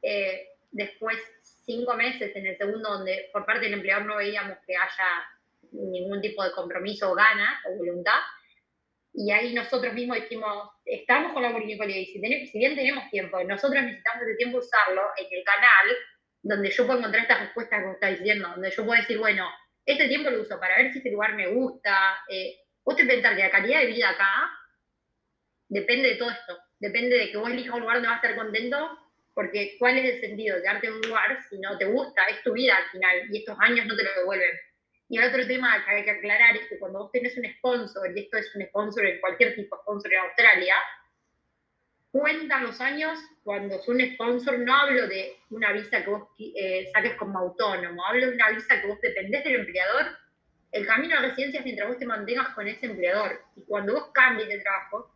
eh, 0.00 0.48
después 0.70 1.18
cinco 1.42 1.94
meses 1.94 2.34
en 2.36 2.46
el 2.46 2.56
segundo, 2.56 2.90
donde 2.90 3.28
por 3.32 3.44
parte 3.44 3.64
del 3.64 3.74
empleador 3.74 4.06
no 4.06 4.16
veíamos 4.16 4.56
que 4.64 4.76
haya 4.76 5.08
ningún 5.72 6.20
tipo 6.20 6.44
de 6.44 6.52
compromiso 6.52 7.10
o 7.10 7.14
gana 7.14 7.60
o 7.66 7.76
voluntad, 7.76 8.20
Y 9.14 9.30
ahí 9.30 9.52
nosotros 9.52 9.92
mismos 9.92 10.16
dijimos, 10.16 10.70
estamos 10.86 11.34
con 11.34 11.42
la 11.42 11.52
bonicolía 11.52 11.98
y 11.98 12.06
si, 12.06 12.46
si 12.46 12.58
bien 12.58 12.74
tenemos 12.74 13.10
tiempo, 13.10 13.42
nosotros 13.44 13.82
necesitamos 13.82 14.26
el 14.26 14.36
tiempo 14.38 14.58
usarlo 14.58 15.02
en 15.18 15.26
el 15.30 15.44
canal 15.44 15.96
donde 16.42 16.70
yo 16.70 16.86
puedo 16.86 16.98
encontrar 16.98 17.22
estas 17.22 17.40
respuestas 17.40 17.78
que 17.78 17.86
vos 17.86 17.94
estás 17.94 18.18
diciendo, 18.18 18.48
donde 18.48 18.70
yo 18.70 18.86
puedo 18.86 19.00
decir, 19.00 19.18
bueno, 19.18 19.48
este 19.84 20.08
tiempo 20.08 20.30
lo 20.30 20.40
uso 20.40 20.58
para 20.58 20.76
ver 20.76 20.92
si 20.92 20.98
este 20.98 21.10
lugar 21.10 21.34
me 21.34 21.48
gusta. 21.48 22.16
Eh, 22.28 22.56
vos 22.84 22.96
te 22.96 23.04
pensar 23.04 23.36
que 23.36 23.42
la 23.42 23.50
calidad 23.50 23.80
de 23.80 23.86
vida 23.86 24.10
acá 24.10 24.50
depende 25.72 26.10
de 26.10 26.16
todo 26.16 26.30
esto. 26.30 26.58
Depende 26.78 27.16
de 27.16 27.30
que 27.30 27.38
vos 27.38 27.50
elijas 27.50 27.74
un 27.74 27.80
lugar 27.80 27.96
donde 27.96 28.08
vas 28.08 28.22
a 28.22 28.26
estar 28.26 28.44
contento, 28.44 28.98
porque 29.34 29.76
¿cuál 29.78 29.98
es 29.98 30.14
el 30.14 30.20
sentido 30.20 30.56
de 30.56 30.62
darte 30.62 30.90
un 30.90 31.00
lugar 31.00 31.38
si 31.48 31.58
no 31.58 31.78
te 31.78 31.86
gusta? 31.86 32.26
Es 32.26 32.42
tu 32.42 32.52
vida 32.52 32.76
al 32.76 32.90
final 32.90 33.16
y 33.30 33.38
estos 33.38 33.56
años 33.58 33.86
no 33.86 33.96
te 33.96 34.04
lo 34.04 34.10
devuelven. 34.18 34.50
Y 35.08 35.18
el 35.18 35.28
otro 35.28 35.46
tema 35.46 35.82
que 35.84 35.90
hay 35.90 36.04
que 36.04 36.10
aclarar 36.10 36.56
es 36.56 36.68
que 36.68 36.78
cuando 36.78 37.00
vos 37.00 37.12
tenés 37.12 37.36
un 37.36 37.44
sponsor, 37.56 38.10
y 38.14 38.20
esto 38.20 38.36
es 38.36 38.54
un 38.54 38.62
sponsor 38.66 39.06
en 39.06 39.20
cualquier 39.20 39.54
tipo 39.54 39.76
de 39.76 39.82
sponsor 39.82 40.12
en 40.12 40.20
Australia, 40.20 40.74
cuentan 42.10 42.64
los 42.64 42.80
años 42.80 43.18
cuando 43.42 43.76
es 43.76 43.88
un 43.88 44.00
sponsor, 44.14 44.58
no 44.58 44.74
hablo 44.74 45.06
de 45.08 45.36
una 45.50 45.72
visa 45.72 46.04
que 46.04 46.10
vos 46.10 46.28
eh, 46.38 46.90
saques 46.92 47.14
como 47.14 47.38
autónomo, 47.38 48.04
hablo 48.06 48.26
de 48.26 48.34
una 48.34 48.50
visa 48.50 48.80
que 48.80 48.86
vos 48.86 49.00
dependés 49.00 49.44
del 49.44 49.56
empleador. 49.56 50.18
El 50.70 50.86
camino 50.86 51.16
a 51.16 51.22
residencia 51.22 51.60
es 51.60 51.64
mientras 51.64 51.88
vos 51.88 51.98
te 51.98 52.06
mantengas 52.06 52.48
con 52.50 52.68
ese 52.68 52.86
empleador. 52.86 53.42
Y 53.56 53.62
cuando 53.64 53.94
vos 53.94 54.10
cambies 54.12 54.48
de 54.48 54.58
trabajo, 54.60 55.12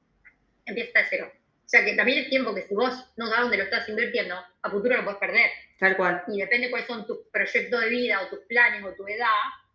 empieza 0.67 0.99
de 0.99 1.07
cero. 1.09 1.33
O 1.35 1.69
sea 1.69 1.85
que 1.85 1.97
también 1.97 2.19
es 2.19 2.29
tiempo 2.29 2.55
que 2.55 2.63
si 2.63 2.75
vos 2.75 3.13
no 3.17 3.27
sabes 3.27 3.43
dónde 3.43 3.57
lo 3.57 3.65
estás 3.65 3.89
invirtiendo, 3.89 4.37
a 4.63 4.71
futuro 4.71 4.97
lo 4.97 5.05
puedes 5.05 5.19
perder. 5.19 5.51
Tal 5.79 5.97
cual. 5.97 6.23
Y 6.29 6.39
depende 6.39 6.71
cuáles 6.71 6.87
son 6.87 7.07
tus 7.07 7.19
proyectos 7.33 7.81
de 7.81 7.89
vida 7.89 8.21
o 8.23 8.29
tus 8.29 8.41
planes 8.47 8.85
o 8.85 8.93
tu 8.93 9.07
edad, 9.09 9.27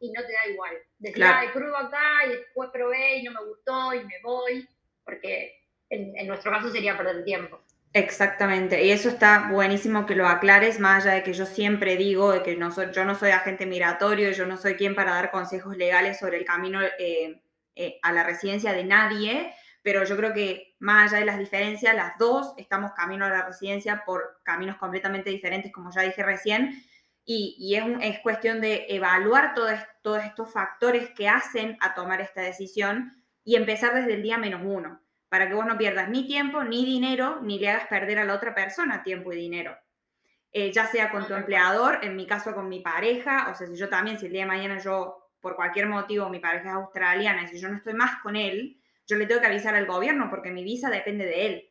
y 0.02 0.12
no 0.12 0.22
te 0.26 0.34
da 0.34 0.48
igual. 0.52 0.78
Decir, 1.00 1.16
claro. 1.16 1.52
pruebo 1.54 1.78
acá 1.78 2.26
y 2.28 2.30
después 2.30 2.70
probé 2.74 3.18
y 3.18 3.24
no 3.24 3.32
me 3.32 3.46
gustó 3.46 3.94
y 3.94 4.04
me 4.06 4.20
voy, 4.24 4.68
porque 5.06 5.56
en, 5.90 6.28
nuestro 6.28 6.52
caso 6.52 6.70
sería 6.70 6.98
perder 6.98 7.24
tiempo. 7.24 7.62
Exactamente, 7.94 8.86
y 8.86 8.92
eso 8.92 9.10
está 9.10 9.50
buenísimo 9.52 10.06
que 10.06 10.16
lo 10.16 10.26
aclares, 10.26 10.80
más 10.80 11.04
allá 11.04 11.16
de 11.16 11.24
que 11.24 11.34
yo 11.34 11.46
siempre 11.46 11.98
digo 11.98 12.32
de 12.32 12.42
que 12.42 12.56
no 12.56 12.72
soy, 12.72 12.88
yo 12.94 13.04
no 13.04 13.16
soy 13.16 13.32
agente 13.32 13.66
migratorio, 13.66 14.32
yo 14.32 14.46
no 14.46 14.56
soy 14.56 14.76
quien 14.76 14.96
para 14.96 15.12
dar 15.12 15.30
consejos 15.30 15.76
legales 15.76 16.18
sobre 16.18 16.38
el 16.38 16.46
camino 16.46 16.82
eh, 16.82 17.42
eh, 17.76 18.00
a 18.02 18.14
la 18.14 18.24
residencia 18.24 18.72
de 18.72 18.86
nadie, 18.86 19.54
pero 19.84 20.06
yo 20.06 20.16
creo 20.16 20.34
que 20.34 20.71
más 20.82 21.14
allá 21.14 21.20
de 21.20 21.26
las 21.26 21.38
diferencias, 21.38 21.96
las 21.96 22.18
dos 22.18 22.54
estamos 22.58 22.92
camino 22.94 23.26
a 23.26 23.30
la 23.30 23.46
residencia 23.46 24.04
por 24.04 24.42
caminos 24.44 24.78
completamente 24.78 25.30
diferentes, 25.30 25.72
como 25.72 25.92
ya 25.92 26.02
dije 26.02 26.24
recién, 26.24 26.84
y, 27.24 27.76
es, 27.76 27.84
es, 28.02 28.20
cuestión 28.20 28.60
de 28.62 28.88
evaluar 28.90 29.54
todos 29.54 30.24
estos 30.24 30.52
factores 30.52 31.12
que 31.12 31.30
hacen 31.30 31.78
a 31.80 31.94
tomar 31.94 32.20
esta 32.20 32.42
decisión 32.42 33.12
y 33.44 33.56
empezar 33.56 33.94
desde 33.94 34.16
el 34.16 34.24
día 34.24 34.40
menos 34.40 34.62
uno 34.66 35.00
para 35.30 35.48
que 35.48 35.54
vos 35.54 35.66
no 35.66 35.78
pierdas 35.78 36.10
ni 36.10 36.28
tiempo, 36.28 36.64
ni 36.64 36.84
dinero, 36.84 37.40
ni 37.42 37.60
le 37.60 37.70
hagas 37.70 37.88
perder 37.88 38.20
a 38.20 38.26
la 38.26 38.34
otra 38.34 38.54
persona 38.54 39.04
tiempo 39.04 39.32
y 39.32 39.38
dinero. 39.38 39.78
Eh, 40.52 40.74
ya 40.74 40.88
sea 40.88 41.12
con 41.12 41.26
tu 41.26 41.36
empleador, 41.36 42.00
en 42.02 42.18
mi 42.18 42.26
caso 42.26 42.54
con 42.54 42.68
mi 42.68 42.82
pareja, 42.82 43.50
o 43.50 43.56
sea, 43.56 43.68
si 43.68 43.78
yo 43.78 43.88
también, 43.88 44.20
si 44.20 44.26
el 44.26 44.34
día 44.34 44.42
de 44.42 44.48
mañana 44.48 44.80
yo, 44.80 45.30
por 45.40 45.56
cualquier 45.56 45.86
motivo, 45.86 46.28
mi 46.28 46.40
pareja 46.40 46.70
es 46.70 46.76
australiana 46.76 47.44
y 47.44 47.48
si 47.48 47.60
yo 47.60 47.70
no 47.70 47.78
estoy 47.78 47.94
más 47.94 48.20
con 48.22 48.36
él, 48.36 48.81
yo 49.08 49.18
le 49.18 49.26
tengo 49.26 49.42
que 49.42 49.48
avisar 49.48 49.76
al 49.76 49.86
gobierno 49.86 50.30
porque 50.30 50.52
mi 50.52 50.64
visa 50.64 50.90
depende 50.90 51.26
de 51.26 51.46
él. 51.46 51.70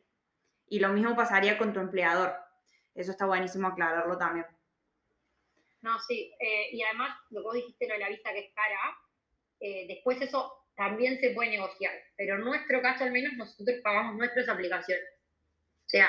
Y 0.67 0.79
lo 0.79 0.89
mismo 0.89 1.15
pasaría 1.15 1.57
con 1.57 1.73
tu 1.73 1.79
empleador. 1.79 2.33
Eso 2.95 3.11
está 3.11 3.25
buenísimo 3.25 3.67
aclararlo 3.67 4.17
también. 4.17 4.45
No, 5.81 5.99
sí, 5.99 6.31
eh, 6.39 6.69
y 6.71 6.83
además 6.83 7.17
lo 7.31 7.41
que 7.41 7.43
vos 7.43 7.53
dijiste, 7.55 7.87
lo 7.87 7.93
de 7.95 7.99
la 7.99 8.09
visa 8.09 8.31
que 8.31 8.39
es 8.39 8.53
cara, 8.53 8.97
eh, 9.59 9.85
después 9.87 10.21
eso 10.21 10.65
también 10.75 11.19
se 11.19 11.31
puede 11.31 11.51
negociar, 11.51 11.93
pero 12.15 12.35
en 12.35 12.41
nuestro 12.41 12.81
caso 12.81 13.03
al 13.03 13.11
menos 13.11 13.33
nosotros 13.33 13.77
pagamos 13.83 14.15
nuestras 14.15 14.47
aplicaciones. 14.47 15.03
O 15.85 15.89
sea, 15.89 16.07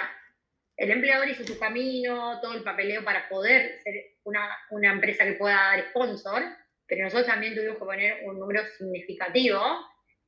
el 0.76 0.90
empleador 0.90 1.28
hizo 1.28 1.44
su 1.44 1.58
camino, 1.58 2.40
todo 2.40 2.54
el 2.54 2.62
papeleo 2.62 3.04
para 3.04 3.28
poder 3.28 3.80
ser 3.82 3.94
una, 4.24 4.48
una 4.70 4.92
empresa 4.92 5.24
que 5.24 5.34
pueda 5.34 5.54
dar 5.54 5.88
sponsor, 5.90 6.42
pero 6.86 7.04
nosotros 7.04 7.26
también 7.26 7.54
tuvimos 7.54 7.78
que 7.78 7.84
poner 7.84 8.28
un 8.28 8.38
número 8.38 8.62
significativo. 8.76 9.60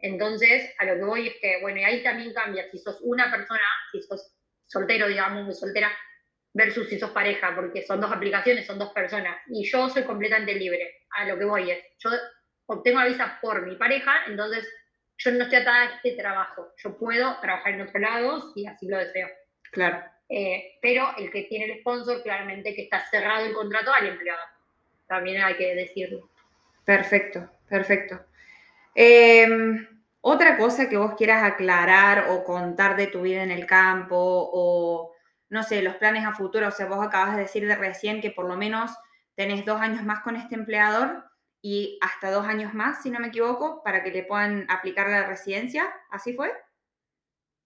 Entonces, 0.04 0.70
a 0.78 0.84
lo 0.84 0.96
que 0.96 1.04
voy 1.04 1.28
es 1.28 1.34
que, 1.40 1.62
bueno, 1.62 1.80
y 1.80 1.84
ahí 1.84 2.02
también 2.02 2.34
cambia 2.34 2.70
si 2.70 2.76
sos 2.78 2.98
una 3.00 3.30
persona, 3.30 3.62
si 3.90 4.02
sos 4.02 4.36
soltero, 4.66 5.08
digamos, 5.08 5.44
muy 5.44 5.54
soltera, 5.54 5.90
versus 6.52 6.90
si 6.90 6.98
sos 6.98 7.10
pareja, 7.10 7.54
porque 7.54 7.80
son 7.86 8.02
dos 8.02 8.12
aplicaciones, 8.12 8.66
son 8.66 8.78
dos 8.78 8.92
personas. 8.92 9.38
Y 9.48 9.64
yo 9.64 9.88
soy 9.88 10.02
completamente 10.02 10.56
libre. 10.56 11.06
A 11.16 11.24
lo 11.24 11.38
que 11.38 11.46
voy 11.46 11.70
es, 11.70 11.78
yo 12.00 12.10
obtengo 12.66 13.00
la 13.00 13.06
visa 13.06 13.38
por 13.40 13.66
mi 13.66 13.76
pareja, 13.76 14.26
entonces 14.26 14.70
yo 15.16 15.30
no 15.30 15.44
estoy 15.44 15.60
atada 15.60 15.80
a 15.80 15.94
este 15.96 16.12
trabajo. 16.20 16.74
Yo 16.76 16.98
puedo 16.98 17.40
trabajar 17.40 17.72
en 17.72 17.80
otro 17.80 17.98
lado 17.98 18.52
si 18.52 18.66
así 18.66 18.86
lo 18.86 18.98
deseo. 18.98 19.28
Claro. 19.72 20.04
Eh, 20.28 20.76
pero 20.82 21.14
el 21.16 21.30
que 21.30 21.44
tiene 21.44 21.72
el 21.72 21.80
sponsor, 21.80 22.22
claramente 22.22 22.74
que 22.74 22.82
está 22.82 23.02
cerrado 23.10 23.46
el 23.46 23.54
contrato 23.54 23.90
al 23.90 24.06
empleado. 24.06 24.42
También 25.08 25.42
hay 25.42 25.54
que 25.56 25.74
decirlo. 25.74 26.28
Perfecto, 26.84 27.50
perfecto. 27.70 28.20
Em, 28.94 29.93
otra 30.26 30.56
cosa 30.56 30.88
que 30.88 30.96
vos 30.96 31.16
quieras 31.16 31.42
aclarar 31.42 32.30
o 32.30 32.44
contar 32.44 32.96
de 32.96 33.08
tu 33.08 33.20
vida 33.20 33.42
en 33.42 33.50
el 33.50 33.66
campo 33.66 34.16
o, 34.16 35.12
no 35.50 35.62
sé, 35.62 35.82
los 35.82 35.96
planes 35.96 36.24
a 36.24 36.32
futuro. 36.32 36.68
O 36.68 36.70
sea, 36.70 36.86
vos 36.86 37.06
acabas 37.06 37.36
de 37.36 37.42
decir 37.42 37.68
de 37.68 37.76
recién 37.76 38.22
que 38.22 38.30
por 38.30 38.48
lo 38.48 38.56
menos 38.56 38.90
tenés 39.34 39.66
dos 39.66 39.78
años 39.82 40.02
más 40.02 40.20
con 40.20 40.36
este 40.36 40.54
empleador 40.54 41.24
y 41.60 41.98
hasta 42.00 42.30
dos 42.30 42.46
años 42.46 42.72
más, 42.72 43.02
si 43.02 43.10
no 43.10 43.20
me 43.20 43.26
equivoco, 43.26 43.82
para 43.84 44.02
que 44.02 44.12
le 44.12 44.22
puedan 44.22 44.64
aplicar 44.70 45.10
la 45.10 45.26
residencia. 45.26 45.92
¿Así 46.10 46.32
fue? 46.32 46.50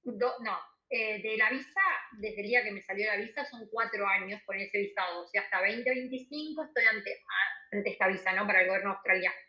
no, 0.03 0.59
eh, 0.91 1.23
de 1.23 1.37
la 1.37 1.51
visa, 1.51 1.81
desde 2.19 2.41
el 2.41 2.49
día 2.49 2.65
que 2.65 2.73
me 2.73 2.83
salió 2.83 3.07
la 3.07 3.19
visa, 3.19 3.45
son 3.45 3.69
cuatro 3.71 4.05
años 4.05 4.41
con 4.45 4.59
ese 4.59 4.79
visado. 4.79 5.23
O 5.23 5.29
sea, 5.29 5.43
hasta 5.43 5.59
2025 5.59 6.65
estoy 6.65 6.85
ante, 6.87 7.23
ante 7.71 7.91
esta 7.91 8.09
visa, 8.09 8.33
¿no? 8.33 8.49
Para 8.49 8.63
el 8.63 8.67
gobierno 8.67 8.95
australiano. 8.95 9.48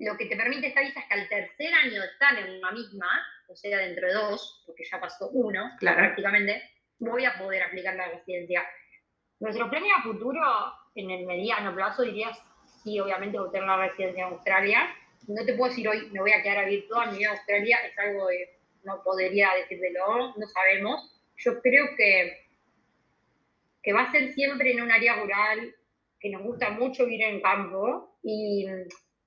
Lo 0.00 0.16
que 0.16 0.26
te 0.26 0.36
permite 0.36 0.68
esta 0.68 0.80
visa 0.80 1.00
es 1.00 1.06
que 1.06 1.14
al 1.14 1.28
tercer 1.28 1.74
año 1.74 2.00
de 2.00 2.06
estar 2.06 2.38
en 2.38 2.58
la 2.58 2.70
misma, 2.70 3.06
o 3.48 3.54
sea, 3.54 3.78
dentro 3.78 4.08
de 4.08 4.14
dos, 4.14 4.62
porque 4.66 4.84
ya 4.90 4.98
pasó 4.98 5.28
uno, 5.28 5.72
prácticamente, 5.78 6.62
voy 6.98 7.26
a 7.26 7.36
poder 7.38 7.62
aplicar 7.62 7.94
la 7.96 8.08
residencia. 8.08 8.66
Nuestro 9.40 9.68
premio 9.68 9.94
a 9.94 10.02
futuro, 10.02 10.40
en 10.94 11.10
el 11.10 11.26
mediano 11.26 11.74
plazo, 11.74 12.02
dirías 12.02 12.42
sí, 12.82 12.98
obviamente 12.98 13.38
voy 13.38 13.48
a 13.48 13.52
tener 13.52 13.64
una 13.64 13.88
residencia 13.88 14.26
en 14.26 14.32
Australia. 14.32 14.96
No 15.28 15.44
te 15.44 15.52
puedo 15.52 15.68
decir 15.68 15.86
hoy 15.86 16.08
me 16.12 16.20
voy 16.20 16.32
a 16.32 16.42
quedar 16.42 16.58
a 16.58 16.64
vivir 16.64 16.88
toda 16.88 17.06
mi 17.06 17.18
vida 17.18 17.28
en 17.28 17.36
Australia, 17.36 17.78
es 17.86 17.98
algo 17.98 18.26
que 18.28 18.58
no 18.84 19.02
podría 19.02 19.50
decírtelo, 19.54 20.34
no 20.34 20.46
sabemos. 20.46 21.14
Yo 21.36 21.60
creo 21.60 21.84
que, 21.94 22.46
que 23.82 23.92
va 23.92 24.04
a 24.04 24.12
ser 24.12 24.32
siempre 24.32 24.72
en 24.72 24.80
un 24.80 24.90
área 24.90 25.16
rural, 25.16 25.74
que 26.18 26.30
nos 26.30 26.42
gusta 26.42 26.70
mucho 26.70 27.04
vivir 27.04 27.22
en 27.24 27.42
campo 27.42 28.16
y 28.22 28.66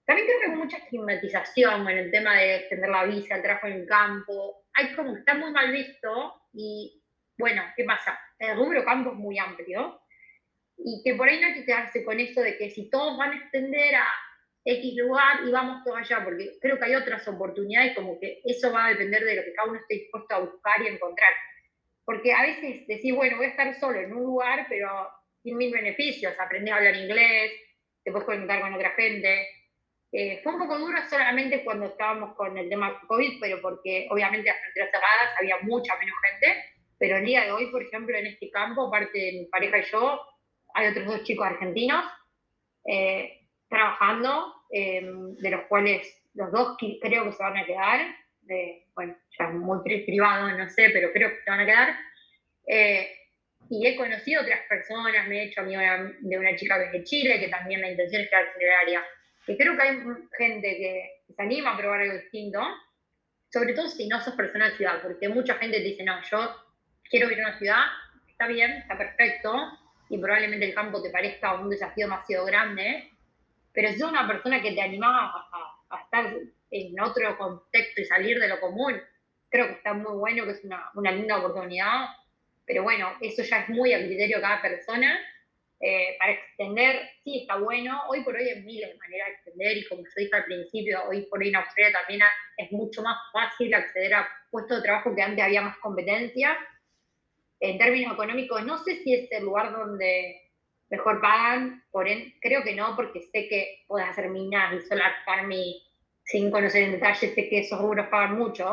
también 0.05 0.27
creo 0.27 0.39
que 0.39 0.45
hay 0.47 0.57
mucha 0.57 0.77
estigmatización 0.77 1.89
en 1.89 1.97
el 1.97 2.11
tema 2.11 2.35
de 2.35 2.55
extender 2.57 2.89
la 2.89 3.05
visa, 3.05 3.35
el 3.35 3.41
trabajo 3.41 3.67
en 3.67 3.73
el 3.73 3.87
campo. 3.87 4.65
Hay 4.73 4.93
como 4.95 5.13
que 5.13 5.19
está 5.19 5.35
muy 5.35 5.51
mal 5.51 5.71
visto 5.71 6.41
y 6.53 7.01
bueno, 7.37 7.63
¿qué 7.75 7.83
pasa? 7.83 8.19
El 8.37 8.57
rubro 8.57 8.83
campo 8.83 9.11
es 9.11 9.17
muy 9.17 9.39
amplio 9.39 10.01
y 10.77 11.01
que 11.03 11.15
por 11.15 11.27
ahí 11.27 11.39
no 11.39 11.47
hay 11.47 11.53
que 11.53 11.65
quedarse 11.65 12.03
con 12.03 12.19
eso 12.19 12.41
de 12.41 12.57
que 12.57 12.69
si 12.69 12.89
todos 12.89 13.17
van 13.17 13.31
a 13.31 13.37
extender 13.37 13.95
a 13.95 14.07
X 14.65 14.95
lugar 14.95 15.39
y 15.45 15.51
vamos 15.51 15.83
todos 15.83 15.97
allá, 15.97 16.23
porque 16.23 16.57
creo 16.61 16.79
que 16.79 16.85
hay 16.85 16.95
otras 16.95 17.27
oportunidades, 17.27 17.95
como 17.95 18.19
que 18.19 18.41
eso 18.45 18.71
va 18.71 18.85
a 18.85 18.89
depender 18.89 19.23
de 19.23 19.35
lo 19.35 19.43
que 19.43 19.53
cada 19.53 19.69
uno 19.69 19.79
esté 19.79 19.95
dispuesto 19.95 20.35
a 20.35 20.39
buscar 20.39 20.81
y 20.81 20.87
encontrar. 20.87 21.33
Porque 22.05 22.33
a 22.33 22.43
veces 22.43 22.87
decís, 22.87 23.13
bueno, 23.13 23.37
voy 23.37 23.47
a 23.47 23.49
estar 23.49 23.73
solo 23.79 23.99
en 23.99 24.13
un 24.13 24.23
lugar, 24.23 24.65
pero 24.69 25.09
sin 25.41 25.57
mil 25.57 25.71
beneficios, 25.71 26.33
aprender 26.39 26.73
a 26.73 26.77
hablar 26.77 26.95
inglés, 26.95 27.51
te 28.03 28.11
puedes 28.11 28.25
conectar 28.25 28.61
con 28.61 28.73
otra 28.73 28.91
gente. 28.91 29.47
Eh, 30.16 30.41
fue 30.43 30.53
un 30.53 30.59
poco 30.59 30.78
duro 30.78 30.95
solamente 31.09 31.64
cuando 31.64 31.88
estábamos 31.88 32.36
con 32.36 32.55
el 32.55 32.70
tema 32.70 33.01
COVID, 33.07 33.39
pero 33.41 33.59
porque 33.61 34.07
obviamente 34.11 34.47
las 34.47 34.61
fronteras 34.61 34.91
cerradas 34.91 35.39
había 35.39 35.57
mucha 35.64 35.95
menos 35.97 36.16
gente, 36.30 36.64
pero 36.99 37.18
el 37.18 37.26
día 37.26 37.45
de 37.45 37.51
hoy, 37.51 37.72
por 37.72 37.82
ejemplo, 37.82 38.16
en 38.16 38.28
este 38.28 38.51
campo, 38.51 38.88
aparte 38.88 39.18
de 39.18 39.32
mi 39.32 39.45
pareja 39.45 39.80
y 39.80 39.91
yo, 39.91 40.22
hay 40.76 40.88
otros 40.89 41.07
dos 41.07 41.24
chicos 41.24 41.47
argentinos 41.47 42.05
eh, 42.86 43.47
trabajando, 43.68 44.53
em, 44.70 45.36
de 45.36 45.49
los 45.49 45.61
cuales 45.64 46.07
los 46.36 46.51
dos 46.51 46.78
creo 46.78 47.26
que 47.26 47.32
se 47.32 47.43
van 47.43 47.57
a 47.57 47.66
quedar. 47.66 48.16
bueno, 48.95 49.18
ya 49.39 49.47
muy 49.47 49.80
privado, 49.82 50.51
no 50.55 50.70
sé, 50.70 50.89
pero 50.91 51.11
creo 51.11 51.30
que 51.30 51.41
se 51.41 51.49
van 51.49 51.61
a 51.61 51.66
quedar. 51.66 51.97
Eh, 52.68 53.09
y 53.70 53.88
he 53.88 53.95
conocido 53.95 54.41
otras 54.43 54.59
personas, 54.70 55.28
me 55.28 55.39
he 55.39 55.43
hecho 55.45 55.61
amigo 55.61 55.82
de 56.20 56.38
una 56.38 56.55
chica 56.55 56.78
que 56.78 56.86
es 56.86 56.91
de 56.91 57.03
Chile, 57.03 57.39
que 57.39 57.47
también 57.47 57.82
la 57.82 57.89
intención 57.89 58.22
es 58.22 58.30
quedarse 58.30 58.51
en 58.59 58.68
el 58.68 58.76
área. 58.76 59.05
Y 59.47 59.57
creo 59.57 59.75
que 59.75 59.83
hay 59.83 60.03
gente 60.37 60.67
que 60.77 61.33
se 61.35 61.41
anima 61.41 61.73
a 61.73 61.77
probar 61.77 62.01
algo 62.01 62.15
distinto, 62.15 62.61
sobre 63.51 63.73
todo 63.73 63.87
si 63.87 64.07
no 64.07 64.21
sos 64.21 64.35
persona 64.35 64.69
de 64.69 64.77
ciudad, 64.77 65.01
porque 65.01 65.29
mucha 65.29 65.55
gente 65.55 65.77
te 65.77 65.83
dice, 65.83 66.03
no, 66.03 66.21
yo 66.23 66.55
quiero 67.09 67.29
ir 67.29 67.39
a 67.39 67.49
una 67.49 67.57
ciudad, 67.57 67.83
está 68.27 68.47
bien, 68.47 68.71
está 68.71 68.97
perfecto, 68.97 69.53
y 70.09 70.17
probablemente 70.17 70.65
el 70.65 70.73
campo 70.73 71.01
te 71.01 71.09
parezca 71.09 71.53
un 71.55 71.69
desafío 71.69 72.05
demasiado 72.05 72.45
grande, 72.45 73.11
pero 73.73 73.89
si 73.89 73.99
sos 73.99 74.11
una 74.11 74.27
persona 74.27 74.61
que 74.61 74.71
te 74.71 74.81
animaba 74.81 75.47
a, 75.89 76.03
estar 76.03 76.33
en 76.71 76.99
otro 76.99 77.37
contexto 77.37 78.01
y 78.01 78.05
salir 78.05 78.39
de 78.39 78.47
lo 78.47 78.59
común, 78.59 78.99
creo 79.49 79.67
que 79.67 79.73
está 79.73 79.93
muy 79.93 80.17
bueno, 80.17 80.45
que 80.45 80.51
es 80.51 80.63
una, 80.63 80.89
una 80.95 81.11
linda 81.11 81.37
oportunidad, 81.37 82.07
pero 82.65 82.83
bueno, 82.83 83.11
eso 83.21 83.43
ya 83.43 83.59
es 83.59 83.69
muy 83.69 83.93
a 83.93 83.99
criterio 83.99 84.37
de 84.37 84.41
cada 84.41 84.61
persona. 84.61 85.19
Eh, 85.86 86.15
para 86.17 86.31
extender, 86.31 87.09
sí 87.25 87.41
está 87.41 87.57
bueno. 87.57 88.03
Hoy 88.07 88.23
por 88.23 88.34
hoy 88.38 88.47
hay 88.47 88.61
miles 88.61 88.89
de 88.89 88.97
maneras 88.97 89.27
de 89.27 89.34
extender 89.34 89.77
y 89.77 89.86
como 89.89 90.01
yo 90.03 90.09
dije 90.15 90.34
al 90.34 90.45
principio, 90.45 91.03
hoy 91.09 91.23
por 91.23 91.41
hoy 91.41 91.49
en 91.49 91.57
Australia 91.57 91.99
también 91.99 92.21
es 92.55 92.71
mucho 92.71 93.03
más 93.03 93.17
fácil 93.34 93.73
acceder 93.73 94.13
a 94.13 94.29
puestos 94.49 94.77
de 94.77 94.84
trabajo 94.84 95.13
que 95.13 95.21
antes 95.21 95.43
había 95.43 95.61
más 95.61 95.77
competencia. 95.79 96.57
En 97.59 97.77
términos 97.77 98.13
económicos, 98.13 98.65
no 98.65 98.77
sé 98.77 99.03
si 99.03 99.13
es 99.13 99.31
el 99.34 99.43
lugar 99.43 99.73
donde 99.73 100.41
mejor 100.89 101.19
pagan, 101.19 101.84
por 101.91 102.07
creo 102.39 102.63
que 102.63 102.75
no, 102.75 102.95
porque 102.95 103.19
sé 103.19 103.49
que 103.49 103.84
puedes 103.86 104.07
hacer 104.07 104.29
minas 104.29 104.75
y 104.75 104.88
solar 104.88 105.11
farming 105.25 105.81
sin 106.23 106.49
conocer 106.49 106.84
en 106.84 106.93
detalle, 106.93 107.27
sé 107.27 107.49
que 107.49 107.59
esos 107.59 107.81
rubros 107.81 108.07
pagan 108.07 108.38
mucho. 108.38 108.71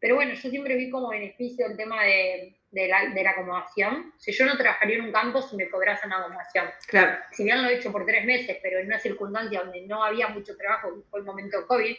Pero 0.00 0.14
bueno, 0.14 0.32
yo 0.32 0.48
siempre 0.48 0.74
vi 0.74 0.88
como 0.88 1.10
beneficio 1.10 1.66
el 1.66 1.76
tema 1.76 2.02
de 2.02 2.56
de 2.74 2.88
la, 2.88 3.06
de 3.06 3.22
la 3.22 3.30
acomodación. 3.30 4.12
Si 4.18 4.32
yo 4.32 4.44
no 4.44 4.56
trabajaría 4.56 4.96
en 4.96 5.02
un 5.02 5.12
campo, 5.12 5.40
si 5.40 5.56
me 5.56 5.70
cobrasen 5.70 6.08
una 6.08 6.18
acomodación. 6.20 6.66
Claro. 6.88 7.18
Si 7.30 7.44
bien 7.44 7.62
lo 7.62 7.68
he 7.68 7.76
hecho 7.76 7.92
por 7.92 8.04
tres 8.04 8.24
meses, 8.24 8.58
pero 8.62 8.80
en 8.80 8.86
una 8.86 8.98
circunstancia 8.98 9.60
donde 9.60 9.82
no 9.82 10.02
había 10.02 10.28
mucho 10.28 10.56
trabajo, 10.56 10.88
fue 11.08 11.20
el 11.20 11.26
momento 11.26 11.60
de 11.60 11.66
COVID, 11.66 11.96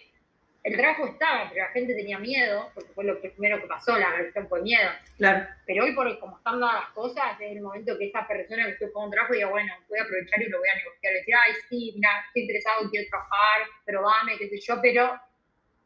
el 0.63 0.75
trabajo 0.75 1.05
estaba, 1.05 1.47
pero 1.49 1.63
la 1.63 1.71
gente 1.71 1.93
tenía 1.93 2.17
miedo, 2.17 2.71
porque 2.73 2.91
fue 2.93 3.03
lo 3.03 3.21
primero 3.21 3.61
que 3.61 3.67
pasó, 3.67 3.97
la 3.97 4.09
reacción 4.09 4.49
fue 4.49 4.63
miedo. 4.63 4.89
Claro. 5.15 5.47
Pero 5.65 5.83
hoy, 5.85 5.93
por 5.93 6.19
como 6.19 6.37
están 6.37 6.59
dadas 6.59 6.85
las 6.85 6.89
cosas, 6.89 7.39
es 7.39 7.51
el 7.51 7.61
momento 7.61 7.97
que 7.97 8.07
esa 8.07 8.27
persona 8.27 8.65
que 8.65 8.71
estoy 8.71 8.91
con 8.91 9.05
un 9.05 9.11
trabajo 9.11 9.33
diga, 9.33 9.47
bueno, 9.47 9.71
voy 9.87 9.99
a 9.99 10.03
aprovechar 10.03 10.41
y 10.41 10.49
lo 10.49 10.57
voy 10.57 10.67
a 10.67 10.75
negociar. 10.75 11.13
Decir, 11.13 11.35
ay, 11.35 11.53
sí, 11.69 11.91
mira, 11.95 12.09
estoy 12.27 12.41
interesado, 12.41 12.89
quiero 12.89 13.07
trabajar, 13.09 13.61
probame, 13.85 14.37
qué 14.39 14.49
sé 14.49 14.59
yo, 14.59 14.81
pero 14.81 15.19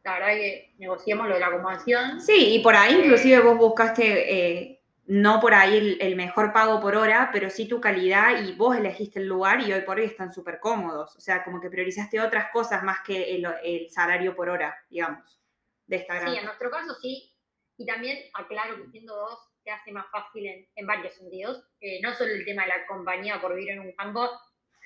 la 0.02 0.14
verdad 0.14 0.28
que 0.28 0.72
negociemos 0.78 1.28
lo 1.28 1.34
de 1.34 1.40
la 1.40 1.46
acomodación. 1.48 2.20
Sí, 2.20 2.54
y 2.54 2.62
por 2.62 2.74
ahí 2.74 2.94
inclusive 2.94 3.40
vos 3.40 3.58
buscaste 3.58 4.34
eh, 4.34 4.79
no 5.10 5.40
por 5.40 5.54
ahí 5.54 5.98
el, 5.98 6.14
mejor 6.14 6.52
pago 6.52 6.80
por 6.80 6.94
hora, 6.94 7.30
pero 7.32 7.50
sí 7.50 7.66
tu 7.66 7.80
calidad 7.80 8.44
y 8.44 8.52
vos 8.52 8.76
elegiste 8.76 9.18
el 9.18 9.26
lugar 9.26 9.60
y 9.60 9.72
hoy 9.72 9.80
por 9.80 9.98
hoy 9.98 10.04
están 10.04 10.32
súper 10.32 10.60
cómodos. 10.60 11.16
O 11.16 11.20
sea, 11.20 11.42
como 11.42 11.60
que 11.60 11.68
priorizaste 11.68 12.20
otras 12.20 12.52
cosas 12.52 12.84
más 12.84 12.98
que 13.04 13.34
el, 13.34 13.90
salario 13.90 14.36
por 14.36 14.48
hora, 14.48 14.72
digamos, 14.88 15.42
de 15.88 15.96
esta 15.96 16.24
Sí, 16.24 16.36
en 16.36 16.44
nuestro 16.44 16.70
caso 16.70 16.94
sí. 17.02 17.34
Y 17.76 17.84
también 17.86 18.18
aclaro 18.34 18.76
que 18.76 18.88
siendo 18.92 19.16
dos 19.16 19.36
te 19.64 19.72
hace 19.72 19.90
más 19.90 20.06
fácil 20.12 20.46
en, 20.76 20.86
varios 20.86 21.12
sentidos. 21.16 21.60
Eh, 21.80 21.98
no 22.02 22.14
solo 22.14 22.30
el 22.30 22.44
tema 22.44 22.62
de 22.62 22.68
la 22.68 22.86
compañía 22.86 23.40
por 23.40 23.56
vivir 23.56 23.70
en 23.70 23.80
un 23.80 23.92
campo, 23.96 24.30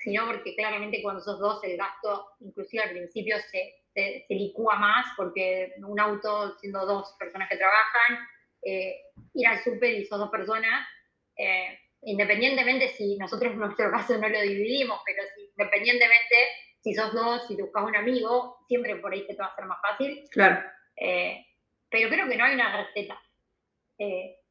sino 0.03 0.25
porque 0.25 0.55
claramente 0.55 1.03
cuando 1.03 1.21
sos 1.21 1.39
dos 1.39 1.63
el 1.63 1.77
gasto, 1.77 2.31
inclusive 2.39 2.81
al 2.81 2.89
principio, 2.89 3.37
se, 3.51 3.75
se, 3.93 4.25
se 4.27 4.33
licúa 4.33 4.75
más 4.77 5.05
porque 5.15 5.75
un 5.85 5.99
auto, 5.99 6.57
siendo 6.57 6.83
dos 6.83 7.15
personas 7.19 7.47
que 7.47 7.57
trabajan, 7.57 8.27
eh, 8.65 9.11
ir 9.35 9.47
al 9.47 9.63
súper 9.63 9.93
y 9.93 10.05
son 10.05 10.19
dos 10.19 10.31
personas, 10.31 10.87
eh, 11.37 11.77
independientemente 12.01 12.87
si 12.89 13.15
nosotros 13.15 13.53
en 13.53 13.59
nuestro 13.59 13.91
caso 13.91 14.17
no 14.17 14.27
lo 14.27 14.41
dividimos, 14.41 14.99
pero 15.05 15.23
si, 15.35 15.51
independientemente 15.55 16.35
si 16.81 16.93
sos 16.95 17.13
dos, 17.13 17.47
si 17.47 17.55
te 17.55 17.61
buscas 17.61 17.83
un 17.83 17.95
amigo, 17.95 18.57
siempre 18.67 18.95
por 18.95 19.13
ahí 19.13 19.25
te 19.27 19.35
va 19.35 19.45
a 19.45 19.55
ser 19.55 19.65
más 19.65 19.77
fácil. 19.81 20.23
Claro. 20.31 20.63
Eh, 20.95 21.45
pero 21.89 22.09
creo 22.09 22.27
que 22.27 22.37
no 22.37 22.45
hay 22.45 22.55
una 22.55 22.85
receta. 22.85 23.21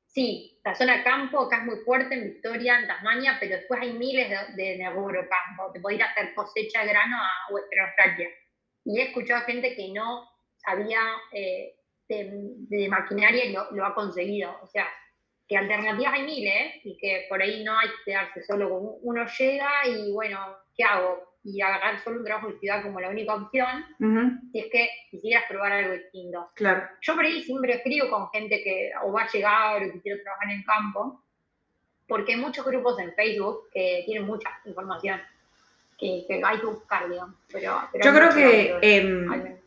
sí, 0.07 0.61
la 0.65 0.75
zona 0.77 1.03
campo 1.03 1.41
acá 1.41 1.59
es 1.59 1.65
muy 1.65 1.77
fuerte 1.85 2.15
en 2.15 2.35
Victoria, 2.35 2.79
en 2.79 2.87
Tasmania, 2.87 3.37
pero 3.41 3.57
después 3.57 3.81
hay 3.81 3.95
miles 3.95 4.31
de, 4.31 4.37
de, 4.63 4.77
de 4.79 4.85
campo. 4.85 5.73
Te 5.73 5.81
podés 5.81 5.99
ir 5.99 6.05
a 6.05 6.11
hacer 6.11 6.35
cosecha 6.35 6.83
de 6.83 6.89
grano 6.89 7.17
a 7.17 7.53
Western 7.53 7.87
Australia. 7.87 8.29
Y 8.85 9.01
he 9.01 9.03
escuchado 9.09 9.45
gente 9.45 9.75
que 9.75 9.89
no 9.93 10.29
sabía 10.57 11.01
de, 12.69 12.89
maquinaria 12.89 13.45
y 13.45 13.53
lo, 13.53 13.85
ha 13.85 13.95
conseguido. 13.95 14.57
O 14.63 14.67
sea, 14.67 14.87
que 15.49 15.57
alternativas 15.57 16.15
hay 16.15 16.23
miles 16.23 16.77
y 16.85 16.97
que 16.97 17.27
por 17.29 17.43
ahí 17.43 17.65
no 17.65 17.79
hay 17.79 17.89
que 17.89 18.13
quedarse 18.13 18.43
solo 18.43 18.71
con 18.71 18.99
uno 19.03 19.27
llega 19.39 19.87
y 19.87 20.13
bueno, 20.13 20.39
¿qué 20.77 20.85
hago? 20.85 21.35
Y 21.43 21.61
agarrar 21.61 22.03
solo 22.03 22.21
un 22.21 22.25
trabajo 22.25 22.49
de 22.49 22.59
ciudad 22.59 22.83
como 22.83 23.01
la 23.01 23.11
única 23.11 23.35
opción, 23.35 23.85
si 24.51 24.59
es 24.59 24.67
que 24.73 24.89
quisieras 25.11 25.45
probar 25.47 25.73
algo 25.73 25.93
distinto. 25.93 26.51
Claro. 26.55 26.89
Yo 27.03 27.15
por 27.15 27.25
ahí 27.25 27.43
siempre 27.43 27.75
escribo 27.75 28.09
con 28.09 28.31
gente 28.31 28.63
que 28.63 28.93
o 29.03 29.13
va 29.13 29.25
a 29.25 29.29
llegar 29.29 29.83
o 29.83 29.93
que 29.93 30.01
quiere 30.01 30.23
trabajar 30.23 30.51
en 30.51 30.59
el 30.59 30.65
campo, 30.65 31.23
porque 32.09 32.33
hay 32.33 32.41
muchos 32.41 32.65
grupos 32.65 32.99
en 32.99 33.13
Facebook 33.15 33.69
que 33.73 34.05
tienen 34.07 34.27
mucha 34.27 34.49
información 34.65 35.21
que, 35.99 36.43
hay 36.45 36.59
que 36.59 36.67
buscar, 36.67 37.09
digamos. 37.09 37.37
Pero, 37.51 37.81
Yo 38.03 38.15
creo 38.15 38.35
que 38.35 39.61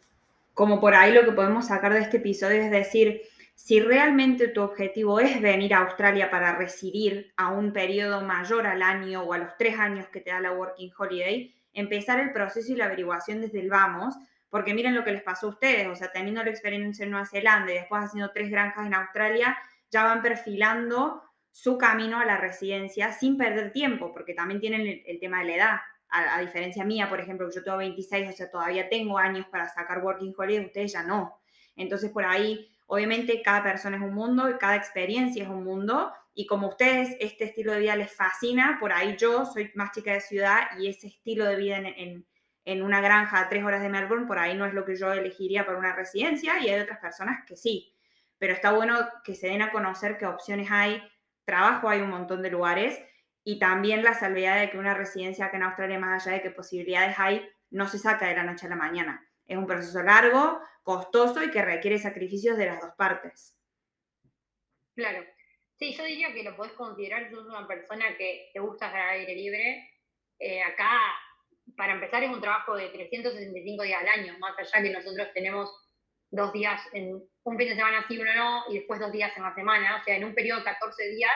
como 0.57 0.79
por 0.79 0.95
ahí 0.95 1.13
lo 1.13 1.23
que 1.23 1.33
podemos 1.33 1.67
sacar 1.67 1.93
de 1.93 1.99
este 1.99 2.17
episodio 2.17 2.63
es 2.63 2.71
decir, 2.71 3.21
si 3.53 3.79
realmente 3.79 4.47
tu 4.47 4.63
objetivo 4.63 5.19
es 5.19 5.39
venir 5.39 5.75
a 5.75 5.81
Australia 5.81 6.31
para 6.31 6.55
residir 6.55 7.31
a 7.37 7.51
un 7.51 7.71
periodo 7.73 8.21
mayor 8.21 8.65
al 8.65 8.81
año 8.81 9.21
o 9.21 9.33
a 9.33 9.37
los 9.37 9.55
tres 9.55 9.77
años 9.77 10.07
que 10.07 10.19
te 10.19 10.31
da 10.31 10.39
la 10.39 10.53
Working 10.53 10.91
Holiday, 10.97 11.53
empezar 11.73 12.19
el 12.19 12.33
proceso 12.33 12.71
y 12.71 12.75
la 12.75 12.85
averiguación 12.85 13.39
desde 13.39 13.59
el 13.59 13.69
vamos, 13.69 14.15
porque 14.49 14.73
miren 14.73 14.95
lo 14.95 15.03
que 15.03 15.11
les 15.11 15.21
pasó 15.21 15.45
a 15.45 15.49
ustedes, 15.51 15.87
o 15.89 15.95
sea, 15.95 16.11
teniendo 16.11 16.43
la 16.43 16.49
experiencia 16.49 17.03
en 17.03 17.11
Nueva 17.11 17.27
Zelanda 17.27 17.71
y 17.71 17.75
después 17.75 18.05
haciendo 18.05 18.31
tres 18.31 18.49
granjas 18.49 18.87
en 18.87 18.95
Australia, 18.95 19.55
ya 19.91 20.05
van 20.05 20.23
perfilando 20.23 21.21
su 21.51 21.77
camino 21.77 22.19
a 22.19 22.25
la 22.25 22.37
residencia 22.37 23.13
sin 23.13 23.37
perder 23.37 23.71
tiempo, 23.71 24.11
porque 24.11 24.33
también 24.33 24.59
tienen 24.59 25.03
el 25.05 25.19
tema 25.19 25.41
de 25.41 25.45
la 25.49 25.55
edad 25.55 25.77
a, 26.09 26.39
diferencia 26.41 26.83
mía, 26.85 27.09
por 27.09 27.19
ejemplo, 27.19 27.49
yo 27.51 27.63
tengo 27.63 27.77
26, 27.77 28.29
o 28.29 28.31
sea, 28.31 28.49
todavía 28.49 28.89
tengo 28.89 29.17
años 29.17 29.45
para 29.51 29.67
sacar 29.67 30.03
Working 30.03 30.33
Holiday, 30.37 30.65
ustedes 30.65 30.93
ya 30.93 31.03
no. 31.03 31.39
Entonces, 31.75 32.11
por 32.11 32.25
ahí, 32.25 32.69
obviamente, 32.87 33.41
cada 33.41 33.63
persona 33.63 33.97
es 33.97 34.03
un 34.03 34.13
mundo 34.13 34.49
y 34.49 34.57
cada 34.57 34.75
experiencia 34.75 35.43
es 35.43 35.49
un 35.49 35.63
mundo. 35.63 36.11
Y 36.33 36.45
como 36.47 36.69
ustedes, 36.69 37.15
este 37.19 37.45
estilo 37.45 37.73
de 37.73 37.79
vida 37.79 37.95
les 37.95 38.11
fascina, 38.11 38.77
por 38.79 38.93
ahí 38.93 39.15
yo 39.17 39.45
soy 39.45 39.71
más 39.75 39.91
chica 39.91 40.13
de 40.13 40.21
ciudad 40.21 40.67
y 40.79 40.87
ese 40.87 41.07
estilo 41.07 41.45
de 41.45 41.55
vida 41.55 41.77
en, 41.77 42.25
en, 42.63 42.83
una 42.83 43.01
granja 43.01 43.39
a 43.39 43.49
tres 43.49 43.63
horas 43.63 43.81
de 43.81 43.89
Melbourne, 43.89 44.27
por 44.27 44.37
ahí 44.37 44.55
no 44.55 44.65
es 44.65 44.73
lo 44.73 44.85
que 44.85 44.95
yo 44.95 45.11
elegiría 45.11 45.65
para 45.65 45.77
una 45.77 45.95
residencia 45.95 46.59
y 46.59 46.69
hay 46.69 46.81
otras 46.81 46.99
personas 46.99 47.45
que 47.45 47.55
sí. 47.55 47.93
Pero 48.37 48.53
está 48.53 48.71
bueno 48.71 48.95
que 49.23 49.35
se 49.35 49.47
den 49.47 49.61
a 49.61 49.71
conocer 49.71 50.17
qué 50.17 50.25
opciones 50.25 50.69
hay. 50.69 51.01
Trabajo 51.43 51.89
hay 51.89 52.01
un 52.01 52.09
montón 52.09 52.41
de 52.41 52.51
lugares 52.51 52.99
y 53.47 53.59
también 53.59 54.03
la 54.03 54.13
salvedad 54.13 54.59
de 54.59 54.69
que 54.69 54.77
una 54.77 54.93
residencia 54.93 55.45
acá 55.45 55.55
en 55.55 55.63
Australia, 55.63 55.97
más 55.97 56.27
allá 56.27 56.35
de 56.35 56.43
que 56.43 56.51
posibilidades 56.51 57.17
hay, 57.17 57.49
no 57.69 57.87
se 57.87 57.97
saca 57.97 58.27
de 58.27 58.35
la 58.35 58.43
noche 58.43 58.65
a 58.65 58.69
la 58.69 58.75
mañana. 58.75 59.25
Es 59.45 59.57
un 59.57 59.65
proceso 59.65 60.03
largo, 60.03 60.59
costoso 60.83 61.41
y 61.41 61.49
que 61.49 61.63
requiere 61.63 61.97
sacrificios 61.97 62.57
de 62.57 62.65
las 62.65 62.81
dos 62.81 62.91
partes. 62.97 63.57
Claro. 64.97 65.23
Sí, 65.79 65.93
yo 65.93 66.03
diría 66.03 66.33
que 66.33 66.43
lo 66.43 66.57
podés 66.57 66.73
considerar, 66.73 67.29
si 67.29 67.35
sos 67.35 67.45
una 67.45 67.65
persona 67.65 68.17
que 68.17 68.49
te 68.53 68.59
gusta 68.59 68.87
estar 68.87 69.11
aire 69.11 69.33
libre. 69.33 69.91
Eh, 70.39 70.61
acá, 70.61 70.99
para 71.77 71.93
empezar, 71.93 72.21
es 72.23 72.29
un 72.29 72.41
trabajo 72.41 72.75
de 72.75 72.89
365 72.89 73.83
días 73.83 74.01
al 74.01 74.09
año, 74.09 74.37
más 74.39 74.59
allá 74.59 74.83
que 74.83 74.91
nosotros 74.91 75.29
tenemos 75.33 75.71
dos 76.31 76.51
días, 76.51 76.81
en 76.91 77.13
un 77.43 77.57
fin 77.57 77.69
de 77.69 77.75
semana 77.75 78.03
sí, 78.09 78.19
uno 78.19 78.35
no, 78.35 78.63
y 78.69 78.79
después 78.79 78.99
dos 78.99 79.13
días 79.13 79.31
en 79.37 79.43
la 79.43 79.55
semana. 79.55 80.01
O 80.01 80.03
sea, 80.03 80.17
en 80.17 80.25
un 80.25 80.35
periodo 80.35 80.59
de 80.59 80.65
14 80.65 81.07
días 81.11 81.31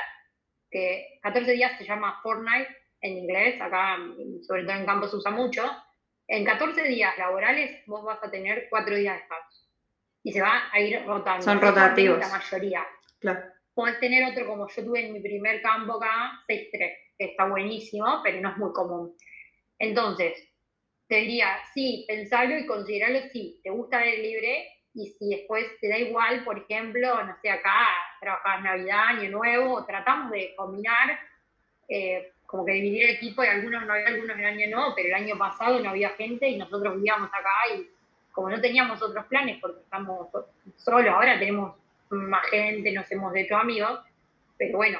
que 0.72 1.20
14 1.22 1.52
días 1.52 1.78
se 1.78 1.86
llama 1.86 2.20
Fortnite 2.24 2.70
en 3.02 3.18
inglés, 3.18 3.62
acá 3.62 3.98
sobre 4.42 4.64
todo 4.64 4.76
en 4.76 4.86
campo 4.86 5.08
se 5.08 5.18
usa 5.18 5.32
mucho. 5.32 5.70
En 6.28 6.46
14 6.46 6.84
días 6.84 7.18
laborales 7.18 7.84
vos 7.86 8.04
vas 8.04 8.24
a 8.24 8.32
tener 8.32 8.68
4 8.70 8.96
días 8.96 9.16
de 9.16 9.20
descanso 9.20 9.68
y 10.24 10.32
se 10.32 10.42
va 10.42 10.70
a 10.72 10.80
ir 10.80 11.04
rotando. 11.06 11.44
Son 11.44 11.60
rotativos. 11.60 12.20
La 12.20 12.30
mayoría. 12.30 12.88
Claro. 13.20 13.42
Podés 13.74 14.00
tener 14.00 14.24
otro 14.32 14.48
como 14.48 14.68
yo 14.70 14.84
tuve 14.84 15.06
en 15.06 15.14
mi 15.14 15.20
primer 15.20 15.62
campo 15.62 15.98
acá, 15.98 16.44
6-3, 16.48 16.70
que 17.18 17.26
está 17.26 17.48
buenísimo, 17.48 18.22
pero 18.24 18.40
no 18.42 18.52
es 18.52 18.58
muy 18.58 18.72
común. 18.74 19.16
Entonces, 19.80 20.38
te 21.08 21.18
diría, 21.18 21.58
sí, 21.74 22.06
pensarlo 22.08 22.58
y 22.58 22.66
considerarlo, 22.66 23.20
sí, 23.32 23.60
te 23.64 23.70
gusta 23.70 24.04
el 24.06 24.22
libre, 24.22 24.68
y 24.94 25.08
si 25.08 25.30
después 25.30 25.66
te 25.80 25.88
da 25.88 25.98
igual, 25.98 26.44
por 26.44 26.58
ejemplo, 26.58 27.24
no 27.24 27.36
sé, 27.42 27.50
acá 27.50 27.88
trabajar 28.20 28.62
Navidad, 28.62 29.08
Año 29.08 29.30
Nuevo, 29.32 29.86
tratamos 29.86 30.32
de 30.32 30.54
combinar, 30.56 31.20
eh, 31.88 32.34
como 32.46 32.66
que 32.66 32.74
dividir 32.74 33.04
el 33.04 33.16
equipo 33.16 33.44
y 33.44 33.48
algunos 33.48 33.86
no 33.86 33.94
había, 33.94 34.08
algunos 34.08 34.38
en 34.38 34.46
Año 34.46 34.76
Nuevo, 34.76 34.94
pero 34.96 35.08
el 35.08 35.14
año 35.14 35.38
pasado 35.38 35.80
no 35.80 35.92
había 35.92 36.10
gente 36.12 36.48
y 36.48 36.58
nosotros 36.58 36.96
vivíamos 36.96 37.30
acá 37.30 37.76
y 37.76 37.88
como 38.32 38.50
no 38.50 38.60
teníamos 38.60 39.02
otros 39.02 39.26
planes 39.28 39.60
porque 39.62 39.82
estamos 39.82 40.28
solos, 40.78 41.14
ahora 41.14 41.40
tenemos 41.40 41.76
más 42.10 42.46
gente, 42.48 42.92
nos 42.92 43.10
hemos 43.12 43.34
hecho 43.36 43.56
amigos, 43.56 44.00
pero 44.58 44.78
bueno, 44.78 45.00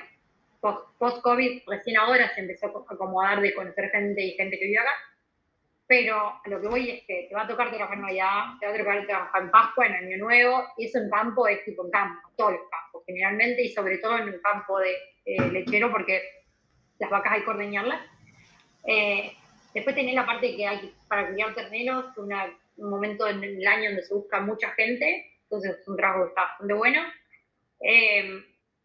post-COVID 0.62 1.64
recién 1.68 1.98
ahora 1.98 2.34
se 2.34 2.42
empezó 2.42 2.68
a 2.68 2.94
acomodar 2.94 3.42
de 3.42 3.54
conocer 3.54 3.90
gente 3.90 4.22
y 4.22 4.32
gente 4.32 4.58
que 4.58 4.66
vive 4.66 4.80
acá 4.80 4.92
pero 5.92 6.40
lo 6.46 6.62
que 6.62 6.68
voy 6.70 6.90
es 6.90 7.04
que 7.04 7.26
te 7.28 7.36
va 7.36 7.42
a 7.42 7.48
tocar 7.50 7.70
trabajar 7.70 7.98
en 7.98 8.04
Navidad, 8.04 8.44
te 8.62 8.66
va 8.66 8.74
a 8.74 8.78
tocar 8.78 9.06
trabajar 9.06 9.42
en 9.42 9.52
Pascua, 9.52 9.88
en 9.88 9.96
Año 9.96 10.18
Nuevo, 10.20 10.64
y 10.78 10.86
eso 10.86 11.00
en 11.00 11.10
campo 11.10 11.46
es 11.50 11.66
tipo 11.66 11.84
en 11.84 11.92
campo, 11.92 12.30
todos 12.38 12.54
los 12.54 12.62
campos 12.72 13.04
generalmente, 13.06 13.62
y 13.62 13.74
sobre 13.74 13.98
todo 13.98 14.18
en 14.18 14.30
el 14.30 14.42
campo 14.42 14.80
de 14.80 14.96
lechero, 15.52 15.92
porque 15.92 16.22
las 16.98 17.10
vacas 17.10 17.34
hay 17.34 17.44
que 17.44 17.50
ordeñarlas. 17.50 18.00
Eh, 18.88 19.34
después 19.74 19.94
tenés 19.94 20.16
la 20.16 20.26
parte 20.26 20.56
que 20.56 20.66
hay 20.66 20.96
para 21.10 21.30
criar 21.30 21.54
terneros, 21.54 22.06
una, 22.16 22.58
un 22.78 22.90
momento 22.90 23.28
en 23.28 23.44
el 23.44 23.68
año 23.68 23.90
donde 23.90 24.04
se 24.04 24.14
busca 24.14 24.40
mucha 24.40 24.70
gente, 24.70 25.30
entonces 25.44 25.78
es 25.78 25.88
un 25.90 25.98
trabajo 25.98 26.28
está 26.28 26.42
bastante 26.44 26.74
bueno. 26.74 27.02
Eh, 27.82 28.42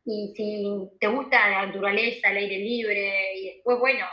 y 0.07 0.33
si 0.35 0.91
te 0.99 1.07
gusta 1.07 1.51
la 1.51 1.67
naturaleza, 1.67 2.33
el 2.33 2.39
aire 2.39 2.59
libre, 2.59 3.37
y 3.37 3.55
después, 3.55 3.79
bueno, 3.79 4.07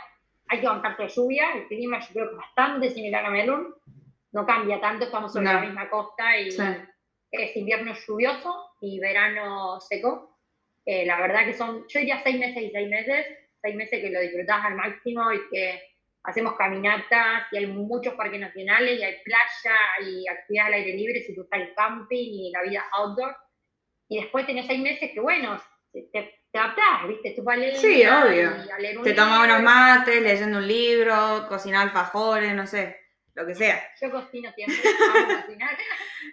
hay 0.48 0.60
que 0.60 0.66
bancar 0.66 0.98
la 0.98 1.06
lluvia, 1.06 1.52
el 1.54 1.66
clima 1.66 2.00
yo 2.00 2.12
creo 2.12 2.26
que 2.26 2.32
es 2.32 2.38
bastante 2.38 2.90
similar 2.90 3.24
a 3.24 3.30
Melbourne, 3.30 3.74
no 4.32 4.46
cambia 4.46 4.80
tanto, 4.80 5.04
estamos 5.04 5.32
sobre 5.32 5.46
la 5.46 5.60
misma 5.60 5.88
costa 5.88 6.38
y 6.38 6.48
es 7.30 7.56
invierno 7.56 7.94
lluvioso 7.94 8.70
y 8.80 9.00
verano 9.00 9.80
seco. 9.80 10.38
Eh, 10.84 11.06
la 11.06 11.20
verdad 11.20 11.46
que 11.46 11.54
son, 11.54 11.86
yo 11.88 12.00
diría 12.00 12.22
seis 12.22 12.38
meses 12.38 12.62
y 12.62 12.70
seis 12.70 12.88
meses, 12.88 13.26
seis 13.62 13.74
meses 13.74 14.00
que 14.00 14.10
lo 14.10 14.20
disfrutás 14.20 14.64
al 14.64 14.74
máximo 14.74 15.32
y 15.32 15.40
que 15.50 15.80
hacemos 16.24 16.56
caminatas 16.56 17.46
y 17.52 17.58
hay 17.58 17.66
muchos 17.66 18.14
parques 18.14 18.40
nacionales 18.40 18.98
y 18.98 19.02
hay 19.02 19.16
playa 19.22 19.76
y 20.02 20.28
actividades 20.28 20.66
al 20.68 20.80
aire 20.80 20.96
libre 20.96 21.20
si 21.20 21.34
te 21.34 21.40
gusta 21.40 21.56
el 21.56 21.74
camping 21.74 22.16
y 22.16 22.50
la 22.50 22.62
vida 22.62 22.84
outdoor. 22.92 23.36
Y 24.08 24.20
después 24.20 24.46
tenés 24.46 24.66
seis 24.66 24.80
meses 24.80 25.10
que, 25.12 25.20
bueno, 25.20 25.58
te, 26.02 26.40
te 26.50 26.58
adaptás, 26.58 27.08
¿viste? 27.08 27.32
Tú 27.36 27.42
vas 27.42 27.58
leer, 27.58 27.76
Sí, 27.76 28.04
obvio. 28.06 28.52
te 29.02 29.12
tomas 29.12 29.44
unos 29.44 29.62
mates, 29.62 30.22
leyendo 30.22 30.58
un 30.58 30.68
libro, 30.68 31.46
cocinar 31.48 31.88
alfajores, 31.88 32.54
no 32.54 32.66
sé, 32.66 32.96
lo 33.34 33.46
que 33.46 33.54
sea. 33.54 33.82
Yo 34.00 34.10
cocino 34.10 34.52
siempre, 34.54 34.76
cocinar. 35.46 35.76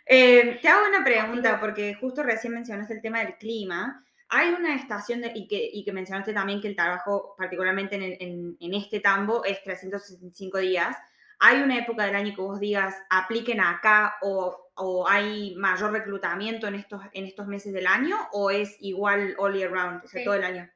Eh, 0.06 0.60
te 0.62 0.68
hago 0.68 0.88
una 0.88 1.04
pregunta, 1.04 1.60
porque 1.60 1.96
justo 1.96 2.24
recién 2.24 2.54
mencionaste 2.54 2.94
el 2.94 3.02
tema 3.02 3.20
del 3.20 3.36
clima. 3.38 4.06
Hay 4.30 4.50
una 4.50 4.76
estación, 4.76 5.22
de, 5.22 5.32
y, 5.36 5.48
que, 5.48 5.70
y 5.74 5.84
que 5.84 5.92
mencionaste 5.92 6.34
también 6.34 6.62
que 6.62 6.68
el 6.70 6.76
trabajo, 6.76 7.36
particularmente 7.38 7.96
en, 7.96 8.56
en, 8.60 8.74
este 8.74 9.00
tambo, 9.00 9.44
es 9.44 9.62
365 9.64 10.58
días. 10.60 10.96
¿Hay 11.44 11.60
una 11.62 11.80
época 11.80 12.06
del 12.06 12.16
año 12.16 12.36
que 12.36 12.42
vos 12.42 12.60
digas, 12.60 12.96
apliquen 13.10 13.60
acá 13.60 14.18
o, 14.22 14.70
o, 14.76 15.08
hay 15.10 15.56
mayor 15.56 15.92
reclutamiento 15.92 16.68
en 16.68 16.76
estos, 16.76 17.02
en 17.14 17.26
estos 17.26 17.48
meses 17.48 17.74
del 17.74 17.88
año 17.88 18.16
o 18.32 18.52
es 18.52 18.78
igual 18.80 19.36
all 19.40 19.56
year 19.56 19.72
round, 19.72 20.06
o 20.06 20.08
sea, 20.08 20.24
todo 20.24 20.36
el 20.36 20.44
año? 20.44 20.70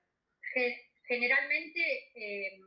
Generalmente, 1.08 2.10
eh, 2.16 2.60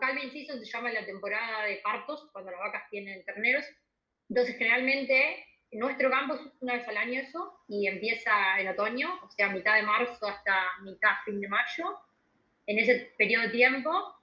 Calvin 0.00 0.32
Season 0.32 0.58
se 0.58 0.66
llama 0.66 0.90
la 0.90 1.06
temporada 1.06 1.64
de 1.66 1.76
partos, 1.76 2.28
cuando 2.32 2.50
las 2.50 2.58
vacas 2.58 2.90
tienen 2.90 3.24
terneros. 3.24 3.64
Entonces, 4.28 4.56
generalmente 4.56 5.46
nuestro 5.70 6.10
campo 6.10 6.34
es 6.34 6.40
una 6.60 6.74
vez 6.74 6.88
al 6.88 6.96
año 6.96 7.20
eso 7.20 7.60
y 7.68 7.86
empieza 7.86 8.58
en 8.58 8.66
otoño, 8.66 9.20
o 9.22 9.30
sea, 9.30 9.50
mitad 9.50 9.76
de 9.76 9.82
marzo 9.82 10.26
hasta 10.26 10.64
mitad, 10.82 11.12
fin 11.24 11.40
de 11.40 11.48
mayo. 11.48 12.00
En 12.66 12.80
ese 12.80 13.12
periodo 13.16 13.44
de 13.44 13.50
tiempo, 13.50 14.15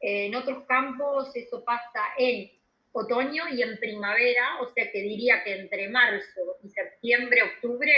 en 0.00 0.34
otros 0.34 0.64
campos 0.66 1.34
eso 1.34 1.64
pasa 1.64 2.02
en 2.18 2.50
otoño 2.92 3.48
y 3.48 3.62
en 3.62 3.78
primavera, 3.78 4.60
o 4.60 4.72
sea 4.72 4.90
que 4.90 5.02
diría 5.02 5.44
que 5.44 5.60
entre 5.60 5.88
marzo 5.88 6.56
y 6.62 6.70
septiembre, 6.70 7.42
octubre 7.42 7.92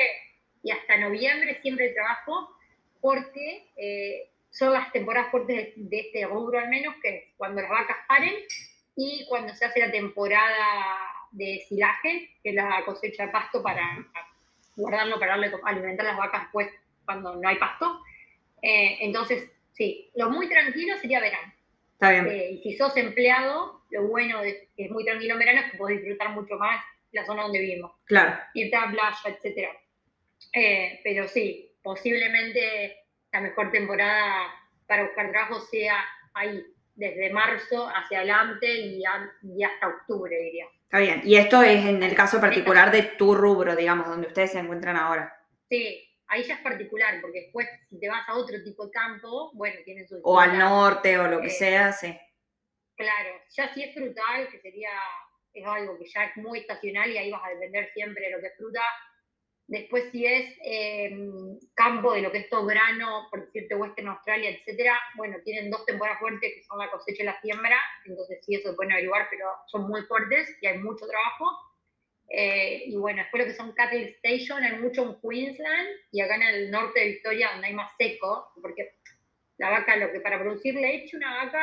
y 0.62 0.70
hasta 0.70 0.98
noviembre 0.98 1.60
siempre 1.62 1.90
trabajo 1.90 2.56
porque 3.00 3.68
eh, 3.76 4.30
son 4.50 4.72
las 4.72 4.92
temporadas 4.92 5.30
fuertes 5.30 5.72
de, 5.76 5.98
este 5.98 6.26
rubro 6.26 6.58
al 6.58 6.68
menos, 6.68 6.94
que 7.02 7.16
es 7.16 7.24
cuando 7.36 7.62
las 7.62 7.70
vacas 7.70 7.96
paren 8.06 8.34
y 8.96 9.24
cuando 9.28 9.54
se 9.54 9.64
hace 9.64 9.80
la 9.80 9.90
temporada 9.90 10.98
de 11.30 11.64
silaje, 11.68 12.30
que 12.42 12.50
es 12.50 12.54
la 12.54 12.84
cosecha 12.84 13.26
de 13.26 13.32
pasto 13.32 13.62
para 13.62 13.82
guardarlo, 14.76 15.18
para 15.18 15.32
darle, 15.32 15.52
alimentar 15.64 16.04
las 16.04 16.18
vacas 16.18 16.42
después 16.42 16.68
cuando 17.04 17.34
no 17.36 17.48
hay 17.48 17.56
pasto. 17.56 18.00
Eh, 18.60 18.98
entonces, 19.00 19.50
sí, 19.72 20.10
lo 20.14 20.30
muy 20.30 20.48
tranquilo 20.48 20.96
sería 20.98 21.20
verano. 21.20 21.52
Está 22.02 22.10
bien. 22.10 22.26
Eh, 22.36 22.50
y 22.50 22.58
si 22.62 22.76
sos 22.76 22.96
empleado, 22.96 23.84
lo 23.90 24.08
bueno 24.08 24.40
de 24.40 24.68
que 24.76 24.86
es 24.86 24.90
muy 24.90 25.04
tranquilo 25.04 25.34
en 25.34 25.38
verano 25.38 25.60
es 25.60 25.70
que 25.70 25.78
podés 25.78 25.98
disfrutar 25.98 26.30
mucho 26.30 26.56
más 26.56 26.84
la 27.12 27.24
zona 27.24 27.44
donde 27.44 27.60
vivimos. 27.60 27.92
Claro. 28.06 28.40
Irte 28.54 28.76
a 28.76 28.90
playa, 28.90 29.38
etc. 29.38 29.68
Eh, 30.52 31.00
pero 31.04 31.28
sí, 31.28 31.70
posiblemente 31.80 32.96
la 33.30 33.40
mejor 33.42 33.70
temporada 33.70 34.48
para 34.88 35.04
buscar 35.04 35.30
trabajo 35.30 35.60
sea 35.60 36.04
ahí, 36.34 36.60
desde 36.96 37.30
marzo 37.30 37.88
hacia 37.88 38.18
adelante 38.18 38.66
y, 38.68 39.04
y 39.42 39.62
hasta 39.62 39.86
octubre, 39.86 40.36
diría. 40.36 40.66
Está 40.82 40.98
bien. 40.98 41.22
Y 41.24 41.36
esto 41.36 41.62
es 41.62 41.86
en 41.86 42.02
el 42.02 42.16
caso 42.16 42.40
particular 42.40 42.90
de 42.90 43.02
tu 43.02 43.32
rubro, 43.32 43.76
digamos, 43.76 44.08
donde 44.08 44.26
ustedes 44.26 44.50
se 44.50 44.58
encuentran 44.58 44.96
ahora. 44.96 45.32
Sí, 45.68 46.04
ahí 46.32 46.42
ya 46.42 46.54
es 46.54 46.60
particular, 46.60 47.20
porque 47.20 47.42
después 47.42 47.68
si 47.88 48.00
te 48.00 48.08
vas 48.08 48.28
a 48.28 48.36
otro 48.36 48.56
tipo 48.64 48.86
de 48.86 48.90
campo, 48.90 49.50
bueno, 49.54 49.76
tienes 49.84 50.08
su... 50.08 50.20
O 50.24 50.40
al 50.40 50.58
norte 50.58 51.18
o 51.18 51.28
lo 51.28 51.40
que 51.40 51.48
eh, 51.48 51.50
sea, 51.50 51.92
sí. 51.92 52.18
Claro, 52.96 53.30
ya 53.50 53.72
si 53.72 53.82
es 53.82 53.94
frutal, 53.94 54.48
que 54.50 54.60
sería, 54.60 54.90
es 55.52 55.66
algo 55.66 55.98
que 55.98 56.06
ya 56.08 56.24
es 56.24 56.36
muy 56.36 56.60
estacional 56.60 57.10
y 57.10 57.18
ahí 57.18 57.30
vas 57.30 57.44
a 57.44 57.50
depender 57.50 57.90
siempre 57.92 58.26
de 58.26 58.32
lo 58.32 58.40
que 58.40 58.46
es 58.46 58.56
fruta, 58.56 58.82
Después, 59.72 60.10
si 60.10 60.26
es 60.26 60.54
em, 60.64 61.58
campo 61.74 62.12
de 62.12 62.20
lo 62.20 62.30
que 62.30 62.38
es 62.38 62.50
todo 62.50 62.66
grano, 62.66 63.28
por 63.30 63.46
decirte 63.46 63.74
Western 63.74 64.08
Australia, 64.08 64.50
etcétera, 64.50 65.00
bueno, 65.16 65.38
tienen 65.44 65.70
dos 65.70 65.86
temporadas 65.86 66.20
fuertes 66.20 66.52
que 66.54 66.62
son 66.64 66.78
la 66.78 66.90
cosecha 66.90 67.22
y 67.22 67.26
la 67.26 67.40
siembra, 67.40 67.80
entonces 68.04 68.44
sí, 68.44 68.56
eso 68.56 68.70
se 68.70 68.76
pueden 68.76 68.92
averiguar, 68.92 69.28
pero 69.30 69.46
son 69.68 69.88
muy 69.88 70.02
fuertes 70.02 70.46
y 70.60 70.66
hay 70.66 70.78
mucho 70.78 71.06
trabajo. 71.06 71.46
Eh, 72.34 72.84
y 72.86 72.96
bueno, 72.96 73.20
después 73.20 73.42
lo 73.42 73.50
que 73.50 73.56
son 73.56 73.72
cattle 73.72 74.08
station, 74.22 74.64
hay 74.64 74.78
mucho 74.78 75.02
en 75.02 75.20
Queensland 75.20 75.88
y 76.10 76.22
acá 76.22 76.36
en 76.36 76.42
el 76.42 76.70
norte 76.70 77.00
de 77.00 77.06
Victoria, 77.08 77.50
donde 77.52 77.66
hay 77.66 77.74
más 77.74 77.92
seco, 77.98 78.52
porque 78.62 78.94
la 79.58 79.68
vaca, 79.68 79.96
lo 79.96 80.10
que 80.10 80.20
para 80.20 80.38
producir 80.38 80.74
leche, 80.74 81.14
una 81.18 81.44
vaca, 81.44 81.60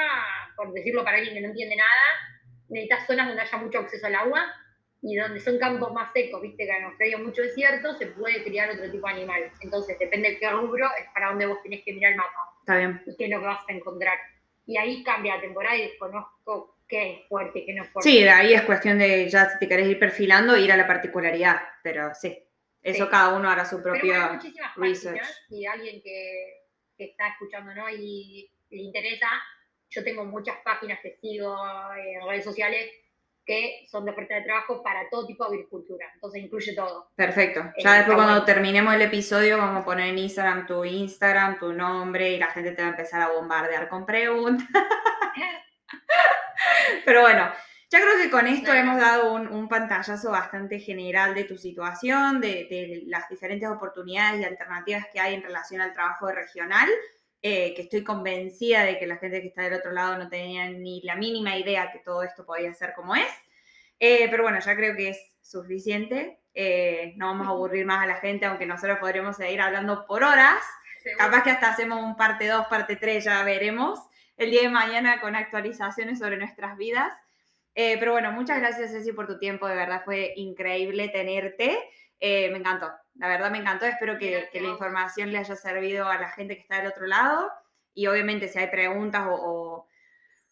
por 0.55 0.72
decirlo 0.72 1.03
para 1.03 1.17
alguien 1.17 1.34
que 1.34 1.41
no 1.41 1.47
entiende 1.47 1.76
nada, 1.76 2.70
necesitas 2.70 3.07
zonas 3.07 3.28
donde 3.28 3.41
haya 3.41 3.57
mucho 3.57 3.80
acceso 3.80 4.05
al 4.05 4.13
agua 4.13 4.45
y 5.01 5.15
donde 5.15 5.39
son 5.39 5.57
campos 5.57 5.91
más 5.91 6.13
secos, 6.13 6.39
viste 6.39 6.65
que 6.65 6.72
en 6.72 6.84
Australia 6.84 7.17
mucho 7.17 7.41
desierto, 7.41 7.97
se 7.97 8.05
puede 8.07 8.43
criar 8.43 8.70
otro 8.70 8.91
tipo 8.91 9.07
de 9.07 9.13
animal. 9.13 9.51
Entonces, 9.61 9.97
depende 9.97 10.30
de 10.30 10.38
qué 10.38 10.51
rubro, 10.51 10.86
es 10.99 11.07
para 11.15 11.30
donde 11.30 11.47
vos 11.47 11.63
tenés 11.63 11.84
que 11.84 11.93
mirar 11.93 12.11
el 12.11 12.17
mapa. 12.17 12.53
Está 12.59 12.78
bien. 12.78 13.01
Y 13.07 13.15
qué 13.17 13.26
es 13.26 13.32
lo 13.32 13.39
que 13.39 13.45
vas 13.45 13.67
a 13.67 13.74
encontrar. 13.74 14.20
Y 14.67 14.78
ahí 14.78 15.03
cambia 15.03 15.36
la 15.36 15.41
temporada 15.41 15.76
y 15.78 15.88
desconozco 15.88 16.78
qué 16.90 17.14
es 17.14 17.28
fuerte, 17.30 17.64
qué 17.66 17.74
no 17.74 17.84
es 17.84 17.90
fuerte. 17.90 18.10
Sí, 18.10 18.28
ahí 18.28 18.54
es 18.54 18.64
cuestión 18.64 18.98
de 18.98 19.30
ya 19.30 19.50
si 19.50 19.60
te 19.60 19.68
querés 19.68 19.88
ir 19.88 20.00
perfilando, 20.00 20.58
ir 20.58 20.72
a 20.72 20.78
la 20.78 20.88
particularidad, 20.88 21.62
pero 21.82 22.14
sí. 22.14 22.38
Eso 22.82 23.10
cada 23.10 23.36
uno 23.36 23.50
hará 23.50 23.66
su 23.66 23.82
propio 23.84 24.14
research. 24.76 25.22
Y 25.50 25.66
alguien 25.66 26.02
que, 26.02 26.64
que 26.98 27.06
está 27.06 27.28
escuchando 27.28 27.74
¿no? 27.76 27.90
y 27.90 28.50
le 28.70 28.82
interesa, 28.82 29.28
yo 29.90 30.04
tengo 30.04 30.26
muchas 30.26 30.58
páginas 30.64 31.00
que 31.02 31.18
sigo 31.22 31.56
en 31.96 32.28
redes 32.28 32.46
sociales 32.46 32.90
que 33.46 33.88
son 33.90 34.06
de 34.06 34.12
oferta 34.12 34.36
de 34.36 34.44
trabajo 34.44 34.84
para 34.84 35.10
todo 35.10 35.26
tipo 35.26 35.44
de 35.44 35.56
agricultura. 35.56 36.06
Entonces 36.14 36.44
incluye 36.44 36.76
todo. 36.76 37.10
Perfecto. 37.16 37.62
Eh, 37.62 37.84
ya 37.84 37.96
después 37.96 38.16
cuando 38.16 38.46
terminemos 38.46 38.94
el 38.94 39.02
episodio 39.02 39.58
vamos 39.58 39.82
a 39.82 39.86
poner 39.86 40.10
en 40.10 40.20
Instagram 40.20 40.68
tu 40.68 40.86
Instagram, 40.86 41.58
tu 41.58 41.74
nombre 41.74 42.30
y 42.32 42.38
la 42.38 42.48
gente 42.48 42.72
te 42.72 42.82
va 42.84 42.90
a 42.90 42.92
empezar 42.92 43.22
a 43.22 43.32
bombardear 43.32 43.90
con 43.90 44.06
preguntas. 44.06 44.68
Pero 47.06 47.22
bueno, 47.22 47.52
ya 47.89 48.00
creo 48.02 48.18
que 48.22 48.30
con 48.30 48.47
esto 48.47 48.74
hemos 48.74 49.00
dado 49.00 49.34
un, 49.34 49.68
pantallazo 49.68 50.32
bastante 50.32 50.80
general 50.80 51.34
de 51.34 51.43
tu 51.43 51.58
situación, 51.58 52.39
de, 52.41 52.68
de, 52.70 53.04
las 53.08 53.28
diferentes 53.30 53.70
oportunidades 53.70 54.41
y 54.41 54.43
alternativas 54.43 55.08
que 55.12 55.20
hay 55.20 55.34
en 55.34 55.43
relación 55.43 55.82
al 55.82 55.93
trabajo 55.93 56.32
regional. 56.32 56.89
Eh, 57.41 57.74
que 57.74 57.84
estoy 57.84 58.04
convencida 58.04 58.84
de 58.84 59.00
que 59.00 59.08
la 59.08 59.16
gente 59.16 59.39
que 59.39 59.47
está 59.47 59.62
del 59.62 59.76
otro 59.76 59.93
lado 59.93 60.18
no 60.18 60.28
tenía 60.28 60.70
ni 60.70 61.02
la 61.04 61.16
mínima 61.16 61.56
idea 61.56 61.89
que 61.89 62.00
todo 62.00 62.22
esto 62.22 62.45
podía 62.45 62.74
ser 62.74 62.93
como 62.93 63.16
es. 63.16 63.32
Eh, 63.97 64.28
pero 64.30 64.43
bueno, 64.43 64.60
ya 64.60 64.76
creo 64.76 64.93
que 64.95 65.10
es 65.10 65.20
suficiente. 65.41 66.41
Eh, 66.54 67.14
no 67.16 67.28
vamos 67.28 67.47
a 67.47 67.52
aburrir 67.52 67.86
más 67.86 68.04
a 68.04 68.08
la 68.08 68.18
gente, 68.18 68.45
aunque 68.45 68.66
nosotros 68.66 69.00
podremos 69.00 69.38
seguir 69.38 69.62
hablando 69.62 70.06
por 70.06 70.24
horas. 70.24 70.62
Capaz 71.18 71.43
que 71.43 71.52
hasta 71.52 71.72
hacemos 71.72 72.04
un 72.04 72.18
parte 72.18 72.45
2, 72.45 72.68
parte 72.68 72.97
3, 72.97 73.24
ya 73.24 73.41
veremos 73.43 74.00
el 74.40 74.52
día 74.52 74.62
de 74.62 74.70
mañana 74.70 75.20
con 75.20 75.36
actualizaciones 75.36 76.18
sobre 76.18 76.38
nuestras 76.38 76.78
vidas. 76.78 77.14
pero 77.74 78.14
bueno, 78.14 78.32
muchas 78.32 78.60
gracias 78.60 78.92
Ceci 78.92 79.12
por 79.12 79.28
tu 79.28 79.38
tiempo, 79.38 79.68
de 79.68 79.76
verdad 79.76 80.02
fue 80.06 80.34
increíble 80.38 81.10
tenerte. 81.10 81.78
me 82.22 82.58
encantó. 82.58 82.90
La 83.16 83.28
verdad 83.28 83.52
me 83.52 83.58
encantó, 83.58 83.86
espero 83.86 84.18
que, 84.18 84.50
la 84.54 84.68
información 84.70 85.32
le 85.32 85.40
haya 85.40 85.56
servido 85.56 86.08
a 86.08 86.18
la 86.18 86.32
gente 86.32 86.56
que 86.56 86.62
está 86.62 86.78
del 86.78 86.88
otro 86.88 87.06
lado 87.06 87.52
y 87.94 88.08
obviamente 88.08 88.48
si 88.48 88.58
hay 88.60 88.68
preguntas 88.68 89.28
o, 89.30 89.86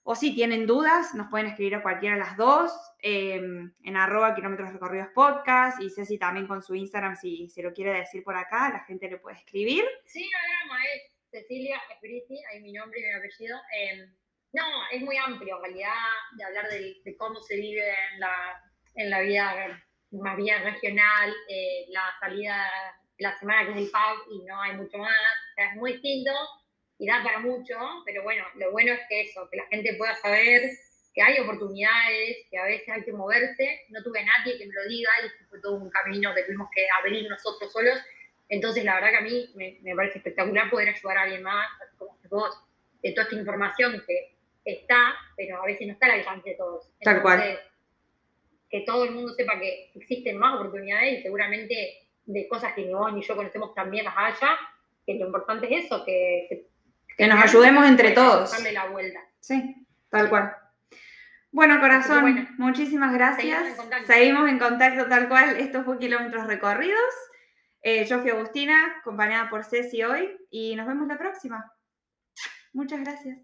o, 0.04 0.16
si 0.16 0.36
tienen 0.36 0.68
dudas, 0.68 1.16
nos 1.16 1.30
pueden 1.30 1.48
escribir 1.48 1.76
a 1.76 1.82
cualquiera 1.82 2.16
de 2.16 2.22
las 2.22 2.36
dos 2.36 2.74
em, 3.00 3.74
en 3.84 3.98
arroba 3.98 4.36
kilómetros 4.36 4.74
recorridos 4.74 5.08
podcast 5.16 5.82
y 5.82 5.90
Ceci 5.90 6.18
también 6.18 6.46
con 6.46 6.62
su 6.62 6.76
Instagram 6.76 7.16
si 7.16 7.50
se 7.50 7.64
lo 7.64 7.74
quiere 7.74 7.94
decir 7.94 8.22
por 8.22 8.36
acá, 8.36 8.70
la 8.70 8.82
gente 8.82 9.10
le 9.10 9.18
puede 9.18 9.38
escribir. 9.38 9.86
Sí, 10.06 10.30
no 10.30 10.68
drama, 10.68 10.84
es 10.94 11.17
Cecilia 11.32 11.82
Espiriti, 11.90 12.44
ahí 12.46 12.62
mi 12.62 12.74
nombre 12.74 13.00
y 13.00 13.04
mi 13.04 13.12
apellido. 13.12 13.58
Em, 13.74 14.14
no, 14.54 14.64
es 14.92 15.02
muy 15.02 15.18
amplio 15.18 15.58
en 15.58 15.64
realidad 15.64 15.94
de 16.38 16.44
hablar 16.44 16.70
de, 16.70 16.96
de 17.04 17.18
cómo 17.18 17.42
se 17.42 17.56
vive 17.56 17.90
en 18.14 18.20
la, 18.20 18.64
en 18.96 19.10
la 19.10 19.22
vida 19.22 19.84
más 20.12 20.38
bien 20.38 20.64
regional, 20.64 21.34
eh, 21.50 21.86
la 21.90 22.16
salida 22.20 22.66
la 23.20 23.38
semana 23.40 23.66
que 23.66 23.72
es 23.72 23.78
el 23.78 23.92
pub 23.92 24.32
y 24.32 24.46
no 24.46 24.62
hay 24.62 24.76
mucho 24.76 24.98
más, 25.00 25.12
o 25.12 25.54
sea, 25.56 25.72
es 25.72 25.76
muy 25.76 25.94
distinto 25.94 26.32
y 27.00 27.08
da 27.08 27.24
para 27.24 27.40
mucho, 27.40 27.76
pero 28.06 28.24
bueno, 28.24 28.46
lo 28.56 28.72
bueno 28.72 28.94
es 28.94 29.02
que 29.10 29.22
eso, 29.22 29.48
que 29.50 29.58
la 29.58 29.66
gente 29.68 29.96
pueda 29.96 30.16
saber 30.16 30.70
que 31.18 31.24
hay 31.24 31.40
oportunidades, 31.40 32.46
que 32.52 32.60
a 32.60 32.66
veces 32.66 32.88
hay 32.90 33.04
que 33.04 33.12
moverse. 33.12 33.86
No 33.90 34.04
tuve 34.04 34.20
a 34.20 34.26
nadie 34.26 34.60
que 34.60 34.68
me 34.68 34.74
lo 34.74 34.88
diga 34.88 35.10
y 35.26 35.46
fue 35.46 35.60
todo 35.62 35.78
un 35.78 35.90
camino 35.90 36.32
que 36.36 36.44
tuvimos 36.44 36.70
que 36.76 36.86
abrir 37.00 37.28
nosotros 37.28 37.74
solos. 37.74 37.98
Entonces, 38.50 38.84
la 38.84 38.96
verdad 38.96 39.10
que 39.10 39.18
a 39.18 39.22
mí 39.22 39.50
me, 39.56 39.78
me 39.82 39.96
parece 39.96 40.20
espectacular 40.20 40.70
poder 40.70 40.90
ayudar 40.90 41.18
a 41.18 41.22
alguien 41.24 41.44
más, 41.44 41.68
como 41.98 42.18
vos, 42.30 42.64
de 43.02 43.12
toda 43.12 43.24
esta 43.24 43.36
información 43.36 44.04
que 44.06 44.38
está, 44.64 45.16
pero 45.36 45.62
a 45.62 45.66
veces 45.66 45.88
no 45.88 45.94
está 45.94 46.08
al 46.08 46.20
alcance 46.20 46.50
de 46.50 46.56
todos. 46.56 46.90
Tal 47.02 47.22
cual. 47.22 47.60
Que 48.70 48.82
todo 48.82 49.06
el 49.06 49.12
mundo 49.12 49.34
sepa 49.34 49.60
que 49.60 49.92
existen 49.96 50.38
más 50.38 50.56
oportunidades 50.56 51.20
y 51.20 51.24
seguramente 51.24 52.08
de 52.26 52.48
cosas 52.48 52.74
que 52.74 52.86
ni 52.86 52.94
vos 52.94 53.14
ni 53.14 53.22
yo 53.22 53.36
conocemos 53.36 53.74
también 53.74 54.04
las 54.06 54.14
haya, 54.18 54.50
que 55.06 55.16
lo 55.16 55.28
importante 55.28 55.74
es 55.74 55.86
eso, 55.86 56.04
que, 56.04 56.68
que, 57.18 57.28
nos 57.28 57.42
ayudemos 57.42 57.86
entre 57.86 58.12
todos. 58.12 58.52
Darle 58.52 58.74
la 58.74 58.88
vuelta. 58.88 59.20
Sí, 59.40 59.88
tal 60.10 60.30
cual. 60.30 60.54
Bueno, 61.52 61.80
corazón, 61.80 62.50
muchísimas 62.58 63.14
gracias. 63.14 63.78
Seguimos 64.06 64.50
en, 64.50 64.60
contacto 64.60 65.08
tal 65.08 65.30
cual. 65.30 65.56
Esto 65.58 65.84
fue 65.84 65.98
Kilómetros 65.98 66.46
Recorridos. 66.46 67.14
Eh, 67.90 68.04
yo 68.04 68.20
fui 68.20 68.32
Agustina, 68.32 68.98
acompañada 69.00 69.50
por 69.50 69.64
Ceci 69.64 70.04
hoy, 70.04 70.38
y 70.50 70.76
nos 70.76 70.88
vemos 70.88 71.08
la 71.08 71.18
próxima. 71.18 71.72
Muchas 72.74 73.00
gracias. 73.00 73.40